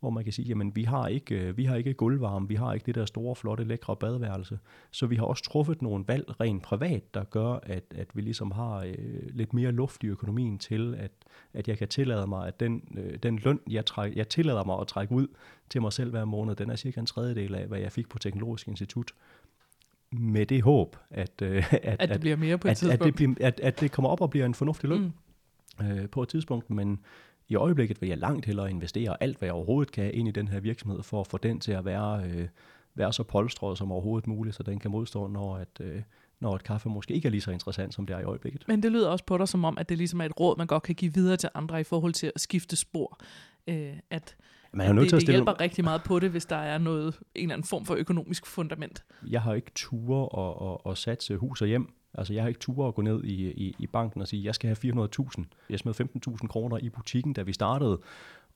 hvor 0.00 0.10
man 0.10 0.24
kan 0.24 0.32
sige, 0.32 0.48
jamen 0.48 0.76
vi 0.76 0.82
har 0.82 1.08
ikke, 1.08 1.34
øh, 1.34 1.56
vi 1.56 1.64
har 1.64 1.76
ikke 1.76 1.94
gulvvarme, 1.94 2.48
vi 2.48 2.54
har 2.54 2.72
ikke 2.72 2.86
det 2.86 2.94
der 2.94 3.04
store, 3.04 3.36
flotte, 3.36 3.64
lækre 3.64 3.96
badeværelse, 3.96 4.58
så 4.90 5.06
vi 5.06 5.16
har 5.16 5.24
også 5.24 5.42
truffet 5.42 5.82
nogle 5.82 6.04
valg 6.08 6.40
rent 6.40 6.62
privat, 6.62 7.14
der 7.14 7.24
gør, 7.24 7.58
at, 7.62 7.84
at 7.90 8.08
vi 8.14 8.20
ligesom 8.20 8.50
har 8.50 8.76
øh, 8.78 9.28
lidt 9.30 9.54
mere 9.54 9.72
luft 9.72 10.04
i 10.04 10.06
økonomien 10.06 10.58
til, 10.58 10.94
at, 10.94 11.12
at 11.52 11.68
jeg 11.68 11.78
kan 11.78 11.88
tillade 11.88 12.26
mig, 12.26 12.46
at 12.46 12.60
den, 12.60 12.98
øh, 12.98 13.18
den 13.22 13.38
løn, 13.38 13.60
jeg, 13.70 13.86
træk, 13.86 14.16
jeg 14.16 14.28
tillader 14.28 14.64
mig 14.64 14.80
at 14.80 14.86
trække 14.86 15.14
ud 15.14 15.26
til 15.70 15.82
mig 15.82 15.92
selv 15.92 16.10
hver 16.10 16.24
måned, 16.24 16.56
den 16.56 16.70
er 16.70 16.76
cirka 16.76 17.00
en 17.00 17.06
tredjedel 17.06 17.54
af, 17.54 17.66
hvad 17.66 17.78
jeg 17.78 17.92
fik 17.92 18.08
på 18.08 18.18
Teknologisk 18.18 18.68
Institut 18.68 19.12
med 20.12 20.46
det 20.46 20.62
håb, 20.62 20.96
at, 21.10 21.42
øh, 21.42 21.72
at, 21.72 21.96
at 21.98 22.08
det 22.08 22.20
bliver 22.20 22.36
mere 22.36 22.58
på 22.58 22.68
et 22.68 22.70
at, 22.70 22.76
tidspunkt. 22.76 23.02
At 23.02 23.06
det, 23.06 23.14
bliver, 23.14 23.34
at, 23.40 23.60
at 23.60 23.80
det 23.80 23.92
kommer 23.92 24.08
op 24.08 24.20
og 24.20 24.30
bliver 24.30 24.46
en 24.46 24.54
fornuftig 24.54 24.88
løn 24.88 25.12
mm. 25.80 25.86
øh, 25.86 26.08
på 26.08 26.22
et 26.22 26.28
tidspunkt, 26.28 26.70
men 26.70 27.00
i 27.48 27.54
øjeblikket 27.54 28.00
vil 28.00 28.08
jeg 28.08 28.18
langt 28.18 28.46
hellere 28.46 28.70
investere 28.70 29.22
alt, 29.22 29.38
hvad 29.38 29.46
jeg 29.46 29.54
overhovedet 29.54 29.92
kan 29.92 30.14
ind 30.14 30.28
i 30.28 30.30
den 30.30 30.48
her 30.48 30.60
virksomhed, 30.60 31.02
for 31.02 31.20
at 31.20 31.26
få 31.26 31.38
den 31.38 31.60
til 31.60 31.72
at 31.72 31.84
være, 31.84 32.24
øh, 32.24 32.48
være 32.94 33.12
så 33.12 33.22
polstret 33.22 33.78
som 33.78 33.92
overhovedet 33.92 34.26
muligt, 34.26 34.56
så 34.56 34.62
den 34.62 34.78
kan 34.78 34.90
modstå, 34.90 35.26
når, 35.26 35.56
at, 35.56 35.80
øh, 35.80 36.02
når 36.40 36.54
et 36.54 36.64
kaffe 36.64 36.88
måske 36.88 37.14
ikke 37.14 37.26
er 37.26 37.30
lige 37.30 37.40
så 37.40 37.50
interessant, 37.50 37.94
som 37.94 38.06
det 38.06 38.16
er 38.16 38.20
i 38.20 38.24
øjeblikket. 38.24 38.64
Men 38.68 38.82
det 38.82 38.92
lyder 38.92 39.08
også 39.08 39.24
på 39.24 39.38
dig 39.38 39.48
som 39.48 39.64
om, 39.64 39.78
at 39.78 39.88
det 39.88 39.98
ligesom 39.98 40.20
er 40.20 40.24
et 40.24 40.40
råd, 40.40 40.58
man 40.58 40.66
godt 40.66 40.82
kan 40.82 40.94
give 40.94 41.14
videre 41.14 41.36
til 41.36 41.48
andre 41.54 41.80
i 41.80 41.84
forhold 41.84 42.12
til 42.12 42.32
at 42.34 42.40
skifte 42.40 42.76
spor. 42.76 43.20
Øh, 43.66 43.92
at 44.10 44.36
man 44.78 44.86
er 44.86 44.92
nødt 44.92 45.02
det, 45.02 45.08
til 45.08 45.16
at 45.16 45.22
stille... 45.22 45.38
det 45.38 45.44
hjælper 45.44 45.60
rigtig 45.60 45.84
meget 45.84 46.02
på 46.02 46.18
det, 46.18 46.30
hvis 46.30 46.46
der 46.46 46.56
er 46.56 46.78
noget, 46.78 47.18
en 47.34 47.42
eller 47.42 47.54
anden 47.54 47.66
form 47.66 47.84
for 47.84 47.94
økonomisk 47.94 48.46
fundament. 48.46 49.04
Jeg 49.26 49.42
har 49.42 49.54
ikke 49.54 49.70
ture 49.74 50.28
og, 50.28 50.62
og, 50.62 50.86
og 50.86 50.98
satse 50.98 51.36
hus 51.36 51.62
og 51.62 51.68
hjem. 51.68 51.92
Altså 52.14 52.34
jeg 52.34 52.42
har 52.42 52.48
ikke 52.48 52.60
ture 52.60 52.88
at 52.88 52.94
gå 52.94 53.02
ned 53.02 53.24
i, 53.24 53.50
i, 53.50 53.76
i 53.78 53.86
banken 53.86 54.20
og 54.20 54.28
sige, 54.28 54.44
jeg 54.44 54.54
skal 54.54 54.76
have 54.82 55.08
400.000. 55.18 55.44
Jeg 55.70 55.78
smed 55.78 56.00
15.000 56.00 56.46
kroner 56.46 56.78
i 56.78 56.88
butikken, 56.88 57.32
da 57.32 57.42
vi 57.42 57.52
startede, 57.52 58.00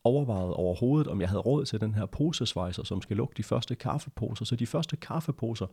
overvejet 0.05 0.55
overhovedet, 0.55 1.09
om 1.09 1.21
jeg 1.21 1.29
havde 1.29 1.41
råd 1.41 1.65
til 1.65 1.81
den 1.81 1.95
her 1.95 2.07
posesvejser, 2.07 2.85
som 2.85 3.03
skal 3.03 3.17
lukke 3.17 3.35
de 3.37 3.43
første 3.43 3.75
kaffeposer. 3.75 4.45
Så 4.45 4.57
de 4.57 4.67
første 4.67 4.97
kaffeposer, 4.97 5.67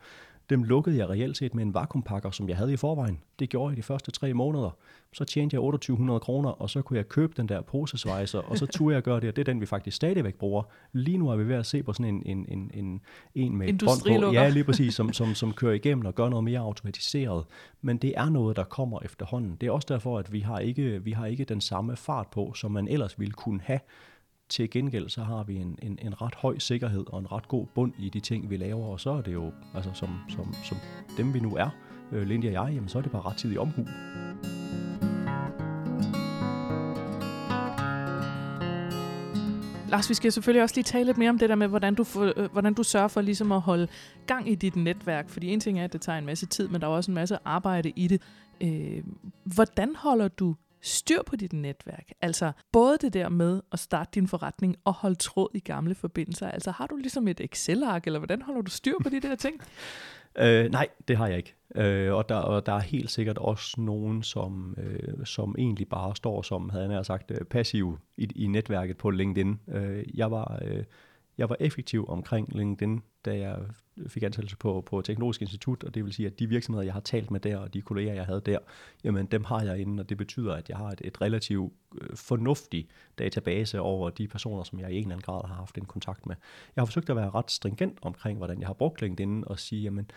dem 0.50 0.64
lukkede 0.64 0.98
jeg 0.98 1.10
reelt 1.10 1.38
set 1.38 1.56
med 1.56 1.64
en 1.64 1.74
vakuumpakker, 1.74 2.32
som 2.32 2.50
jeg 2.50 2.58
havde 2.58 2.74
i 2.74 2.78
forvejen. 2.78 3.20
Det 3.40 3.50
gjorde 3.50 3.70
jeg 3.70 3.78
de 3.78 3.84
første 3.84 4.12
tre 4.12 4.34
måneder. 4.34 4.78
Så 5.14 5.24
tjente 5.24 5.54
jeg 5.54 5.60
2800 5.60 6.20
kroner, 6.20 6.50
og 6.50 6.70
så 6.70 6.82
kunne 6.82 6.98
jeg 6.98 7.10
købe 7.10 7.34
den 7.38 7.50
der 7.50 7.62
posesvejser, 7.62 8.40
og 8.40 8.58
så 8.58 8.66
turde 8.66 8.96
jeg 8.96 9.04
gøre 9.04 9.20
det, 9.20 9.30
og 9.30 9.36
det 9.36 9.42
er 9.42 9.52
den, 9.52 9.62
vi 9.62 9.66
faktisk 9.66 9.96
stadigvæk 9.96 10.36
bruger. 10.36 10.64
Lige 10.94 11.18
nu 11.18 11.30
er 11.30 11.36
vi 11.36 11.48
ved 11.48 11.56
at 11.56 11.66
se 11.66 11.84
på 11.84 11.94
sådan 11.94 12.16
en, 12.16 12.24
en, 12.26 12.46
en, 12.50 12.72
en, 12.74 13.02
en 13.36 13.58
med 13.58 13.70
et 13.70 13.84
bånd 13.86 14.22
på. 14.22 14.32
Ja, 14.34 14.50
lige 14.50 14.64
præcis, 14.64 14.94
som, 14.94 15.14
som, 15.14 15.34
som 15.34 15.54
kører 15.54 15.74
igennem 15.74 16.06
og 16.06 16.16
gør 16.16 16.30
noget 16.30 16.44
mere 16.44 16.60
automatiseret. 16.60 17.46
Men 17.82 17.98
det 17.98 18.14
er 18.18 18.30
noget, 18.30 18.56
der 18.56 18.64
kommer 18.64 19.00
efterhånden. 19.06 19.58
Det 19.62 19.68
er 19.68 19.72
også 19.72 19.88
derfor, 19.90 20.20
at 20.20 20.34
vi 20.34 20.40
har 20.40 20.60
ikke, 20.60 21.04
vi 21.04 21.12
har 21.12 21.26
ikke 21.26 21.44
den 21.44 21.62
samme 21.62 21.96
fart 21.96 22.28
på, 22.28 22.54
som 22.54 22.72
man 22.72 22.88
ellers 22.88 23.20
ville 23.20 23.34
kunne 23.34 23.62
have 23.64 23.80
til 24.50 24.70
gengæld 24.70 25.10
så 25.10 25.24
har 25.24 25.44
vi 25.44 25.56
en, 25.56 25.80
en, 25.82 26.00
en 26.02 26.22
ret 26.22 26.36
høj 26.36 26.60
sikkerhed 26.60 27.04
og 27.08 27.20
en 27.20 27.32
ret 27.32 27.48
god 27.48 27.66
bund 27.76 27.94
i 28.00 28.10
de 28.10 28.20
ting, 28.20 28.50
vi 28.50 28.58
laver, 28.58 28.86
og 28.86 29.00
så 29.00 29.10
er 29.12 29.22
det 29.22 29.34
jo, 29.34 29.52
altså 29.76 29.90
som, 29.94 30.10
som, 30.30 30.54
som 30.64 30.78
dem 31.18 31.34
vi 31.34 31.40
nu 31.40 31.56
er, 31.56 31.70
øh, 32.12 32.28
Lindy 32.28 32.46
og 32.46 32.54
jeg, 32.54 32.72
jamen 32.74 32.90
så 32.90 32.98
er 32.98 33.02
det 33.02 33.12
bare 33.12 33.22
ret 33.22 33.38
tid 33.38 33.54
i 33.54 33.58
omhu. 33.58 33.86
Lars, 39.90 40.10
vi 40.10 40.14
skal 40.14 40.32
selvfølgelig 40.32 40.64
også 40.64 40.76
lige 40.76 40.84
tale 40.84 41.06
lidt 41.06 41.18
mere 41.18 41.30
om 41.30 41.38
det 41.38 41.50
der 41.50 41.56
med, 41.56 41.68
hvordan 41.68 41.96
du, 41.96 42.04
for, 42.04 42.34
øh, 42.38 42.52
hvordan 42.52 42.74
du 42.74 42.84
sørger 42.84 43.08
for 43.08 43.22
ligesom 43.22 43.52
at 43.52 43.62
holde 43.62 43.88
gang 44.28 44.50
i 44.50 44.56
dit 44.56 44.76
netværk. 44.76 45.30
Fordi 45.30 45.48
en 45.48 45.60
ting 45.60 45.80
er, 45.80 45.84
at 45.84 45.94
det 45.94 46.02
tager 46.02 46.18
en 46.18 46.26
masse 46.26 46.46
tid, 46.46 46.68
men 46.68 46.82
der 46.82 46.88
er 46.88 46.92
også 46.92 47.12
en 47.12 47.16
masse 47.16 47.38
arbejde 47.46 47.90
i 47.96 48.08
det. 48.08 48.22
Øh, 48.62 49.04
hvordan 49.44 49.96
holder 49.96 50.28
du 50.28 50.56
styr 50.82 51.22
på 51.26 51.36
dit 51.36 51.54
netværk. 51.54 52.12
Altså 52.22 52.52
både 52.72 52.98
det 53.02 53.14
der 53.14 53.30
med 53.30 53.62
at 53.72 53.80
starte 53.80 54.10
din 54.14 54.28
forretning 54.28 54.76
og 54.86 54.94
holde 54.94 55.16
tråd 55.16 55.50
i 55.54 55.60
gamle 55.60 55.96
forbindelser. 55.96 56.52
Altså 56.52 56.72
har 56.72 56.88
du 56.88 56.96
ligesom 56.96 57.28
et 57.28 57.42
Excel-ark, 57.42 58.08
eller 58.08 58.20
hvordan 58.20 58.42
holder 58.42 58.62
du 58.62 58.72
styr 58.72 58.96
på 59.04 59.10
de 59.10 59.20
der 59.20 59.36
ting? 59.36 59.62
Øh, 60.40 60.72
nej, 60.72 60.88
det 61.08 61.18
har 61.18 61.28
jeg 61.28 61.38
ikke. 61.38 61.56
Øh, 61.76 62.14
og, 62.14 62.30
der, 62.30 62.36
og 62.36 62.66
der 62.66 62.74
er 62.74 62.80
helt 62.80 63.12
sikkert 63.12 63.38
også 63.38 63.82
nogen, 63.82 64.24
som, 64.24 64.78
øh, 64.78 65.26
som 65.26 65.56
egentlig 65.58 65.90
bare 65.90 66.16
står 66.16 66.42
som, 66.42 66.70
havde 66.70 66.94
jeg 66.94 67.06
sagt, 67.06 67.32
øh, 67.32 67.46
passiv 67.46 68.00
i, 68.18 68.28
i 68.36 68.48
netværket 68.48 68.98
på 68.98 69.10
LinkedIn. 69.10 69.60
Øh, 69.68 70.04
jeg 70.14 70.32
var... 70.32 70.60
Øh, 70.66 70.84
jeg 71.40 71.50
var 71.50 71.56
effektiv 71.60 72.06
omkring 72.10 72.56
LinkedIn, 72.56 73.02
da 73.26 73.38
jeg 73.38 73.60
fik 74.08 74.24
ansættelse 74.24 74.58
på, 74.58 74.84
på 74.86 75.02
Teknologisk 75.02 75.42
Institut, 75.42 75.84
og 75.84 75.96
det 75.96 76.06
vil 76.06 76.14
sige, 76.14 76.26
at 76.26 76.40
de 76.40 76.48
virksomheder, 76.48 76.84
jeg 76.84 76.94
har 76.94 77.00
talt 77.00 77.32
med 77.32 77.40
der, 77.40 77.58
og 77.58 77.74
de 77.74 77.82
kolleger, 77.82 78.14
jeg 78.14 78.26
havde 78.26 78.42
der, 78.46 78.58
jamen 79.04 79.26
dem 79.26 79.44
har 79.44 79.64
jeg 79.64 79.80
inde, 79.80 80.02
og 80.02 80.10
det 80.10 80.18
betyder, 80.18 80.54
at 80.54 80.70
jeg 80.70 80.78
har 80.78 80.90
et, 80.90 81.02
et 81.04 81.22
relativt 81.22 81.74
øh, 82.02 82.16
fornuftig 82.16 82.88
database 83.20 83.82
over 83.82 84.10
de 84.10 84.28
personer, 84.28 84.64
som 84.64 84.80
jeg 84.80 84.92
i 84.92 84.96
en 84.96 85.02
eller 85.02 85.16
anden 85.16 85.22
grad 85.22 85.48
har 85.48 85.56
haft 85.56 85.78
en 85.78 85.86
kontakt 85.86 86.26
med. 86.26 86.36
Jeg 86.76 86.82
har 86.82 86.86
forsøgt 86.86 87.10
at 87.10 87.16
være 87.16 87.30
ret 87.30 87.52
stringent 87.52 87.98
omkring, 88.02 88.38
hvordan 88.38 88.60
jeg 88.60 88.68
har 88.68 88.74
brugt 88.74 89.02
LinkedIn, 89.02 89.44
og 89.48 89.60
sige, 89.60 89.82
jamen, 89.82 90.12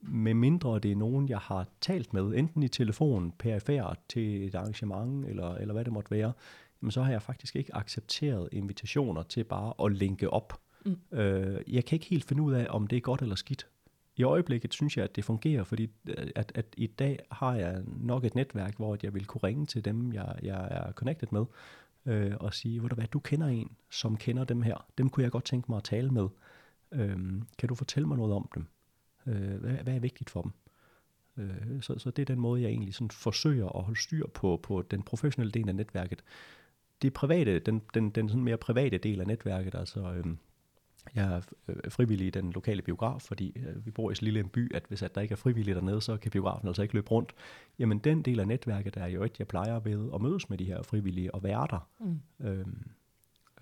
med 0.00 0.34
mindre 0.34 0.78
det 0.78 0.92
er 0.92 0.96
nogen, 0.96 1.28
jeg 1.28 1.38
har 1.38 1.66
talt 1.80 2.12
med, 2.12 2.34
enten 2.34 2.62
i 2.62 2.68
telefon, 2.68 3.32
perifært 3.38 3.98
til 4.08 4.46
et 4.46 4.54
arrangement, 4.54 5.26
eller, 5.26 5.54
eller 5.54 5.74
hvad 5.74 5.84
det 5.84 5.92
måtte 5.92 6.10
være, 6.10 6.32
jamen 6.82 6.90
så 6.90 7.02
har 7.02 7.12
jeg 7.12 7.22
faktisk 7.22 7.56
ikke 7.56 7.76
accepteret 7.76 8.48
invitationer 8.52 9.22
til 9.22 9.44
bare 9.44 9.86
at 9.86 9.92
linke 9.92 10.30
op 10.30 10.60
Mm. 10.84 11.18
Øh, 11.18 11.74
jeg 11.74 11.84
kan 11.84 11.96
ikke 11.96 12.06
helt 12.06 12.24
finde 12.24 12.42
ud 12.42 12.52
af, 12.52 12.66
om 12.70 12.86
det 12.86 12.96
er 12.96 13.00
godt 13.00 13.22
eller 13.22 13.36
skidt. 13.36 13.66
I 14.16 14.22
øjeblikket 14.22 14.74
synes 14.74 14.96
jeg, 14.96 15.04
at 15.04 15.16
det 15.16 15.24
fungerer, 15.24 15.64
fordi 15.64 15.90
øh, 16.08 16.26
at, 16.34 16.52
at 16.54 16.66
i 16.76 16.86
dag 16.86 17.18
har 17.30 17.54
jeg 17.54 17.82
nok 17.86 18.24
et 18.24 18.34
netværk, 18.34 18.76
hvor 18.76 18.98
jeg 19.02 19.14
vil 19.14 19.26
kunne 19.26 19.40
ringe 19.44 19.66
til 19.66 19.84
dem, 19.84 20.12
jeg, 20.12 20.38
jeg 20.42 20.68
er 20.70 20.92
connected 20.92 21.28
med, 21.30 21.44
øh, 22.06 22.32
og 22.40 22.54
sige, 22.54 22.80
hvor 22.80 22.88
du 22.88 22.94
hvad, 22.94 23.06
du 23.06 23.18
kender 23.18 23.46
en, 23.46 23.76
som 23.90 24.16
kender 24.16 24.44
dem 24.44 24.62
her. 24.62 24.86
Dem 24.98 25.10
kunne 25.10 25.24
jeg 25.24 25.30
godt 25.30 25.44
tænke 25.44 25.66
mig 25.68 25.76
at 25.76 25.84
tale 25.84 26.10
med. 26.10 26.28
Øh, 26.92 27.18
kan 27.58 27.68
du 27.68 27.74
fortælle 27.74 28.08
mig 28.08 28.16
noget 28.16 28.34
om 28.34 28.48
dem? 28.54 28.66
Øh, 29.26 29.60
hvad, 29.60 29.72
hvad 29.72 29.94
er 29.94 30.00
vigtigt 30.00 30.30
for 30.30 30.42
dem? 30.42 30.52
Øh, 31.36 31.82
så, 31.82 31.98
så 31.98 32.10
det 32.10 32.22
er 32.22 32.26
den 32.26 32.40
måde, 32.40 32.62
jeg 32.62 32.70
egentlig 32.70 32.94
sådan 32.94 33.10
forsøger 33.10 33.68
at 33.68 33.84
holde 33.84 34.00
styr 34.00 34.26
på, 34.26 34.60
på 34.62 34.82
den 34.82 35.02
professionelle 35.02 35.52
del 35.52 35.68
af 35.68 35.74
netværket. 35.74 36.24
Det 37.02 37.12
private, 37.12 37.58
den, 37.58 37.82
den, 37.94 38.10
den 38.10 38.28
sådan 38.28 38.44
mere 38.44 38.56
private 38.56 38.98
del 38.98 39.20
af 39.20 39.26
netværket, 39.26 39.74
altså 39.74 40.12
øh, 40.12 40.24
jeg 41.14 41.34
er 41.34 41.40
øh, 41.68 41.76
frivillig 41.90 42.26
i 42.26 42.30
den 42.30 42.52
lokale 42.52 42.82
biograf, 42.82 43.20
fordi 43.20 43.56
øh, 43.56 43.86
vi 43.86 43.90
bor 43.90 44.10
i 44.10 44.14
så 44.14 44.22
lille 44.22 44.40
en 44.40 44.48
by, 44.48 44.74
at 44.74 44.84
hvis 44.88 45.02
at 45.02 45.14
der 45.14 45.20
ikke 45.20 45.32
er 45.32 45.36
frivillige 45.36 45.74
dernede, 45.74 46.00
så 46.00 46.16
kan 46.16 46.30
biografen 46.30 46.68
altså 46.68 46.82
ikke 46.82 46.94
løbe 46.94 47.10
rundt. 47.10 47.32
Jamen 47.78 47.98
den 47.98 48.22
del 48.22 48.40
af 48.40 48.48
netværket 48.48 48.96
er 48.96 49.06
jo 49.06 49.22
et, 49.22 49.38
jeg 49.38 49.46
plejer 49.46 49.80
ved 49.80 50.10
at 50.14 50.20
mødes 50.20 50.50
med 50.50 50.58
de 50.58 50.64
her 50.64 50.82
frivillige 50.82 51.34
og 51.34 51.42
være 51.42 51.66
der. 51.70 51.88
Mm. 52.00 52.46
Øhm, 52.46 52.90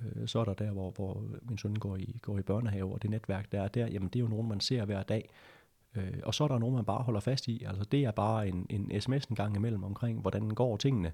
øh, 0.00 0.28
så 0.28 0.38
er 0.38 0.44
der 0.44 0.54
der, 0.54 0.70
hvor, 0.70 0.90
hvor 0.90 1.24
min 1.42 1.58
søn 1.58 1.74
går 1.74 1.96
i, 1.96 2.18
går 2.22 2.38
i 2.38 2.42
børnehave, 2.42 2.92
og 2.92 3.02
det 3.02 3.10
netværk, 3.10 3.52
der 3.52 3.62
er 3.62 3.68
der, 3.68 3.86
jamen 3.86 4.08
det 4.08 4.16
er 4.16 4.20
jo 4.20 4.28
nogen, 4.28 4.48
man 4.48 4.60
ser 4.60 4.84
hver 4.84 5.02
dag. 5.02 5.30
Øh, 5.96 6.20
og 6.22 6.34
så 6.34 6.44
er 6.44 6.48
der 6.48 6.58
nogen, 6.58 6.74
man 6.74 6.84
bare 6.84 7.02
holder 7.02 7.20
fast 7.20 7.48
i. 7.48 7.64
Altså 7.64 7.84
det 7.84 8.04
er 8.04 8.10
bare 8.10 8.48
en, 8.48 8.66
en 8.70 9.00
sms 9.00 9.24
en 9.24 9.36
gang 9.36 9.56
imellem 9.56 9.84
omkring, 9.84 10.20
hvordan 10.20 10.50
går 10.50 10.76
tingene. 10.76 11.12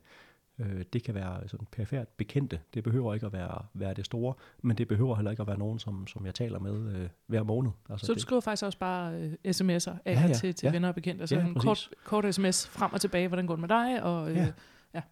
Øh, 0.59 0.85
det 0.93 1.03
kan 1.03 1.15
være 1.15 1.49
sådan 1.49 1.67
perifært 1.73 2.09
bekendte. 2.09 2.61
Det 2.75 2.85
behøver 2.85 3.15
ikke 3.15 3.27
at 3.27 3.33
være, 3.33 3.65
være 3.75 3.95
det 3.95 4.05
store, 4.05 4.35
men 4.63 4.79
det 4.79 4.89
behøver 4.89 5.17
heller 5.17 5.31
ikke 5.31 5.41
at 5.41 5.47
være 5.47 5.59
nogen, 5.59 5.79
som, 5.79 6.07
som 6.07 6.27
jeg 6.27 6.35
taler 6.35 6.59
med 6.59 6.95
øh, 6.95 7.09
hver 7.27 7.43
måned. 7.43 7.71
Altså 7.91 8.07
så 8.07 8.13
du 8.13 8.15
det, 8.15 8.23
skriver 8.23 8.41
faktisk 8.41 8.65
også 8.65 8.79
bare 8.79 9.15
øh, 9.15 9.33
sms'er 9.33 9.97
af 10.05 10.15
ja, 10.15 10.27
ja, 10.27 10.33
til, 10.33 10.55
til 10.55 10.67
ja. 10.67 10.73
venner 10.73 10.89
og 10.89 10.95
bekendte? 10.95 11.23
Altså 11.23 11.37
ja, 11.37 11.47
en 11.47 11.55
kort, 11.55 11.91
kort 12.05 12.35
sms 12.35 12.69
frem 12.69 12.93
og 12.93 13.01
tilbage, 13.01 13.29
hvordan 13.29 13.47
går 13.47 13.55
det 13.55 13.61
med 13.61 13.69
dig? 13.69 14.03
Og, 14.03 14.31
øh, 14.31 14.37
ja. 14.37 14.53
ja. 14.95 15.03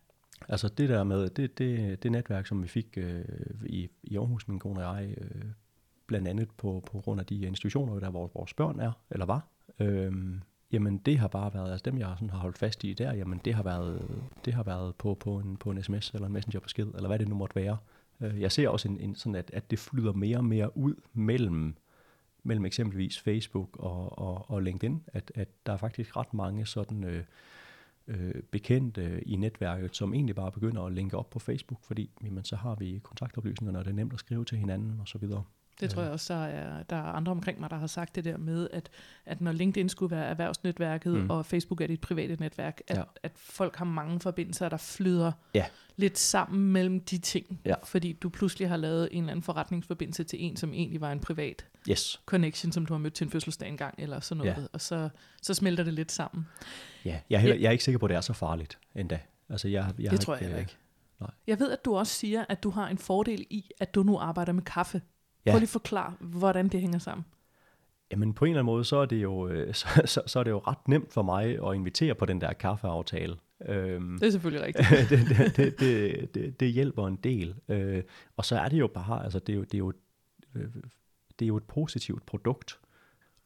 Altså 0.48 0.68
det 0.68 0.88
der 0.88 1.04
med, 1.04 1.30
det, 1.30 1.58
det, 1.58 2.02
det 2.02 2.12
netværk, 2.12 2.46
som 2.46 2.62
vi 2.62 2.68
fik 2.68 2.98
øh, 2.98 3.24
i, 3.66 3.88
i 4.02 4.16
Aarhus, 4.16 4.48
min 4.48 4.58
kone 4.58 4.86
og 4.86 5.02
jeg, 5.02 5.14
øh, 5.18 5.44
blandt 6.06 6.28
andet 6.28 6.48
på, 6.50 6.84
på 6.86 7.00
grund 7.00 7.20
af 7.20 7.26
de 7.26 7.40
institutioner, 7.40 8.00
der 8.00 8.10
hvor 8.10 8.30
vores 8.34 8.54
børn 8.54 8.80
er, 8.80 8.92
eller 9.10 9.26
var, 9.26 9.48
øh, 9.80 10.12
Jamen 10.76 10.98
det 10.98 11.18
har 11.18 11.28
bare 11.28 11.54
været, 11.54 11.70
altså 11.70 11.90
dem 11.90 11.98
jeg 11.98 12.12
sådan 12.14 12.30
har 12.30 12.38
holdt 12.38 12.58
fast 12.58 12.84
i 12.84 12.94
der, 12.94 13.14
jamen 13.14 13.40
det 13.44 13.54
har 13.54 13.62
været, 13.62 14.22
det 14.44 14.54
har 14.54 14.62
været 14.62 14.94
på, 14.94 15.14
på, 15.14 15.38
en, 15.38 15.56
på 15.56 15.70
en 15.70 15.82
sms 15.82 16.10
eller 16.10 16.26
en 16.26 16.32
messengerbesked, 16.32 16.86
eller 16.86 17.06
hvad 17.06 17.18
det 17.18 17.28
nu 17.28 17.34
måtte 17.34 17.56
være. 17.56 17.76
Øh, 18.20 18.40
jeg 18.40 18.52
ser 18.52 18.68
også 18.68 18.88
en, 18.88 19.00
en 19.00 19.14
sådan, 19.14 19.34
at, 19.34 19.50
at 19.52 19.70
det 19.70 19.78
flyder 19.78 20.12
mere 20.12 20.36
og 20.36 20.44
mere 20.44 20.76
ud 20.76 20.94
mellem, 21.12 21.74
mellem 22.42 22.64
eksempelvis 22.64 23.20
Facebook 23.20 23.76
og, 23.78 24.18
og, 24.18 24.50
og 24.50 24.62
LinkedIn, 24.62 25.02
at, 25.06 25.32
at 25.34 25.48
der 25.66 25.72
er 25.72 25.76
faktisk 25.76 26.16
ret 26.16 26.34
mange 26.34 26.66
sådan 26.66 27.04
øh, 27.04 27.24
øh, 28.08 28.42
bekendte 28.50 29.28
i 29.28 29.36
netværket, 29.36 29.96
som 29.96 30.14
egentlig 30.14 30.36
bare 30.36 30.52
begynder 30.52 30.82
at 30.82 30.92
linke 30.92 31.16
op 31.16 31.30
på 31.30 31.38
Facebook, 31.38 31.82
fordi 31.82 32.10
jamen, 32.24 32.44
så 32.44 32.56
har 32.56 32.74
vi 32.74 33.00
kontaktoplysningerne, 33.02 33.78
og 33.78 33.84
det 33.84 33.90
er 33.90 33.94
nemt 33.96 34.12
at 34.12 34.18
skrive 34.18 34.44
til 34.44 34.58
hinanden 34.58 35.00
osv. 35.00 35.24
Det 35.80 35.90
tror 35.90 36.02
jeg 36.02 36.10
også, 36.10 36.34
der 36.34 36.40
er, 36.40 36.82
der 36.82 36.96
er 36.96 37.02
andre 37.02 37.32
omkring 37.32 37.60
mig, 37.60 37.70
der 37.70 37.76
har 37.76 37.86
sagt 37.86 38.14
det 38.14 38.24
der 38.24 38.36
med, 38.36 38.68
at, 38.72 38.90
at 39.26 39.40
når 39.40 39.52
LinkedIn 39.52 39.88
skulle 39.88 40.16
være 40.16 40.24
erhvervsnetværket, 40.24 41.12
mm. 41.12 41.30
og 41.30 41.46
Facebook 41.46 41.80
er 41.80 41.86
dit 41.86 42.00
private 42.00 42.36
netværk, 42.40 42.80
at, 42.88 42.96
ja. 42.96 43.02
at 43.22 43.32
folk 43.34 43.76
har 43.76 43.84
mange 43.84 44.20
forbindelser, 44.20 44.68
der 44.68 44.76
flyder 44.76 45.32
ja. 45.54 45.64
lidt 45.96 46.18
sammen 46.18 46.72
mellem 46.72 47.00
de 47.00 47.18
ting. 47.18 47.60
Ja. 47.64 47.74
Fordi 47.84 48.12
du 48.12 48.28
pludselig 48.28 48.68
har 48.68 48.76
lavet 48.76 49.08
en 49.12 49.22
eller 49.22 49.30
anden 49.30 49.42
forretningsforbindelse 49.42 50.24
til 50.24 50.44
en, 50.44 50.56
som 50.56 50.74
egentlig 50.74 51.00
var 51.00 51.12
en 51.12 51.20
privat 51.20 51.66
yes. 51.90 52.20
connection, 52.26 52.72
som 52.72 52.86
du 52.86 52.94
har 52.94 52.98
mødt 52.98 53.14
til 53.14 53.24
en 53.24 53.30
fødselsdag 53.30 53.68
engang, 53.68 53.94
eller 53.98 54.20
sådan 54.20 54.38
noget. 54.38 54.56
Ja. 54.58 54.66
Og 54.72 54.80
så, 54.80 55.08
så 55.42 55.54
smelter 55.54 55.84
det 55.84 55.94
lidt 55.94 56.12
sammen. 56.12 56.46
Ja, 57.04 57.20
jeg 57.30 57.36
er, 57.36 57.40
heller, 57.40 57.56
jeg 57.56 57.66
er 57.66 57.72
ikke 57.72 57.84
sikker 57.84 57.98
på, 57.98 58.06
at 58.06 58.10
det 58.10 58.16
er 58.16 58.20
så 58.20 58.32
farligt 58.32 58.78
endda. 58.94 59.18
Altså, 59.48 59.68
jeg, 59.68 59.92
jeg 59.98 60.10
det 60.10 60.20
tror 60.20 60.34
jeg 60.34 60.40
heller 60.40 60.58
ikke. 60.58 60.76
Nej. 61.20 61.30
Jeg 61.46 61.60
ved, 61.60 61.70
at 61.70 61.84
du 61.84 61.96
også 61.96 62.12
siger, 62.12 62.44
at 62.48 62.62
du 62.62 62.70
har 62.70 62.88
en 62.88 62.98
fordel 62.98 63.46
i, 63.50 63.70
at 63.80 63.94
du 63.94 64.02
nu 64.02 64.18
arbejder 64.18 64.52
med 64.52 64.62
kaffe. 64.62 65.02
Ja. 65.46 65.50
Prøv 65.50 65.58
lige 65.58 65.66
at 65.66 65.68
forklare, 65.68 66.12
hvordan 66.20 66.68
det 66.68 66.80
hænger 66.80 66.98
sammen. 66.98 67.24
Jamen 68.10 68.34
på 68.34 68.44
en 68.44 68.50
eller 68.50 68.60
anden 68.60 68.72
måde, 68.72 68.84
så 68.84 68.96
er 68.96 69.06
det 69.06 69.22
jo, 69.22 69.48
øh, 69.48 69.74
så, 69.74 69.88
så, 70.04 70.22
så 70.26 70.38
er 70.38 70.44
det 70.44 70.50
jo 70.50 70.58
ret 70.58 70.88
nemt 70.88 71.12
for 71.12 71.22
mig 71.22 71.68
at 71.68 71.74
invitere 71.74 72.14
på 72.14 72.26
den 72.26 72.40
der 72.40 72.52
kaffeaftale. 72.52 73.36
Øhm, 73.68 74.18
det 74.18 74.26
er 74.26 74.30
selvfølgelig 74.30 74.66
rigtigt. 74.66 74.88
det, 75.10 75.56
det, 75.56 75.80
det, 75.80 76.34
det, 76.34 76.60
det 76.60 76.72
hjælper 76.72 77.06
en 77.06 77.16
del. 77.16 77.54
Øh, 77.68 78.02
og 78.36 78.44
så 78.44 78.58
er 78.58 78.68
det 78.68 78.78
jo 78.78 78.86
bare, 78.86 79.24
altså 79.24 79.38
det 79.38 79.52
er 79.52 79.56
jo, 79.56 79.62
det 79.62 79.74
er 79.74 79.78
jo, 79.78 79.92
øh, 80.54 80.68
det 81.38 81.44
er 81.44 81.46
jo 81.46 81.56
et 81.56 81.64
positivt 81.64 82.26
produkt. 82.26 82.78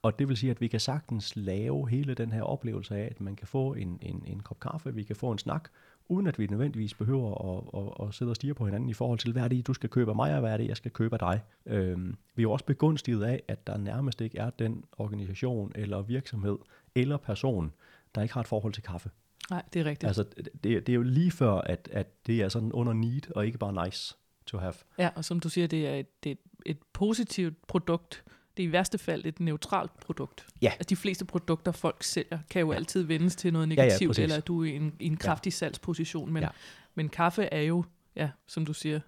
Og 0.03 0.19
det 0.19 0.29
vil 0.29 0.37
sige, 0.37 0.51
at 0.51 0.61
vi 0.61 0.69
kan 0.69 0.81
sagtens 0.81 1.37
lave 1.37 1.89
hele 1.89 2.15
den 2.15 2.33
her 2.33 2.43
oplevelse 2.43 2.97
af, 2.97 3.09
at 3.11 3.21
man 3.21 3.37
kan 3.37 3.47
få 3.47 3.75
en, 3.75 3.99
en, 4.03 4.23
en 4.27 4.41
kop 4.41 4.61
kaffe, 4.61 4.95
vi 4.95 5.03
kan 5.03 5.17
få 5.17 5.33
en 5.33 5.39
snak, 5.39 5.69
uden 6.11 6.27
at 6.27 6.39
vi 6.39 6.47
nødvendigvis 6.47 6.95
behøver 6.95 7.57
at, 7.57 7.81
at, 7.81 8.09
at 8.09 8.15
sidde 8.15 8.31
og 8.31 8.37
stige 8.37 8.55
på 8.55 8.65
hinanden 8.65 8.89
i 8.89 8.93
forhold 8.93 9.19
til, 9.19 9.33
hvad 9.33 9.43
er 9.43 9.49
det, 9.49 9.67
du 9.67 9.75
skal 9.75 9.91
købe 9.91 10.11
af 10.11 10.17
mig, 10.17 10.35
og 10.35 10.41
hvad 10.41 10.53
er 10.53 10.57
det, 10.57 10.69
jeg 10.69 10.77
skal 10.77 10.91
købe 10.91 11.15
af 11.15 11.19
dig. 11.19 11.41
Øhm, 11.67 12.17
vi 12.35 12.41
er 12.41 12.43
jo 12.43 12.53
også 12.53 12.65
begunstiget 12.65 13.25
af, 13.25 13.43
at 13.49 13.67
der 13.67 13.77
nærmest 13.77 14.21
ikke 14.21 14.39
er 14.39 14.51
den 14.51 14.85
organisation, 14.93 15.73
eller 15.75 16.03
virksomhed, 16.03 16.59
eller 16.95 17.17
person, 17.17 17.73
der 18.15 18.23
ikke 18.23 18.35
har 18.35 18.41
et 18.41 18.49
forhold 18.49 18.73
til 18.73 18.83
kaffe. 18.83 19.11
Nej, 19.51 19.63
det 19.73 19.81
er 19.81 19.85
rigtigt. 19.85 20.09
Altså, 20.09 20.25
det, 20.65 20.87
det 20.87 20.89
er 20.89 20.95
jo 20.95 21.03
lige 21.03 21.31
før, 21.31 21.53
at, 21.53 21.89
at 21.93 22.27
det 22.27 22.43
er 22.43 22.49
sådan 22.49 22.73
under 22.73 22.93
need, 22.93 23.37
og 23.37 23.47
ikke 23.47 23.59
bare 23.59 23.85
nice 23.85 24.17
to 24.47 24.59
have. 24.59 24.75
Ja, 24.99 25.11
og 25.15 25.25
som 25.25 25.41
du 25.41 25.49
siger, 25.49 25.67
det 25.67 25.89
er 25.89 25.95
et, 25.95 26.25
det 26.25 26.33
er 26.33 26.37
et 26.67 26.79
positivt 26.93 27.67
produkt, 27.67 28.25
det 28.61 28.67
er 28.67 28.69
i 28.69 28.73
værste 28.73 28.99
fald 28.99 29.27
et 29.27 29.41
neutralt 29.41 30.01
produkt. 30.01 30.47
Ja. 30.63 30.69
Altså 30.69 30.87
de 30.89 30.97
fleste 30.97 31.25
produkter, 31.25 31.73
folk 31.73 32.03
sælger, 32.03 32.39
kan 32.51 32.61
jo 32.61 32.73
ja. 32.73 32.77
altid 32.77 33.03
vendes 33.03 33.37
til 33.37 33.53
noget 33.53 33.69
negativt, 33.69 34.19
ja, 34.19 34.23
ja, 34.23 34.25
eller 34.25 34.37
at 34.37 34.47
du 34.47 34.63
er 34.63 34.67
i 34.67 34.77
en, 34.77 34.95
i 35.01 35.07
en 35.07 35.17
kraftig 35.17 35.51
ja. 35.51 35.55
salgsposition. 35.55 36.33
Men, 36.33 36.43
ja. 36.43 36.49
men 36.95 37.09
kaffe 37.09 37.43
er 37.43 37.61
jo, 37.61 37.85
ja, 38.17 38.31
som 38.47 38.67
du 38.67 38.73
siger, 38.73 39.01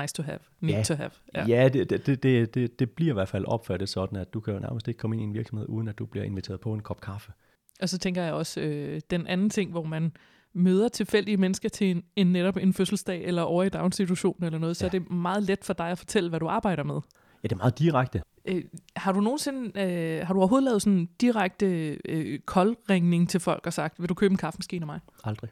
nice 0.00 0.14
to 0.14 0.22
have, 0.22 0.38
need 0.60 0.74
ja. 0.74 0.82
to 0.82 0.94
have. 0.94 1.10
Ja, 1.34 1.46
ja 1.46 1.68
det, 1.68 1.90
det, 1.90 2.22
det, 2.22 2.54
det, 2.54 2.78
det 2.78 2.90
bliver 2.90 3.12
i 3.12 3.14
hvert 3.14 3.28
fald 3.28 3.44
opfattet 3.44 3.88
sådan, 3.88 4.18
at 4.18 4.34
du 4.34 4.40
kan 4.40 4.54
jo 4.54 4.60
nærmest 4.60 4.88
ikke 4.88 4.98
komme 4.98 5.16
ind 5.16 5.22
i 5.22 5.24
en 5.24 5.34
virksomhed, 5.34 5.66
uden 5.68 5.88
at 5.88 5.98
du 5.98 6.06
bliver 6.06 6.24
inviteret 6.24 6.60
på 6.60 6.72
en 6.74 6.80
kop 6.80 7.00
kaffe. 7.00 7.32
Og 7.80 7.88
så 7.88 7.98
tænker 7.98 8.22
jeg 8.22 8.32
også, 8.32 8.60
øh, 8.60 9.00
den 9.10 9.26
anden 9.26 9.50
ting, 9.50 9.70
hvor 9.70 9.84
man 9.84 10.12
møder 10.52 10.88
tilfældige 10.88 11.36
mennesker 11.36 11.68
til 11.68 11.90
en, 11.90 12.02
en 12.16 12.32
netop 12.32 12.56
en 12.56 12.72
fødselsdag, 12.72 13.24
eller 13.24 13.42
over 13.42 13.64
i 13.64 13.68
daginstitution 13.68 14.44
eller 14.44 14.58
noget, 14.58 14.70
ja. 14.70 14.78
så 14.78 14.86
er 14.86 14.90
det 14.90 15.10
meget 15.10 15.42
let 15.42 15.64
for 15.64 15.72
dig 15.72 15.90
at 15.90 15.98
fortælle, 15.98 16.28
hvad 16.28 16.40
du 16.40 16.48
arbejder 16.48 16.82
med. 16.82 17.00
Ja, 17.42 17.48
det 17.48 17.52
er 17.52 17.56
meget 17.56 17.78
direkte. 17.78 18.22
Øh, 18.48 18.64
har 18.96 19.12
du 19.12 19.20
nogensinde, 19.20 19.80
øh, 19.80 20.26
har 20.26 20.34
du 20.34 20.40
overhovedet 20.40 20.64
lavet 20.64 20.82
sådan 20.82 20.98
en 20.98 21.08
direkte 21.20 21.98
øh, 22.04 22.38
koldringning 22.38 23.30
til 23.30 23.40
folk 23.40 23.66
og 23.66 23.72
sagt, 23.72 24.00
vil 24.00 24.08
du 24.08 24.14
købe 24.14 24.32
en 24.32 24.38
kaffemaskine 24.38 24.82
af 24.82 24.86
mig? 24.86 25.00
Aldrig. 25.24 25.50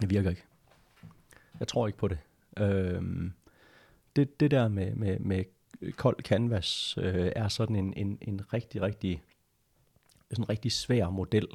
Det 0.00 0.10
virker 0.10 0.30
ikke. 0.30 0.44
Jeg 1.60 1.68
tror 1.68 1.86
ikke 1.86 1.98
på 1.98 2.08
det. 2.08 2.18
Øh, 2.58 3.02
det, 4.16 4.40
det 4.40 4.50
der 4.50 4.68
med, 4.68 4.94
med, 4.94 5.18
med 5.18 5.44
kold 5.96 6.16
canvas 6.22 6.98
øh, 6.98 7.32
er 7.36 7.48
sådan 7.48 7.76
en, 7.76 7.94
en, 7.96 8.18
en 8.20 8.52
rigtig, 8.52 8.82
rigtig, 8.82 9.22
sådan 10.30 10.44
en 10.44 10.48
rigtig 10.48 10.72
svær 10.72 11.10
model. 11.10 11.46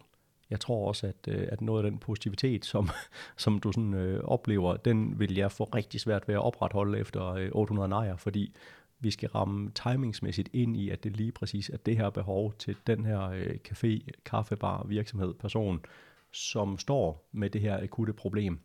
Jeg 0.49 0.60
tror 0.60 0.88
også, 0.88 1.08
at, 1.08 1.28
øh, 1.28 1.47
at 1.52 1.62
noget 1.62 1.86
af 1.86 1.91
den 1.91 1.99
positivitet, 1.99 2.65
som, 2.65 2.89
som 3.38 3.60
du 3.60 3.71
sådan, 3.71 3.93
øh, 3.93 4.23
oplever, 4.23 4.78
den 4.78 5.19
vil 5.19 5.36
jeg 5.36 5.52
få 5.52 5.63
rigtig 5.63 5.99
svært 5.99 6.28
ved 6.28 6.36
at 6.36 6.41
opretholde 6.41 6.99
efter 6.99 7.28
øh, 7.28 7.49
800 7.52 7.89
nejer, 7.89 8.15
fordi 8.15 8.56
vi 9.03 9.11
skal 9.11 9.29
ramme 9.29 9.71
timingsmæssigt 9.71 10.49
ind 10.53 10.77
i, 10.77 10.89
at 10.89 11.03
det 11.03 11.17
lige 11.17 11.31
præcis 11.31 11.69
er 11.69 11.77
det 11.77 11.97
her 11.97 12.09
behov 12.09 12.53
til 12.53 12.75
den 12.87 13.05
her 13.05 13.21
øh, 13.21 13.57
café, 13.67 14.09
kaffebar, 14.25 14.85
virksomhed, 14.87 15.33
person, 15.33 15.85
som 16.31 16.77
står 16.77 17.29
med 17.31 17.49
det 17.49 17.61
her 17.61 17.83
akutte 17.83 18.13
problem. 18.13 18.59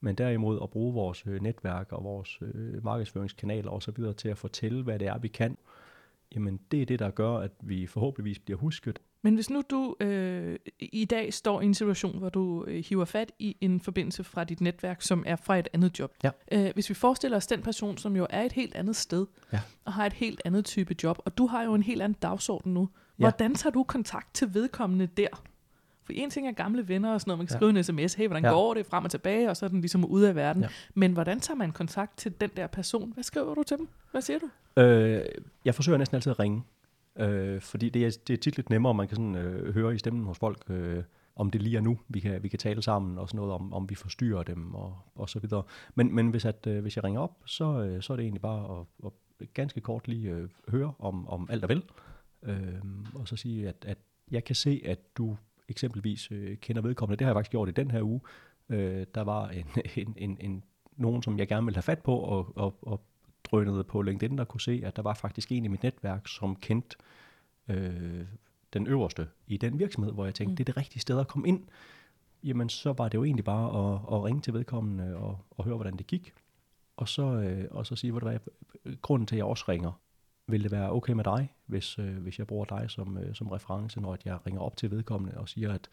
Men 0.00 0.14
derimod 0.14 0.58
at 0.62 0.70
bruge 0.70 0.94
vores 0.94 1.24
øh, 1.26 1.42
netværk 1.42 1.92
og 1.92 2.04
vores 2.04 2.38
øh, 2.42 2.84
markedsføringskanaler 2.84 3.70
osv. 3.70 3.94
til 4.16 4.28
at 4.28 4.38
fortælle, 4.38 4.82
hvad 4.82 4.98
det 4.98 5.08
er, 5.08 5.18
vi 5.18 5.28
kan, 5.28 5.56
jamen 6.34 6.60
det 6.70 6.82
er 6.82 6.86
det, 6.86 6.98
der 6.98 7.10
gør, 7.10 7.36
at 7.36 7.52
vi 7.60 7.86
forhåbentligvis 7.86 8.38
bliver 8.38 8.58
husket, 8.58 8.98
men 9.22 9.34
hvis 9.34 9.50
nu 9.50 9.62
du 9.70 9.96
øh, 10.00 10.58
i 10.78 11.04
dag 11.04 11.34
står 11.34 11.60
i 11.60 11.64
en 11.64 11.74
situation, 11.74 12.18
hvor 12.18 12.28
du 12.28 12.64
øh, 12.64 12.84
hiver 12.88 13.04
fat 13.04 13.32
i 13.38 13.56
en 13.60 13.80
forbindelse 13.80 14.24
fra 14.24 14.44
dit 14.44 14.60
netværk, 14.60 15.02
som 15.02 15.24
er 15.26 15.36
fra 15.36 15.58
et 15.58 15.68
andet 15.72 15.98
job. 15.98 16.14
Ja. 16.22 16.30
Øh, 16.52 16.70
hvis 16.74 16.88
vi 16.88 16.94
forestiller 16.94 17.36
os 17.36 17.46
den 17.46 17.62
person, 17.62 17.98
som 17.98 18.16
jo 18.16 18.26
er 18.30 18.42
et 18.42 18.52
helt 18.52 18.74
andet 18.74 18.96
sted, 18.96 19.26
ja. 19.52 19.60
og 19.84 19.92
har 19.92 20.06
et 20.06 20.12
helt 20.12 20.42
andet 20.44 20.64
type 20.64 20.94
job, 21.02 21.18
og 21.24 21.38
du 21.38 21.46
har 21.46 21.62
jo 21.62 21.74
en 21.74 21.82
helt 21.82 22.02
anden 22.02 22.18
dagsorden 22.22 22.74
nu. 22.74 22.88
Hvordan 23.16 23.54
tager 23.54 23.72
du 23.72 23.82
kontakt 23.82 24.34
til 24.34 24.54
vedkommende 24.54 25.06
der? 25.06 25.28
For 26.08 26.12
en 26.12 26.30
ting 26.30 26.48
er 26.48 26.52
gamle 26.52 26.88
venner 26.88 27.12
og 27.12 27.20
sådan 27.20 27.28
noget, 27.28 27.38
man 27.38 27.46
kan 27.46 27.54
ja. 27.54 27.58
skrive 27.58 27.70
en 27.70 27.84
sms, 27.84 28.14
hey, 28.14 28.26
hvordan 28.26 28.44
ja. 28.44 28.50
går 28.50 28.74
det, 28.74 28.86
frem 28.86 29.04
og 29.04 29.10
tilbage, 29.10 29.50
og 29.50 29.56
så 29.56 29.64
er 29.64 29.68
den 29.68 29.80
ligesom 29.80 30.04
ude 30.04 30.28
af 30.28 30.34
verden. 30.34 30.62
Ja. 30.62 30.68
Men 30.94 31.12
hvordan 31.12 31.40
tager 31.40 31.56
man 31.56 31.72
kontakt 31.72 32.18
til 32.18 32.40
den 32.40 32.50
der 32.56 32.66
person? 32.66 33.12
Hvad 33.12 33.24
skriver 33.24 33.54
du 33.54 33.62
til 33.62 33.76
dem? 33.76 33.88
Hvad 34.10 34.22
siger 34.22 34.38
du? 34.38 34.80
Øh, 34.80 35.24
jeg 35.64 35.74
forsøger 35.74 35.98
næsten 35.98 36.14
altid 36.14 36.30
at 36.30 36.38
ringe. 36.38 36.62
Øh, 37.18 37.60
fordi 37.60 37.88
det 37.88 38.06
er, 38.06 38.18
det 38.26 38.34
er 38.34 38.38
tit 38.38 38.56
lidt 38.56 38.70
nemmere, 38.70 38.94
man 38.94 39.08
kan 39.08 39.16
sådan, 39.16 39.34
øh, 39.34 39.74
høre 39.74 39.94
i 39.94 39.98
stemmen 39.98 40.24
hos 40.24 40.38
folk, 40.38 40.70
øh, 40.70 41.02
om 41.36 41.50
det 41.50 41.62
lige 41.62 41.76
er 41.76 41.80
nu, 41.80 41.98
vi 42.08 42.20
kan, 42.20 42.42
vi 42.42 42.48
kan 42.48 42.58
tale 42.58 42.82
sammen, 42.82 43.18
og 43.18 43.28
sådan 43.28 43.36
noget 43.36 43.52
om, 43.52 43.72
om 43.72 43.90
vi 43.90 43.94
forstyrrer 43.94 44.42
dem, 44.42 44.74
og, 44.74 44.96
og 45.14 45.28
så 45.28 45.38
videre. 45.38 45.62
Men, 45.94 46.14
men 46.14 46.30
hvis, 46.30 46.44
at, 46.44 46.66
øh, 46.66 46.82
hvis 46.82 46.96
jeg 46.96 47.04
ringer 47.04 47.20
op, 47.20 47.42
så, 47.44 47.82
øh, 47.82 48.02
så 48.02 48.12
er 48.12 48.16
det 48.16 48.22
egentlig 48.22 48.42
bare 48.42 48.80
at, 48.80 49.10
at 49.40 49.54
ganske 49.54 49.80
kort 49.80 50.08
lige 50.08 50.30
øh, 50.30 50.48
høre 50.68 50.92
om, 50.98 51.28
om 51.28 51.48
alt 51.50 51.64
er 51.64 51.68
vel, 51.68 51.82
øh, 52.42 52.82
og 53.14 53.28
så 53.28 53.36
sige, 53.36 53.68
at, 53.68 53.84
at 53.86 53.98
jeg 54.30 54.44
kan 54.44 54.54
se, 54.54 54.82
at 54.84 54.98
du 55.16 55.36
eksempelvis 55.68 56.32
øh, 56.32 56.56
kender 56.56 56.82
vedkommende. 56.82 57.18
Det 57.18 57.24
har 57.24 57.30
jeg 57.30 57.36
faktisk 57.36 57.50
gjort 57.50 57.68
i 57.68 57.72
den 57.72 57.90
her 57.90 58.02
uge. 58.02 58.20
Øh, 58.68 59.06
der 59.14 59.22
var 59.22 59.48
en, 59.48 59.66
en, 59.96 60.14
en, 60.16 60.36
en, 60.40 60.64
nogen, 60.96 61.22
som 61.22 61.38
jeg 61.38 61.48
gerne 61.48 61.64
ville 61.64 61.76
have 61.76 61.82
fat 61.82 62.02
på, 62.02 62.16
og, 62.16 62.52
og, 62.56 62.78
og 62.82 63.00
drønede 63.50 63.84
på 63.84 64.02
LinkedIn, 64.02 64.38
der 64.38 64.44
kunne 64.44 64.60
se, 64.60 64.82
at 64.84 64.96
der 64.96 65.02
var 65.02 65.14
faktisk 65.14 65.52
en 65.52 65.64
i 65.64 65.68
mit 65.68 65.82
netværk, 65.82 66.28
som 66.28 66.56
kendte 66.56 66.96
øh, 67.68 68.26
den 68.72 68.86
øverste 68.86 69.28
i 69.46 69.56
den 69.56 69.78
virksomhed, 69.78 70.12
hvor 70.12 70.24
jeg 70.24 70.34
tænkte, 70.34 70.52
mm. 70.52 70.56
det 70.56 70.62
er 70.62 70.72
det 70.72 70.76
rigtige 70.76 71.00
sted 71.00 71.20
at 71.20 71.28
komme 71.28 71.48
ind. 71.48 71.64
Jamen, 72.44 72.68
så 72.68 72.92
var 72.92 73.08
det 73.08 73.18
jo 73.18 73.24
egentlig 73.24 73.44
bare 73.44 73.94
at, 73.94 74.00
at 74.12 74.24
ringe 74.24 74.40
til 74.40 74.54
vedkommende 74.54 75.16
og, 75.16 75.38
og 75.50 75.64
høre, 75.64 75.74
hvordan 75.74 75.96
det 75.96 76.06
gik. 76.06 76.34
Og 76.96 77.08
så, 77.08 77.22
øh, 77.22 77.64
og 77.70 77.86
så 77.86 77.96
sige, 77.96 78.12
hvad 78.12 78.20
det 78.20 78.40
var, 78.84 78.92
grunden 79.02 79.26
til, 79.26 79.34
at 79.34 79.38
jeg 79.38 79.46
også 79.46 79.64
ringer, 79.68 79.92
vil 80.46 80.62
det 80.62 80.70
være 80.70 80.92
okay 80.92 81.12
med 81.12 81.24
dig, 81.24 81.54
hvis, 81.66 81.98
øh, 81.98 82.16
hvis 82.16 82.38
jeg 82.38 82.46
bruger 82.46 82.64
dig 82.64 82.90
som, 82.90 83.18
øh, 83.18 83.34
som 83.34 83.48
reference, 83.48 84.00
når 84.00 84.16
jeg 84.24 84.46
ringer 84.46 84.60
op 84.60 84.76
til 84.76 84.90
vedkommende 84.90 85.38
og 85.38 85.48
siger, 85.48 85.72
at, 85.72 85.88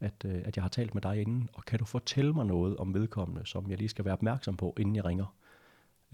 at, 0.00 0.24
øh, 0.24 0.42
at 0.44 0.56
jeg 0.56 0.64
har 0.64 0.68
talt 0.68 0.94
med 0.94 1.02
dig 1.02 1.20
inden, 1.20 1.48
og 1.52 1.64
kan 1.64 1.78
du 1.78 1.84
fortælle 1.84 2.32
mig 2.32 2.46
noget 2.46 2.76
om 2.76 2.94
vedkommende, 2.94 3.46
som 3.46 3.70
jeg 3.70 3.78
lige 3.78 3.88
skal 3.88 4.04
være 4.04 4.14
opmærksom 4.14 4.56
på, 4.56 4.74
inden 4.78 4.96
jeg 4.96 5.04
ringer? 5.04 5.34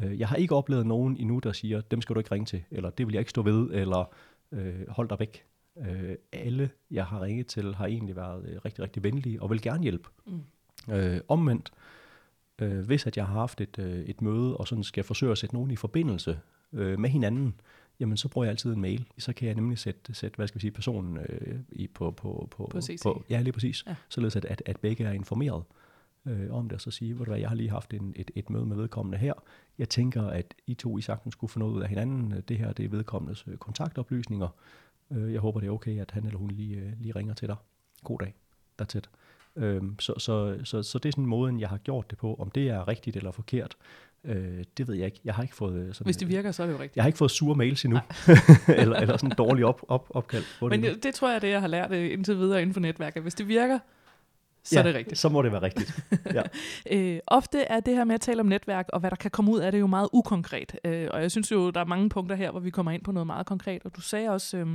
Øh, 0.03 0.21
jeg 0.21 0.29
har 0.29 0.37
ikke 0.37 0.55
oplevet 0.55 0.87
nogen 0.87 1.17
endnu, 1.17 1.39
der 1.39 1.53
siger, 1.53 1.81
dem 1.81 2.01
skal 2.01 2.15
du 2.15 2.21
ikke 2.21 2.33
ringe 2.33 2.47
til, 2.47 2.63
eller 2.71 2.91
det 2.91 3.07
vil 3.07 3.13
jeg 3.13 3.21
ikke 3.21 3.31
stå 3.31 3.43
ved, 3.43 3.71
eller 3.73 4.15
øh, 4.53 4.89
hold 4.89 5.09
dig 5.09 5.19
væk. 5.19 5.45
Øh, 5.79 6.17
alle, 6.33 6.71
jeg 6.91 7.07
har 7.07 7.23
ringet 7.23 7.47
til, 7.47 7.75
har 7.75 7.87
egentlig 7.87 8.17
været 8.17 8.49
øh, 8.49 8.59
rigtig, 8.65 8.85
rigtig 8.85 9.03
venlige 9.03 9.43
og 9.43 9.51
vil 9.51 9.63
gerne 9.63 9.83
hjælpe. 9.83 10.09
Mm. 10.27 10.43
Øh, 10.95 11.21
omvendt, 11.29 11.73
øh, 12.59 12.79
hvis 12.79 13.07
at 13.07 13.17
jeg 13.17 13.27
har 13.27 13.35
haft 13.35 13.61
et, 13.61 13.79
øh, 13.79 14.05
et 14.05 14.23
møde, 14.23 14.57
og 14.57 14.69
sådan 14.69 14.85
skal 14.85 15.05
forsøge 15.05 15.33
at 15.33 15.39
sætte 15.39 15.55
nogen 15.55 15.71
i 15.71 15.77
forbindelse 15.77 16.41
øh, 16.73 16.99
med 16.99 17.11
hinanden, 17.11 17.55
jamen 18.01 18.17
så 18.17 18.29
bruger 18.29 18.45
jeg 18.45 18.51
altid 18.51 18.73
en 18.73 18.81
mail. 18.81 19.07
Så 19.19 19.33
kan 19.33 19.47
jeg 19.47 19.55
nemlig 19.55 19.79
sætte, 19.79 20.15
sætte 20.15 20.37
hvad 20.37 20.49
skal 20.49 20.57
vi 20.57 20.61
sige, 20.61 20.71
personen 20.71 21.17
øh, 21.17 21.59
i, 21.73 21.87
på, 21.87 22.11
på, 22.11 22.49
på, 22.51 22.69
På 22.71 22.81
CC. 22.81 23.03
på, 23.03 23.25
ja, 23.31 23.41
lige 23.41 23.53
præcis, 23.53 23.85
ja. 23.87 23.95
således 24.09 24.37
at, 24.37 24.45
at, 24.45 24.63
at 24.67 24.81
begge 24.81 25.05
er 25.05 25.13
informeret 25.13 25.63
øh, 26.27 26.55
om 26.55 26.69
det, 26.69 26.75
og 26.75 26.81
så 26.81 26.91
sige, 26.91 27.15
hvad, 27.15 27.39
jeg 27.39 27.49
har 27.49 27.57
lige 27.57 27.71
haft 27.71 27.95
en, 27.95 28.13
et, 28.17 28.31
et 28.35 28.51
møde 28.51 28.67
med 28.67 28.77
vedkommende 28.77 29.19
her. 29.19 29.33
Jeg 29.79 29.89
tænker, 29.89 30.23
at 30.23 30.55
I 30.67 30.75
to 30.75 30.99
i 30.99 31.01
sagtens 31.01 31.33
skulle 31.33 31.51
få 31.51 31.59
noget 31.59 31.73
ud 31.73 31.83
af 31.83 31.89
hinanden. 31.89 32.43
Det 32.49 32.59
her, 32.59 32.73
det 32.73 32.85
er 32.85 32.89
vedkommendes 32.89 33.45
øh, 33.49 33.57
kontaktoplysninger. 33.57 34.49
Øh, 35.11 35.33
jeg 35.33 35.41
håber, 35.41 35.61
det 35.61 35.67
er 35.67 35.73
okay, 35.73 36.01
at 36.01 36.11
han 36.11 36.27
eller 36.27 36.39
hun 36.39 36.51
lige, 36.51 36.77
øh, 36.77 36.93
lige 37.01 37.13
ringer 37.17 37.35
til 37.35 37.49
dig. 37.49 37.57
God 38.05 38.19
dag. 38.19 38.35
That's 38.83 38.99
it. 38.99 39.11
Øhm, 39.57 39.99
så, 39.99 40.15
så, 40.19 40.59
så, 40.65 40.83
så 40.83 40.99
det 40.99 41.09
er 41.09 41.13
sådan 41.13 41.27
måden, 41.27 41.61
jeg 41.61 41.69
har 41.69 41.79
gjort 41.79 42.11
det 42.11 42.19
på. 42.19 42.35
Om 42.35 42.51
det 42.51 42.69
er 42.69 42.89
rigtigt 42.89 43.17
eller 43.17 43.31
forkert, 43.31 43.77
øh, 44.25 44.65
det 44.77 44.89
ved 44.89 44.95
jeg 44.95 45.07
ikke. 45.07 45.21
Jeg 45.25 45.35
har 45.35 45.43
ikke 45.43 45.55
fået 45.55 45.97
sådan, 45.97 46.07
Hvis 46.07 46.17
det 46.17 46.29
virker, 46.29 46.53
så 46.53 46.63
er 46.63 46.67
det 46.67 46.75
jo 46.75 46.79
rigtigt. 46.79 46.97
jeg 46.97 47.05
har 47.05 47.07
ikke 47.07 47.19
fået 47.19 47.31
sure 47.31 47.57
mails 47.57 47.85
endnu, 47.85 48.01
eller, 48.83 48.97
eller 48.97 49.17
sådan 49.17 49.37
dårlig 49.39 49.65
op, 49.65 49.85
op, 49.89 50.07
opkald 50.11 50.45
Men 50.61 50.83
det, 50.83 51.03
det 51.03 51.15
tror 51.15 51.31
jeg, 51.33 51.43
det 51.43 51.51
jeg 51.51 51.61
har 51.61 51.69
lært 51.69 51.93
indtil 51.93 52.39
videre 52.39 52.63
inden 52.63 52.75
for 52.75 52.81
netværket. 52.81 53.23
Hvis 53.23 53.35
det 53.35 53.49
virker, 53.49 53.79
så 54.67 54.75
ja, 54.75 54.81
er 54.81 54.83
det 54.83 54.95
rigtigt. 54.95 55.19
så 55.19 55.29
må 55.29 55.43
det 55.43 55.53
være 55.53 55.63
rigtigt. 55.63 56.05
Ja. 56.35 56.43
Øh, 56.91 57.19
ofte 57.27 57.61
er 57.61 57.81
det 57.81 57.97
her 57.97 58.05
med 58.05 58.15
at 58.15 58.21
tale 58.21 58.41
om 58.41 58.47
netværk, 58.47 58.87
og 58.93 59.01
hvad 59.01 59.11
der 59.11 59.17
kan 59.17 59.31
komme 59.31 59.53
ud 59.53 59.59
af 59.59 59.73
det, 59.73 59.81
jo 59.81 59.87
meget 59.87 60.09
ukonkret. 60.13 60.77
Øh, 60.85 61.09
og 61.13 61.23
jeg 61.23 61.31
synes 61.31 61.51
jo, 61.53 61.71
der 61.71 61.81
er 61.81 61.85
mange 61.85 62.09
punkter 62.09 62.37
her, 62.37 62.51
hvor 62.51 62.61
vi 62.61 62.71
kommer 62.71 62.93
ind 62.93 63.05
på 63.05 63.13
noget 63.13 63.27
meget 63.27 63.47
konkret. 63.47 63.83
Og 63.85 63.97
du 63.97 64.01
sagde 64.01 64.31
også, 64.31 64.57
øh, 64.57 64.67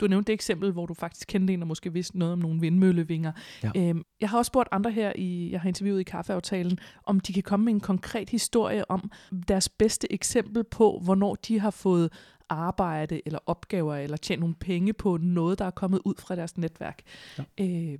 du 0.00 0.06
nævnte 0.06 0.26
det 0.26 0.32
eksempel, 0.32 0.72
hvor 0.72 0.86
du 0.86 0.94
faktisk 0.94 1.28
kendte 1.28 1.54
en, 1.54 1.60
der 1.60 1.66
måske 1.66 1.92
vidste 1.92 2.18
noget 2.18 2.32
om 2.32 2.38
nogle 2.38 2.60
vindmøllevinger. 2.60 3.32
Ja. 3.62 3.70
Øh, 3.76 3.94
jeg 4.20 4.28
har 4.28 4.38
også 4.38 4.48
spurgt 4.48 4.68
andre 4.72 4.90
her, 4.90 5.12
i, 5.14 5.50
jeg 5.52 5.60
har 5.60 5.68
interviewet 5.68 6.00
i 6.00 6.04
kaffeaftalen, 6.04 6.78
om 7.04 7.20
de 7.20 7.32
kan 7.32 7.42
komme 7.42 7.64
med 7.64 7.72
en 7.72 7.80
konkret 7.80 8.30
historie 8.30 8.90
om 8.90 9.10
deres 9.48 9.68
bedste 9.68 10.12
eksempel 10.12 10.64
på, 10.64 11.00
hvornår 11.04 11.34
de 11.34 11.60
har 11.60 11.70
fået 11.70 12.10
arbejde 12.48 13.20
eller 13.26 13.38
opgaver 13.46 13.94
eller 13.94 14.16
tjent 14.16 14.40
nogle 14.40 14.54
penge 14.54 14.92
på 14.92 15.16
noget, 15.16 15.58
der 15.58 15.64
er 15.64 15.70
kommet 15.70 16.00
ud 16.04 16.14
fra 16.18 16.36
deres 16.36 16.58
netværk. 16.58 17.02
Ja. 17.38 17.64
Øh, 17.64 17.98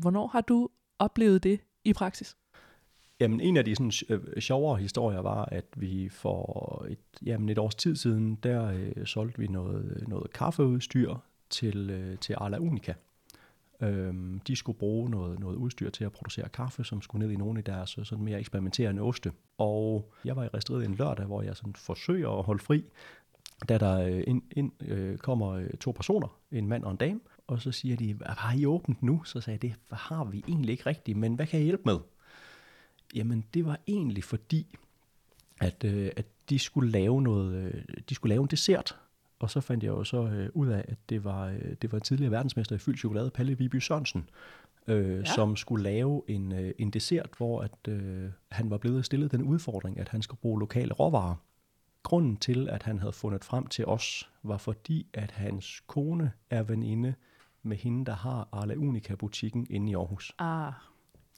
hvornår 0.00 0.26
har 0.26 0.40
du 0.40 0.68
oplevet 0.98 1.42
det 1.42 1.60
i 1.84 1.92
praksis? 1.92 2.36
Jamen, 3.20 3.40
en 3.40 3.56
af 3.56 3.64
de 3.64 3.74
sådan, 3.74 3.92
øh, 4.08 4.40
sjovere 4.40 4.76
historier 4.76 5.20
var, 5.20 5.44
at 5.44 5.64
vi 5.76 6.08
for 6.08 6.86
et, 6.88 6.98
jamen, 7.26 7.48
et 7.48 7.58
års 7.58 7.74
tid 7.74 7.96
siden, 7.96 8.34
der 8.34 8.72
øh, 8.72 9.06
solgte 9.06 9.38
vi 9.38 9.46
noget, 9.46 9.96
øh, 9.96 10.08
noget 10.08 10.32
kaffeudstyr 10.32 11.14
til, 11.50 11.90
øh, 11.90 12.18
til 12.18 12.34
Arla 12.38 12.58
Unica. 12.58 12.94
Øhm, 13.80 14.40
de 14.46 14.56
skulle 14.56 14.78
bruge 14.78 15.10
noget, 15.10 15.40
noget 15.40 15.56
udstyr 15.56 15.90
til 15.90 16.04
at 16.04 16.12
producere 16.12 16.48
kaffe, 16.48 16.84
som 16.84 17.02
skulle 17.02 17.26
ned 17.26 17.34
i 17.34 17.36
nogle 17.36 17.58
af 17.58 17.64
deres 17.64 17.98
øh, 17.98 18.04
sådan 18.04 18.24
mere 18.24 18.40
eksperimenterende 18.40 19.02
oste. 19.02 19.32
Og 19.58 20.12
jeg 20.24 20.36
var 20.36 20.44
i 20.44 20.48
Restriget 20.48 20.84
en 20.84 20.94
lørdag, 20.94 21.26
hvor 21.26 21.42
jeg 21.42 21.56
sådan 21.56 21.74
forsøger 21.74 22.38
at 22.38 22.44
holde 22.44 22.62
fri, 22.62 22.84
da 23.68 23.78
der 23.78 24.00
øh, 24.00 24.22
ind, 24.26 24.42
ind, 24.50 24.72
øh, 24.82 25.18
kommer 25.18 25.68
to 25.80 25.90
personer, 25.90 26.38
en 26.52 26.68
mand 26.68 26.84
og 26.84 26.90
en 26.90 26.96
dame, 26.96 27.20
og 27.48 27.62
så 27.62 27.72
siger 27.72 27.96
de, 27.96 28.18
har 28.26 28.54
I 28.56 28.66
åbent 28.66 29.02
nu? 29.02 29.24
Så 29.24 29.40
sagde 29.40 29.58
jeg, 29.62 29.70
det 29.70 29.98
har 29.98 30.24
vi 30.24 30.44
egentlig 30.48 30.72
ikke 30.72 30.86
rigtigt, 30.86 31.18
men 31.18 31.34
hvad 31.34 31.46
kan 31.46 31.58
jeg 31.58 31.64
hjælpe 31.64 31.82
med? 31.84 31.98
Jamen, 33.14 33.44
det 33.54 33.64
var 33.64 33.78
egentlig 33.86 34.24
fordi, 34.24 34.76
at, 35.60 35.84
øh, 35.84 36.10
at 36.16 36.26
de 36.50 36.58
skulle 36.58 36.90
lave 36.90 37.22
noget, 37.22 37.54
øh, 37.54 37.82
de 38.08 38.14
skulle 38.14 38.30
lave 38.34 38.42
en 38.42 38.48
dessert. 38.48 38.98
Og 39.38 39.50
så 39.50 39.60
fandt 39.60 39.84
jeg 39.84 39.90
jo 39.90 40.04
så 40.04 40.22
øh, 40.22 40.50
ud 40.54 40.68
af, 40.68 40.84
at 40.88 40.98
det 41.08 41.24
var, 41.24 41.46
øh, 41.46 41.74
det 41.82 41.92
var 41.92 41.98
tidligere 41.98 42.30
verdensmester 42.30 42.76
i 42.76 42.78
fyldt 42.78 42.98
chokolade, 42.98 43.30
Palle 43.30 43.58
Viby 43.58 43.76
Sørensen, 43.76 44.28
øh, 44.86 45.18
ja. 45.18 45.24
som 45.24 45.56
skulle 45.56 45.84
lave 45.84 46.22
en, 46.28 46.52
øh, 46.52 46.74
en 46.78 46.90
dessert, 46.90 47.30
hvor 47.36 47.60
at, 47.60 47.88
øh, 47.88 48.30
han 48.48 48.70
var 48.70 48.78
blevet 48.78 49.04
stillet 49.04 49.32
den 49.32 49.42
udfordring, 49.42 49.98
at 49.98 50.08
han 50.08 50.22
skulle 50.22 50.40
bruge 50.40 50.60
lokale 50.60 50.92
råvarer. 50.92 51.34
Grunden 52.02 52.36
til, 52.36 52.68
at 52.68 52.82
han 52.82 52.98
havde 52.98 53.12
fundet 53.12 53.44
frem 53.44 53.66
til 53.66 53.86
os, 53.86 54.30
var 54.42 54.58
fordi, 54.58 55.06
at 55.14 55.30
hans 55.30 55.82
kone 55.86 56.32
er 56.50 56.62
veninde 56.62 57.14
med 57.62 57.76
hende, 57.76 58.04
der 58.04 58.14
har 58.14 58.48
Arla 58.52 58.74
Unica-butikken 58.74 59.66
inde 59.70 59.90
i 59.92 59.94
Aarhus. 59.94 60.32
Ah, 60.38 60.72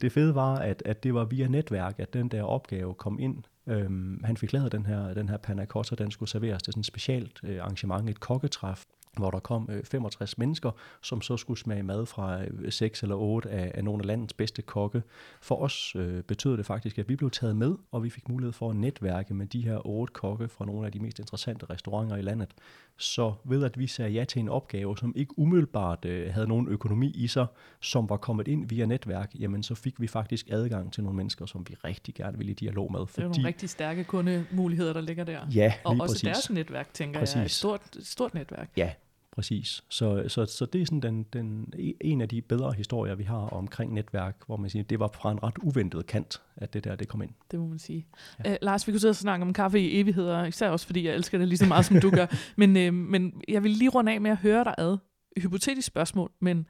Det 0.00 0.12
fede 0.12 0.34
var, 0.34 0.54
at, 0.56 0.82
at 0.86 1.02
det 1.02 1.14
var 1.14 1.24
via 1.24 1.48
netværk, 1.48 1.98
at 1.98 2.12
den 2.12 2.28
der 2.28 2.42
opgave 2.42 2.94
kom 2.94 3.18
ind. 3.18 3.42
Øhm, 3.66 4.24
han 4.24 4.36
fik 4.36 4.52
lavet 4.52 4.72
den 4.72 4.86
her, 4.86 5.14
den 5.14 5.28
her 5.28 5.36
panna 5.36 5.64
cotta, 5.64 5.94
den 5.94 6.10
skulle 6.10 6.28
serveres 6.28 6.62
til 6.62 6.72
sådan 6.72 6.80
et 6.80 6.86
specialt 6.86 7.40
øh, 7.42 7.58
arrangement, 7.60 8.10
et 8.10 8.20
kokketræf, 8.20 8.84
hvor 9.16 9.30
der 9.30 9.38
kom 9.38 9.68
øh, 9.70 9.84
65 9.84 10.38
mennesker, 10.38 10.70
som 11.02 11.20
så 11.20 11.36
skulle 11.36 11.60
smage 11.60 11.82
mad 11.82 12.06
fra 12.06 12.42
øh, 12.44 12.72
6 12.72 13.02
eller 13.02 13.16
8 13.16 13.50
af, 13.50 13.72
af 13.74 13.84
nogle 13.84 14.02
af 14.02 14.06
landets 14.06 14.32
bedste 14.32 14.62
kokke. 14.62 15.02
For 15.40 15.62
os 15.62 15.96
øh, 15.96 16.22
betød 16.22 16.56
det 16.56 16.66
faktisk, 16.66 16.98
at 16.98 17.08
vi 17.08 17.16
blev 17.16 17.30
taget 17.30 17.56
med, 17.56 17.74
og 17.92 18.04
vi 18.04 18.10
fik 18.10 18.28
mulighed 18.28 18.52
for 18.52 18.70
at 18.70 18.76
netværke 18.76 19.34
med 19.34 19.46
de 19.46 19.60
her 19.60 19.86
otte 19.86 20.12
kokke 20.12 20.48
fra 20.48 20.64
nogle 20.64 20.86
af 20.86 20.92
de 20.92 21.00
mest 21.00 21.18
interessante 21.18 21.66
restauranter 21.70 22.16
i 22.16 22.22
landet. 22.22 22.54
Så 22.96 23.32
ved 23.44 23.64
at 23.64 23.78
vi 23.78 23.86
sagde 23.86 24.10
ja 24.10 24.24
til 24.24 24.40
en 24.40 24.48
opgave, 24.48 24.98
som 24.98 25.12
ikke 25.16 25.38
umiddelbart 25.38 26.04
øh, 26.04 26.32
havde 26.34 26.46
nogen 26.46 26.68
økonomi 26.68 27.10
i 27.10 27.26
sig, 27.26 27.46
som 27.80 28.08
var 28.08 28.16
kommet 28.16 28.48
ind 28.48 28.68
via 28.68 28.86
netværk, 28.86 29.34
jamen 29.38 29.62
så 29.62 29.74
fik 29.74 30.00
vi 30.00 30.06
faktisk 30.06 30.48
adgang 30.50 30.92
til 30.92 31.02
nogle 31.02 31.16
mennesker, 31.16 31.46
som 31.46 31.66
vi 31.68 31.74
rigtig 31.84 32.14
gerne 32.14 32.38
ville 32.38 32.50
i 32.50 32.54
dialog 32.54 32.92
med. 32.92 33.00
det 33.00 33.18
er 33.18 33.22
nogle 33.22 33.44
rigtig 33.44 33.70
stærke 33.70 34.04
kundemuligheder, 34.04 34.92
der 34.92 35.00
ligger 35.00 35.24
der. 35.24 35.40
Ja, 35.54 35.74
og 35.84 35.96
også 36.00 36.14
præcis. 36.14 36.22
deres 36.22 36.50
netværk, 36.50 36.94
tænker 36.94 37.20
jeg, 37.20 37.28
er 37.28 37.36
et 37.36 37.44
Præcis. 37.44 37.56
stort, 37.56 37.80
stort 38.02 38.34
netværk. 38.34 38.70
Ja, 38.76 38.92
præcis. 39.40 39.84
Så, 39.88 40.24
så, 40.28 40.46
så 40.46 40.66
det 40.66 40.80
er 40.80 40.86
sådan 40.86 41.00
den, 41.00 41.22
den, 41.22 41.72
en 42.00 42.20
af 42.20 42.28
de 42.28 42.42
bedre 42.42 42.72
historier, 42.72 43.14
vi 43.14 43.24
har 43.24 43.36
omkring 43.36 43.94
netværk, 43.94 44.36
hvor 44.46 44.56
man 44.56 44.70
siger, 44.70 44.82
det 44.82 45.00
var 45.00 45.08
fra 45.08 45.32
en 45.32 45.42
ret 45.42 45.58
uventet 45.62 46.06
kant, 46.06 46.42
at 46.56 46.72
det 46.72 46.84
der 46.84 46.96
det 46.96 47.08
kom 47.08 47.22
ind. 47.22 47.30
Det 47.50 47.58
må 47.58 47.66
man 47.66 47.78
sige. 47.78 48.06
Ja. 48.38 48.50
Ja. 48.50 48.54
Uh, 48.54 48.58
Lars, 48.62 48.86
vi 48.86 48.92
kunne 48.92 49.00
sidde 49.00 49.12
og 49.12 49.16
snakke 49.16 49.42
om 49.42 49.52
kaffe 49.52 49.80
i 49.80 50.00
evigheder, 50.00 50.44
især 50.44 50.70
også 50.70 50.86
fordi 50.86 51.06
jeg 51.06 51.14
elsker 51.14 51.38
det 51.38 51.48
lige 51.48 51.58
så 51.58 51.66
meget, 51.66 51.84
som 51.84 52.00
du 52.00 52.10
gør. 52.10 52.26
Men, 52.60 52.70
uh, 52.76 52.94
men 52.94 53.42
jeg 53.48 53.62
vil 53.62 53.70
lige 53.70 53.90
runde 53.90 54.12
af 54.12 54.20
med 54.20 54.30
at 54.30 54.36
høre 54.36 54.64
dig 54.64 54.74
ad. 54.78 54.98
Hypotetisk 55.36 55.86
spørgsmål, 55.86 56.32
men 56.40 56.66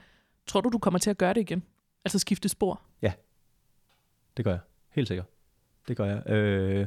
tror 0.46 0.60
du, 0.60 0.68
du 0.68 0.78
kommer 0.78 0.98
til 0.98 1.10
at 1.10 1.18
gøre 1.18 1.34
det 1.34 1.40
igen? 1.40 1.62
Altså 2.04 2.18
skifte 2.18 2.48
spor? 2.48 2.82
Det 4.36 4.44
gør 4.44 4.50
jeg. 4.50 4.60
Helt 4.90 5.08
sikkert. 5.08 5.26
Det 5.88 5.96
gør 5.96 6.04
jeg. 6.04 6.30
Øh, 6.30 6.86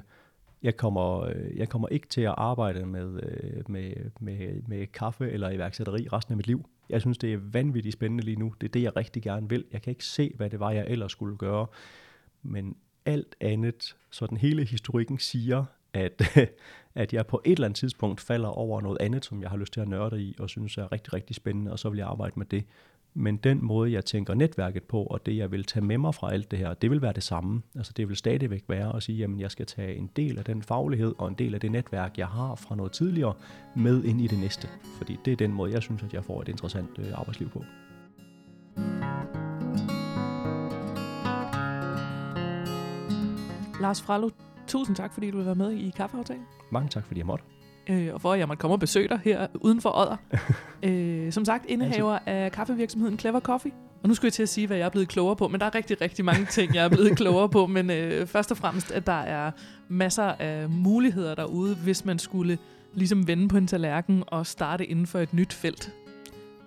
jeg, 0.63 0.77
kommer, 0.77 1.21
øh, 1.21 1.57
jeg 1.57 1.69
kommer 1.69 1.87
ikke 1.87 2.07
til 2.07 2.21
at 2.21 2.33
arbejde 2.37 2.85
med, 2.85 3.23
øh, 3.23 3.71
med, 3.71 3.93
med, 4.19 4.61
med 4.67 4.87
kaffe 4.87 5.31
eller 5.31 5.49
iværksætteri 5.49 6.07
resten 6.13 6.31
af 6.31 6.37
mit 6.37 6.47
liv. 6.47 6.65
Jeg 6.89 7.01
synes, 7.01 7.17
det 7.17 7.33
er 7.33 7.37
vanvittigt 7.41 7.93
spændende 7.93 8.23
lige 8.23 8.39
nu. 8.39 8.53
Det 8.61 8.67
er 8.67 8.71
det, 8.71 8.81
jeg 8.81 8.95
rigtig 8.95 9.21
gerne 9.21 9.49
vil. 9.49 9.65
Jeg 9.71 9.81
kan 9.81 9.91
ikke 9.91 10.05
se, 10.05 10.31
hvad 10.35 10.49
det 10.49 10.59
var, 10.59 10.71
jeg 10.71 10.85
ellers 10.87 11.11
skulle 11.11 11.37
gøre. 11.37 11.67
Men 12.43 12.75
alt 13.05 13.35
andet, 13.41 13.95
så 14.11 14.27
den 14.27 14.37
hele 14.37 14.65
historikken 14.65 15.19
siger, 15.19 15.65
at, 15.93 16.37
at 16.95 17.13
jeg 17.13 17.27
på 17.27 17.41
et 17.45 17.51
eller 17.51 17.65
andet 17.65 17.77
tidspunkt 17.77 18.21
falder 18.21 18.49
over 18.49 18.81
noget 18.81 18.97
andet, 19.01 19.25
som 19.25 19.41
jeg 19.41 19.49
har 19.49 19.57
lyst 19.57 19.73
til 19.73 19.81
at 19.81 19.87
nørde 19.87 20.21
i, 20.21 20.35
og 20.39 20.49
synes 20.49 20.77
er 20.77 20.91
rigtig, 20.91 21.13
rigtig 21.13 21.35
spændende, 21.35 21.71
og 21.71 21.79
så 21.79 21.89
vil 21.89 21.97
jeg 21.97 22.07
arbejde 22.07 22.33
med 22.35 22.45
det. 22.45 22.63
Men 23.15 23.37
den 23.37 23.65
måde, 23.65 23.91
jeg 23.91 24.05
tænker 24.05 24.33
netværket 24.33 24.83
på, 24.83 25.03
og 25.03 25.25
det, 25.25 25.37
jeg 25.37 25.51
vil 25.51 25.63
tage 25.63 25.85
med 25.85 25.97
mig 25.97 26.15
fra 26.15 26.33
alt 26.33 26.51
det 26.51 26.59
her, 26.59 26.73
det 26.73 26.91
vil 26.91 27.01
være 27.01 27.13
det 27.13 27.23
samme. 27.23 27.61
Altså 27.75 27.93
det 27.97 28.09
vil 28.09 28.17
stadigvæk 28.17 28.63
være 28.67 28.95
at 28.95 29.03
sige, 29.03 29.17
jamen 29.17 29.39
jeg 29.39 29.51
skal 29.51 29.65
tage 29.65 29.95
en 29.95 30.09
del 30.15 30.37
af 30.37 30.45
den 30.45 30.63
faglighed 30.63 31.13
og 31.17 31.27
en 31.27 31.33
del 31.33 31.53
af 31.53 31.59
det 31.59 31.71
netværk, 31.71 32.17
jeg 32.17 32.27
har 32.27 32.55
fra 32.55 32.75
noget 32.75 32.91
tidligere, 32.91 33.33
med 33.75 34.03
ind 34.03 34.21
i 34.21 34.27
det 34.27 34.39
næste. 34.39 34.67
Fordi 34.97 35.17
det 35.25 35.31
er 35.31 35.37
den 35.37 35.53
måde, 35.53 35.71
jeg 35.71 35.81
synes, 35.81 36.03
at 36.03 36.13
jeg 36.13 36.23
får 36.23 36.41
et 36.41 36.47
interessant 36.47 36.89
øh, 36.99 37.19
arbejdsliv 37.19 37.49
på. 37.49 37.63
Lars 43.81 44.01
Frallo, 44.01 44.29
tusind 44.67 44.95
tak, 44.95 45.13
fordi 45.13 45.31
du 45.31 45.37
vil 45.37 45.45
være 45.45 45.55
med 45.55 45.71
i 45.71 45.89
kaffeaftalen. 45.89 46.43
Mange 46.71 46.89
tak, 46.89 47.05
fordi 47.05 47.19
jeg 47.19 47.25
måtte. 47.27 47.45
Øh, 47.89 48.13
og 48.13 48.21
for 48.21 48.33
at 48.33 48.39
jeg 48.39 48.47
måtte 48.47 48.61
komme 48.61 48.75
og 48.75 48.79
besøge 48.79 49.07
dig 49.07 49.19
her 49.23 49.47
uden 49.53 49.81
for 49.81 49.97
Odder. 49.97 50.17
øh, 50.89 51.31
som 51.31 51.45
sagt, 51.45 51.65
indehaver 51.67 52.19
af 52.25 52.51
kaffevirksomheden 52.51 53.19
Clever 53.19 53.39
Coffee. 53.39 53.71
Og 54.03 54.09
nu 54.09 54.15
skulle 54.15 54.27
jeg 54.27 54.33
til 54.33 54.43
at 54.43 54.49
sige, 54.49 54.67
hvad 54.67 54.77
jeg 54.77 54.85
er 54.85 54.89
blevet 54.89 55.07
klogere 55.07 55.35
på, 55.35 55.47
men 55.47 55.59
der 55.59 55.65
er 55.65 55.75
rigtig, 55.75 56.01
rigtig 56.01 56.25
mange 56.25 56.45
ting, 56.45 56.75
jeg 56.75 56.85
er 56.85 56.89
blevet 56.89 57.17
klogere 57.21 57.49
på. 57.49 57.67
Men 57.67 57.89
øh, 57.89 58.27
først 58.27 58.51
og 58.51 58.57
fremmest, 58.57 58.91
at 58.91 59.05
der 59.07 59.21
er 59.21 59.51
masser 59.87 60.23
af 60.23 60.69
muligheder 60.69 61.35
derude, 61.35 61.75
hvis 61.75 62.05
man 62.05 62.19
skulle 62.19 62.57
ligesom 62.93 63.27
vende 63.27 63.47
på 63.47 63.57
en 63.57 63.67
tallerken 63.67 64.23
og 64.27 64.47
starte 64.47 64.85
inden 64.85 65.07
for 65.07 65.19
et 65.19 65.33
nyt 65.33 65.53
felt. 65.53 65.93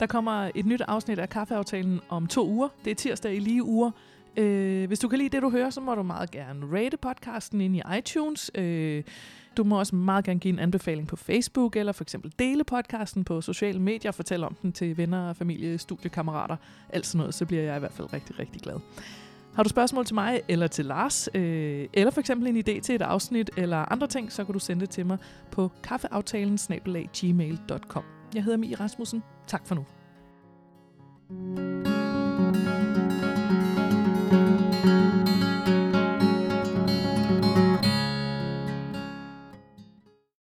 Der 0.01 0.07
kommer 0.07 0.51
et 0.55 0.67
nyt 0.67 0.81
afsnit 0.89 1.19
af 1.19 1.29
Kaffeaftalen 1.29 2.01
om 2.09 2.27
to 2.27 2.49
uger. 2.49 2.69
Det 2.85 2.91
er 2.91 2.95
tirsdag 2.95 3.35
i 3.35 3.39
lige 3.39 3.65
uger. 3.65 3.91
Øh, 4.37 4.87
hvis 4.87 4.99
du 4.99 5.09
kan 5.09 5.19
lide 5.19 5.29
det, 5.29 5.43
du 5.43 5.51
hører, 5.51 5.71
så 5.71 5.81
må 5.81 5.95
du 5.95 6.03
meget 6.03 6.31
gerne 6.31 6.67
rate 6.73 6.97
podcasten 6.97 7.61
ind 7.61 7.77
i 7.77 7.83
iTunes. 7.99 8.51
Øh, 8.55 9.03
du 9.57 9.65
må 9.65 9.79
også 9.79 9.97
meget 9.97 10.25
gerne 10.25 10.41
give 10.41 10.53
en 10.53 10.59
anbefaling 10.59 11.09
på 11.09 11.17
Facebook, 11.17 11.77
eller 11.77 11.93
for 11.93 12.05
eksempel 12.05 12.33
dele 12.39 12.65
podcasten 12.65 13.25
på 13.25 13.41
sociale 13.41 13.81
medier, 13.81 14.11
og 14.11 14.15
fortælle 14.15 14.47
om 14.47 14.57
den 14.63 14.73
til 14.73 14.97
venner, 14.97 15.33
familie, 15.33 15.79
studiekammerater, 15.79 16.57
alt 16.89 17.07
sådan 17.07 17.19
noget, 17.19 17.35
så 17.35 17.47
bliver 17.47 17.63
jeg 17.63 17.77
i 17.77 17.79
hvert 17.79 17.93
fald 17.93 18.13
rigtig, 18.13 18.39
rigtig 18.39 18.63
glad. 18.63 18.75
Har 19.55 19.63
du 19.63 19.69
spørgsmål 19.69 20.05
til 20.05 20.15
mig 20.15 20.41
eller 20.49 20.67
til 20.67 20.85
Lars, 20.85 21.29
øh, 21.35 21.89
eller 21.93 22.11
for 22.11 22.21
eksempel 22.21 22.49
en 22.49 22.57
idé 22.57 22.81
til 22.81 22.95
et 22.95 23.03
afsnit 23.03 23.51
eller 23.57 23.93
andre 23.93 24.07
ting, 24.07 24.33
så 24.33 24.45
kan 24.45 24.53
du 24.53 24.59
sende 24.59 24.81
det 24.81 24.91
til 24.91 25.07
mig 25.07 25.19
på 25.51 25.71
kaffeaftalen 25.83 26.59
Jeg 28.35 28.45
hedder 28.45 28.57
Mie 28.57 28.75
Rasmussen. 28.75 29.23
Tak 29.47 29.67
for 29.67 29.75
nu. 29.75 29.85
thank 31.29 31.59
you 31.59 31.97